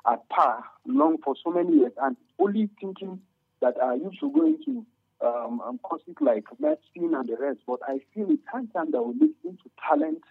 at 0.09 0.27
par 0.29 0.63
long 0.85 1.17
for 1.23 1.35
so 1.43 1.51
many 1.51 1.77
years, 1.77 1.93
and 2.01 2.15
only 2.39 2.69
thinking 2.79 3.21
that 3.61 3.77
our 3.79 3.95
youth 3.95 4.13
should 4.19 4.33
go 4.33 4.45
into 4.45 4.85
um, 5.21 5.61
um, 5.61 5.79
courses 5.79 6.15
like 6.21 6.45
medicine 6.59 7.13
and 7.13 7.27
the 7.27 7.35
rest. 7.39 7.59
But 7.67 7.79
I 7.87 7.99
feel 8.13 8.27
it's 8.29 8.41
time 8.51 8.67
time 8.67 8.91
that 8.91 9.01
we 9.01 9.13
look 9.19 9.35
into 9.43 9.69
talent 9.87 10.23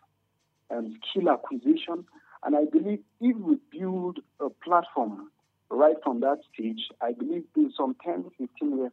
and 0.70 0.96
skill 1.11 1.30
acquisition. 1.30 2.05
And 2.44 2.57
I 2.57 2.64
believe 2.70 3.01
if 3.20 3.36
we 3.36 3.59
build 3.70 4.20
a 4.40 4.49
platform 4.49 5.30
right 5.70 5.96
from 6.03 6.20
that 6.20 6.38
stage, 6.55 6.88
I 7.01 7.12
believe 7.12 7.44
in 7.57 7.72
some 7.76 7.96
10, 8.05 8.30
15 8.38 8.78
years 8.78 8.92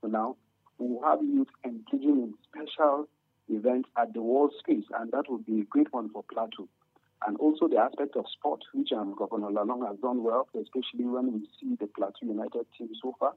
from 0.00 0.12
now, 0.12 0.36
we 0.78 0.88
will 0.88 1.02
have 1.02 1.20
youth 1.22 1.48
engaging 1.64 2.22
in 2.22 2.34
special 2.48 3.08
events 3.48 3.88
at 3.96 4.12
the 4.14 4.22
world 4.22 4.52
space, 4.58 4.84
and 4.98 5.12
that 5.12 5.24
would 5.28 5.44
be 5.46 5.60
a 5.60 5.64
great 5.64 5.92
one 5.92 6.08
for 6.10 6.22
Plateau. 6.22 6.68
And 7.26 7.36
also 7.38 7.68
the 7.68 7.78
aspect 7.78 8.16
of 8.16 8.26
sport, 8.30 8.60
which 8.74 8.92
um, 8.92 9.14
Governor 9.16 9.48
Lalong 9.48 9.86
has 9.86 9.98
done 9.98 10.22
well, 10.22 10.48
especially 10.54 11.06
when 11.06 11.32
we 11.32 11.48
see 11.60 11.76
the 11.80 11.86
Plateau 11.86 12.26
United 12.26 12.66
team 12.76 12.90
so 13.02 13.14
far. 13.18 13.32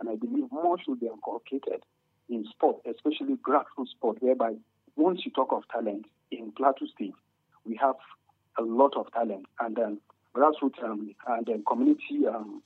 And 0.00 0.08
I 0.08 0.16
believe 0.16 0.50
more 0.50 0.76
should 0.78 1.00
be 1.00 1.06
inculcated 1.06 1.82
in 2.28 2.44
sport, 2.50 2.82
especially 2.84 3.36
grassroots 3.36 3.90
sport, 3.90 4.18
whereby 4.20 4.54
once 4.96 5.20
you 5.24 5.30
talk 5.30 5.52
of 5.52 5.62
talent 5.68 6.06
in 6.30 6.52
Plateau 6.52 6.86
State, 6.94 7.14
we 7.64 7.76
have 7.76 7.96
a 8.58 8.62
lot 8.62 8.96
of 8.96 9.10
talent. 9.12 9.46
And 9.60 9.76
then 9.76 9.98
grassroots 10.34 10.82
um, 10.84 11.14
and 11.28 11.46
then 11.46 11.64
community, 11.66 12.26
um, 12.28 12.62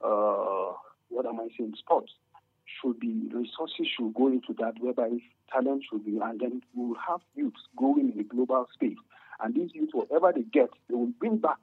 uh, 0.00 0.74
what 1.08 1.26
am 1.26 1.40
I 1.40 1.48
saying, 1.56 1.74
sports 1.78 2.12
should 2.80 3.00
be, 3.00 3.28
resources 3.32 3.86
should 3.96 4.14
go 4.14 4.28
into 4.28 4.54
that, 4.58 4.74
whereby 4.80 5.08
talent 5.52 5.84
should 5.90 6.04
be, 6.04 6.18
and 6.22 6.40
then 6.40 6.62
we 6.74 6.86
will 6.88 6.96
have 7.08 7.20
youths 7.34 7.60
going 7.76 8.10
in 8.10 8.16
the 8.16 8.24
global 8.24 8.66
space. 8.72 8.98
And 9.40 9.54
these 9.54 9.70
youth, 9.74 9.90
whatever 9.92 10.32
they 10.32 10.42
get, 10.42 10.70
they 10.88 10.94
will 10.94 11.12
bring 11.18 11.38
back 11.38 11.58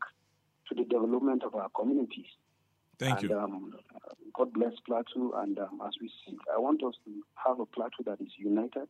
to 0.69 0.75
the 0.75 0.83
development 0.83 1.43
of 1.43 1.55
our 1.55 1.69
communities. 1.69 2.25
Thank 2.99 3.21
and, 3.21 3.29
you. 3.29 3.39
Um, 3.39 3.73
God 4.33 4.53
bless 4.53 4.73
Plateau. 4.85 5.33
And 5.37 5.57
um, 5.59 5.81
as 5.85 5.93
we 6.01 6.09
see, 6.25 6.37
I 6.53 6.59
want 6.59 6.83
us 6.83 6.95
to 7.05 7.11
have 7.45 7.59
a 7.59 7.65
Plateau 7.65 8.03
that 8.05 8.21
is 8.21 8.31
united, 8.37 8.89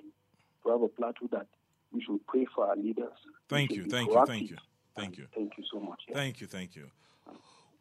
to 0.64 0.70
have 0.70 0.82
a 0.82 0.88
Plateau 0.88 1.28
that 1.32 1.48
we 1.92 2.02
should 2.02 2.26
pray 2.28 2.46
for 2.54 2.68
our 2.68 2.76
leaders. 2.76 3.14
Thank 3.50 3.72
you, 3.72 3.86
thank 3.86 4.10
you, 4.10 4.26
thank 4.26 4.50
you, 4.50 4.58
thank 4.96 5.18
you. 5.18 5.28
Thank 5.36 5.58
you 5.58 5.64
so 5.72 5.80
much. 5.80 6.02
Yeah. 6.08 6.16
Thank 6.16 6.42
you, 6.42 6.48
thank 6.48 6.76
you. 6.76 6.90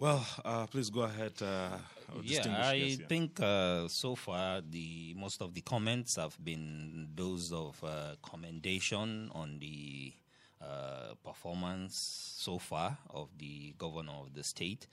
Well, 0.01 0.26
uh, 0.46 0.66
please 0.66 0.88
go 0.90 1.03
ahead. 1.03 1.34
Uh, 1.42 1.76
Yeah, 2.24 2.40
I 2.59 2.78
guest, 2.78 3.01
yeah. 3.01 3.07
think 3.07 3.38
uh, 3.40 3.86
so 3.86 4.16
far 4.16 4.62
the 4.62 5.14
most 5.16 5.40
of 5.42 5.55
the 5.55 5.61
comments 5.61 6.16
have 6.16 6.36
been 6.42 7.07
those 7.14 7.53
of 7.53 7.76
uh, 7.84 8.16
commendation 8.22 9.30
on 9.32 9.59
the 9.61 10.12
uh, 10.61 11.14
performance 11.22 11.94
so 12.38 12.59
far 12.59 12.96
of 13.11 13.28
the 13.38 13.74
governor 13.78 14.12
of 14.22 14.34
the 14.34 14.42
state. 14.42 14.88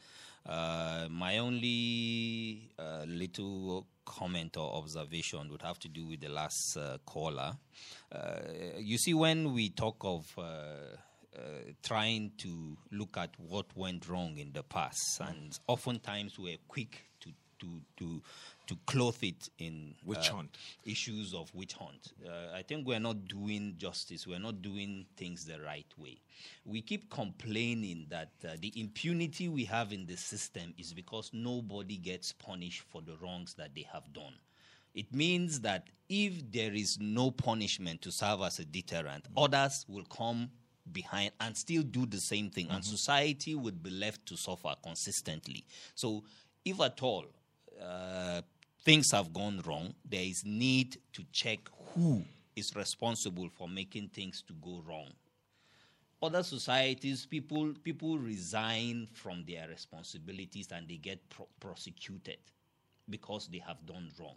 Uh, 0.46 1.08
my 1.10 1.40
only 1.40 2.70
uh, 2.78 3.06
little 3.08 3.88
comment 4.06 4.58
or 4.58 4.76
observation 4.76 5.50
would 5.50 5.62
have 5.64 5.80
to 5.80 5.88
do 5.88 6.06
with 6.06 6.20
the 6.20 6.30
last 6.30 6.78
uh, 6.78 6.98
caller. 7.06 7.58
Uh, 8.12 8.40
you 8.78 8.98
see, 8.98 9.14
when 9.14 9.54
we 9.54 9.70
talk 9.70 9.96
of 10.02 10.38
uh, 11.38 11.42
trying 11.84 12.32
to 12.38 12.78
look 12.92 13.18
at 13.18 13.30
what 13.38 13.66
went 13.76 14.10
wrong 14.10 14.38
in 14.38 14.52
the 14.54 14.64
past, 14.64 15.22
and 15.22 15.58
oftentimes 15.68 16.40
we're 16.40 16.58
quick 16.68 17.04
to 17.20 17.30
to 17.60 17.82
to 17.98 18.22
to 18.68 18.78
clothe 18.86 19.24
it 19.24 19.50
in 19.60 19.96
Witch 20.04 20.30
uh, 20.30 20.36
hunt. 20.36 20.58
issues 20.84 21.34
of 21.34 21.54
witch 21.56 21.74
hunt. 21.74 22.14
Uh, 22.26 22.56
I 22.56 22.62
think 22.64 22.86
we're 22.88 23.00
not 23.00 23.28
doing 23.28 23.76
justice. 23.78 24.28
We're 24.28 24.40
not 24.40 24.62
doing 24.62 25.06
things 25.16 25.46
the 25.46 25.60
right 25.62 25.86
way. 25.98 26.18
We 26.66 26.82
keep 26.82 27.10
complaining 27.10 28.08
that 28.10 28.32
uh, 28.44 28.58
the 28.60 28.74
impunity 28.80 29.48
we 29.48 29.64
have 29.66 29.94
in 29.94 30.06
the 30.06 30.18
system 30.18 30.74
is 30.78 30.94
because 30.94 31.32
nobody 31.34 31.98
gets 31.98 32.34
punished 32.34 32.82
for 32.90 33.02
the 33.02 33.16
wrongs 33.22 33.54
that 33.56 33.74
they 33.74 33.86
have 33.94 34.12
done. 34.12 34.34
It 34.94 35.14
means 35.14 35.62
that 35.62 35.88
if 36.10 36.52
there 36.52 36.74
is 36.74 36.98
no 37.00 37.32
punishment 37.32 38.02
to 38.02 38.12
serve 38.12 38.42
as 38.42 38.60
a 38.60 38.66
deterrent, 38.66 39.26
others 39.38 39.86
will 39.88 40.06
come 40.06 40.50
behind 40.92 41.32
and 41.40 41.56
still 41.56 41.84
do 41.84 42.06
the 42.06 42.20
same 42.20 42.50
thing, 42.50 42.68
and 42.70 42.84
society 42.84 43.56
would 43.56 43.82
be 43.82 43.90
left 43.90 44.26
to 44.28 44.38
suffer 44.38 44.74
consistently. 44.84 45.64
So, 45.96 46.24
if 46.66 46.80
at 46.82 47.02
all 47.02 47.26
uh, 47.82 48.42
things 48.84 49.12
have 49.12 49.34
gone 49.34 49.62
wrong, 49.66 49.94
there 50.10 50.24
is 50.24 50.44
need 50.46 50.98
to 51.14 51.24
check 51.32 51.60
who 51.94 52.24
is 52.56 52.76
responsible 52.76 53.50
for 53.56 53.68
making 53.68 54.10
things 54.10 54.44
to 54.48 54.54
go 54.54 54.82
wrong. 54.88 55.08
Other 56.22 56.42
societies, 56.42 57.28
people 57.28 57.74
people 57.84 58.18
resign 58.18 59.08
from 59.14 59.46
their 59.48 59.68
responsibilities 59.68 60.70
and 60.72 60.88
they 60.88 60.98
get 60.98 61.30
pro- 61.30 61.48
prosecuted 61.60 62.40
because 63.10 63.48
they 63.48 63.60
have 63.60 63.86
done 63.86 64.10
wrong. 64.20 64.36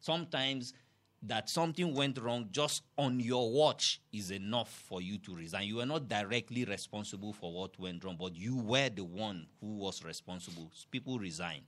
Sometimes 0.00 0.74
that 1.22 1.48
something 1.48 1.94
went 1.94 2.20
wrong 2.20 2.48
just 2.50 2.82
on 2.98 3.20
your 3.20 3.52
watch 3.52 4.00
is 4.12 4.30
enough 4.30 4.70
for 4.88 5.00
you 5.00 5.18
to 5.18 5.34
resign. 5.34 5.66
You 5.66 5.80
are 5.80 5.86
not 5.86 6.08
directly 6.08 6.64
responsible 6.64 7.32
for 7.32 7.52
what 7.52 7.78
went 7.78 8.02
wrong, 8.04 8.16
but 8.18 8.34
you 8.34 8.56
were 8.56 8.88
the 8.88 9.04
one 9.04 9.46
who 9.60 9.76
was 9.76 10.04
responsible. 10.04 10.70
People 10.90 11.18
resign. 11.18 11.62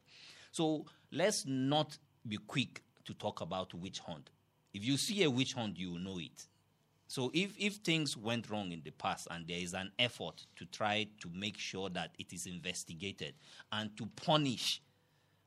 So 0.50 0.86
let's 1.12 1.46
not 1.46 1.96
be 2.26 2.38
quick 2.38 2.82
to 3.04 3.14
talk 3.14 3.40
about 3.40 3.72
witch 3.74 4.00
hunt. 4.00 4.30
If 4.72 4.84
you 4.84 4.96
see 4.96 5.22
a 5.22 5.30
witch 5.30 5.52
hunt, 5.52 5.78
you 5.78 5.98
know 5.98 6.18
it. 6.18 6.48
So 7.06 7.30
if, 7.32 7.54
if 7.58 7.74
things 7.76 8.16
went 8.16 8.50
wrong 8.50 8.72
in 8.72 8.82
the 8.84 8.90
past 8.90 9.28
and 9.30 9.46
there 9.46 9.58
is 9.58 9.74
an 9.74 9.92
effort 9.98 10.46
to 10.56 10.64
try 10.66 11.06
to 11.20 11.30
make 11.32 11.58
sure 11.58 11.88
that 11.90 12.10
it 12.18 12.32
is 12.32 12.46
investigated 12.46 13.34
and 13.70 13.96
to 13.98 14.06
punish, 14.16 14.82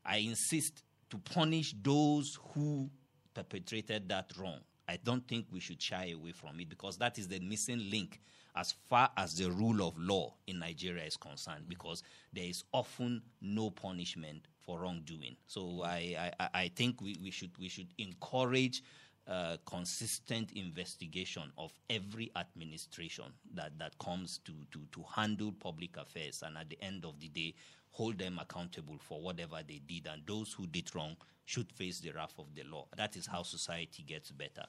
I 0.05 0.18
insist 0.18 0.84
to 1.10 1.18
punish 1.18 1.76
those 1.82 2.39
who 2.53 2.89
perpetrated 3.38 4.10
that 4.10 4.32
wrong. 4.40 4.60
I 4.90 4.98
don't 5.04 5.28
think 5.28 5.46
we 5.52 5.60
should 5.60 5.80
shy 5.82 6.12
away 6.16 6.32
from 6.32 6.60
it 6.60 6.70
because 6.70 6.98
that 6.98 7.20
is 7.20 7.28
the 7.28 7.40
missing 7.40 7.88
link 7.92 8.20
as 8.56 8.74
far 8.90 9.12
as 9.16 9.36
the 9.36 9.52
rule 9.52 9.88
of 9.88 9.96
law 10.00 10.34
in 10.48 10.58
Nigeria 10.60 11.04
is 11.04 11.18
concerned 11.18 11.66
because 11.68 12.02
there 12.34 12.46
is 12.46 12.64
often 12.72 13.22
no 13.42 13.70
punishment 13.70 14.48
for 14.66 14.80
wrongdoing. 14.80 15.36
So 15.46 15.84
I, 15.86 16.32
I, 16.40 16.50
I- 16.54 16.72
think 16.76 17.00
we, 17.02 17.16
we 17.22 17.30
should 17.30 17.52
we 17.60 17.70
should 17.70 17.94
encourage 18.00 18.82
uh, 19.28 19.58
consistent 19.66 20.54
investigation 20.54 21.52
of 21.58 21.72
every 21.90 22.32
administration 22.36 23.26
that, 23.54 23.78
that 23.78 23.98
comes 24.00 24.40
to, 24.46 24.54
to, 24.72 24.80
to 24.94 25.04
handle 25.14 25.52
public 25.52 25.98
affairs 25.98 26.44
and 26.46 26.58
at 26.58 26.70
the 26.70 26.82
end 26.82 27.04
of 27.06 27.20
the 27.20 27.28
day 27.28 27.54
hold 27.92 28.18
them 28.18 28.40
accountable 28.40 28.98
for 29.00 29.22
whatever 29.22 29.60
they 29.68 29.82
did 29.88 30.08
and 30.12 30.22
those 30.26 30.54
who 30.54 30.68
did 30.68 30.94
wrong 30.96 31.16
should 31.46 31.72
face 31.72 32.00
the 32.00 32.12
wrath 32.12 32.34
of 32.38 32.46
the 32.56 32.64
law. 32.64 32.86
That 32.96 33.16
is 33.16 33.26
how 33.26 33.44
society 33.44 34.04
gets 34.04 34.32
better. 34.32 34.66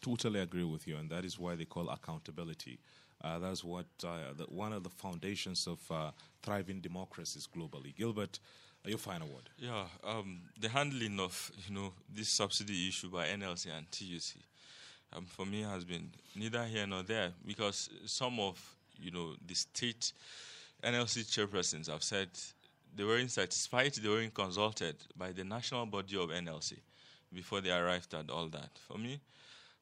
Totally 0.00 0.40
agree 0.40 0.64
with 0.64 0.88
you, 0.88 0.96
and 0.96 1.08
that 1.10 1.24
is 1.24 1.38
why 1.38 1.54
they 1.54 1.64
call 1.64 1.90
accountability. 1.90 2.78
Uh, 3.22 3.38
that's 3.38 3.62
what 3.62 3.86
uh, 4.04 4.32
the, 4.36 4.44
one 4.44 4.72
of 4.72 4.82
the 4.82 4.90
foundations 4.90 5.68
of 5.68 5.78
uh, 5.90 6.10
thriving 6.42 6.80
democracies 6.80 7.46
globally. 7.54 7.94
Gilbert, 7.94 8.40
your 8.84 8.98
final 8.98 9.28
word. 9.28 9.48
Yeah, 9.58 9.84
um, 10.02 10.40
the 10.58 10.68
handling 10.68 11.20
of 11.20 11.52
you 11.68 11.74
know 11.74 11.92
this 12.12 12.28
subsidy 12.28 12.88
issue 12.88 13.10
by 13.10 13.26
NLC 13.26 13.68
and 13.76 13.88
TUC, 13.92 14.42
um, 15.12 15.24
for 15.26 15.46
me 15.46 15.62
has 15.62 15.84
been 15.84 16.10
neither 16.34 16.64
here 16.64 16.86
nor 16.86 17.02
there 17.02 17.30
because 17.46 17.90
some 18.06 18.40
of 18.40 18.58
you 19.00 19.12
know 19.12 19.34
the 19.46 19.54
state 19.54 20.12
NLC 20.82 21.24
chairpersons 21.24 21.88
have 21.88 22.02
said 22.02 22.28
they 22.94 23.04
weren't 23.04 23.30
satisfied, 23.30 23.94
they 23.94 24.08
weren't 24.08 24.34
consulted 24.34 24.96
by 25.16 25.32
the 25.32 25.44
national 25.44 25.86
body 25.86 26.16
of 26.16 26.30
NLC 26.30 26.78
before 27.32 27.60
they 27.60 27.70
arrived 27.70 28.12
at 28.14 28.30
all 28.30 28.48
that. 28.48 28.78
For 28.86 28.98
me, 28.98 29.20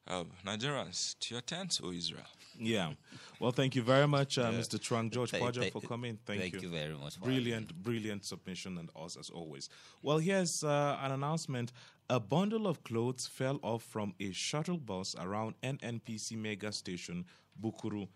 um, 0.07 0.29
Nigerians, 0.45 1.15
to 1.19 1.35
your 1.35 1.41
tents, 1.41 1.81
O 1.83 1.91
Israel. 1.91 2.25
Yeah. 2.57 2.93
Well, 3.39 3.51
thank 3.51 3.75
you 3.75 3.81
very 3.81 4.07
much, 4.07 4.37
uh, 4.37 4.49
yeah. 4.51 4.59
Mr. 4.59 4.79
Chuwang 4.79 5.11
George 5.11 5.31
Pwajok, 5.31 5.71
for 5.71 5.81
coming. 5.81 6.17
Thank, 6.25 6.41
thank 6.41 6.53
you. 6.55 6.61
you. 6.61 6.69
very 6.69 6.95
much. 6.95 7.19
Brilliant, 7.21 7.73
brilliant 7.81 8.25
submission 8.25 8.77
and 8.77 8.89
us 8.95 9.15
as 9.17 9.29
always. 9.29 9.69
Well, 10.01 10.17
here's 10.17 10.63
uh, 10.63 10.97
an 11.01 11.11
announcement. 11.11 11.71
A 12.09 12.19
bundle 12.19 12.67
of 12.67 12.83
clothes 12.83 13.25
fell 13.27 13.59
off 13.63 13.83
from 13.83 14.13
a 14.19 14.31
shuttle 14.31 14.77
bus 14.77 15.15
around 15.19 15.55
NNPC 15.63 16.37
mega 16.37 16.71
station, 16.71 17.25
Bukuru. 17.61 18.07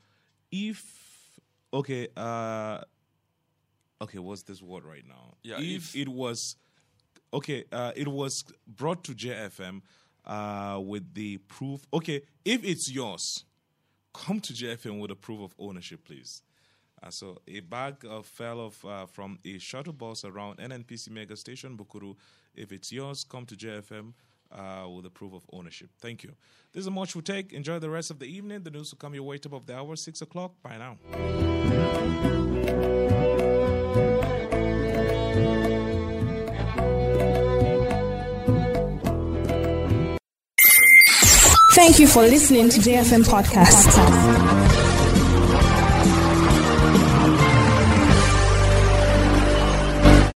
If, 0.51 1.39
okay, 1.73 2.09
uh, 2.17 2.81
okay, 4.01 4.19
what's 4.19 4.43
this 4.43 4.61
word 4.61 4.83
right 4.85 5.07
now? 5.07 5.35
Yeah, 5.43 5.59
if, 5.59 5.95
if 5.95 5.95
it 5.95 6.09
was, 6.09 6.55
okay, 7.33 7.65
uh, 7.71 7.91
it 7.95 8.07
was 8.07 8.43
brought 8.67 9.03
to 9.05 9.13
JFM 9.13 9.81
uh, 10.25 10.79
with 10.83 11.13
the 11.13 11.37
proof. 11.37 11.85
Okay, 11.93 12.21
if 12.43 12.63
it's 12.63 12.91
yours, 12.91 13.45
come 14.13 14.39
to 14.41 14.53
JFM 14.53 14.99
with 14.99 15.11
a 15.11 15.15
proof 15.15 15.41
of 15.41 15.55
ownership, 15.59 16.03
please. 16.05 16.41
Uh, 17.03 17.09
so 17.09 17.37
a 17.47 17.59
bag 17.59 18.05
uh, 18.09 18.21
fell 18.21 18.59
off 18.59 18.83
uh, 18.85 19.05
from 19.05 19.37
a 19.45 19.57
shuttle 19.57 19.93
bus 19.93 20.23
around 20.25 20.57
NNPC 20.57 21.09
Mega 21.11 21.35
Station, 21.35 21.77
Bukuru. 21.77 22.15
If 22.55 22.71
it's 22.71 22.91
yours, 22.91 23.23
come 23.23 23.45
to 23.47 23.55
JFM 23.55 24.13
uh, 24.55 24.87
with 24.89 25.05
a 25.05 25.09
proof 25.09 25.33
of 25.33 25.43
ownership. 25.51 25.89
Thank 25.99 26.23
you. 26.23 26.33
This 26.73 26.85
is 26.85 26.89
much 26.89 27.15
we 27.15 27.21
take. 27.21 27.53
Enjoy 27.53 27.79
the 27.79 27.89
rest 27.89 28.11
of 28.11 28.19
the 28.19 28.25
evening. 28.25 28.63
The 28.63 28.71
news 28.71 28.91
will 28.91 28.97
come 28.97 29.13
your 29.13 29.23
way 29.23 29.37
top 29.37 29.53
of 29.53 29.65
the 29.65 29.75
hour, 29.77 29.95
6 29.95 30.21
o'clock. 30.21 30.53
Bye 30.63 30.77
now. 30.77 30.97
Thank 41.73 41.99
you 41.99 42.07
for 42.07 42.23
listening 42.23 42.69
to 42.69 42.79
JFM 42.79 43.23
Podcast. 43.25 44.64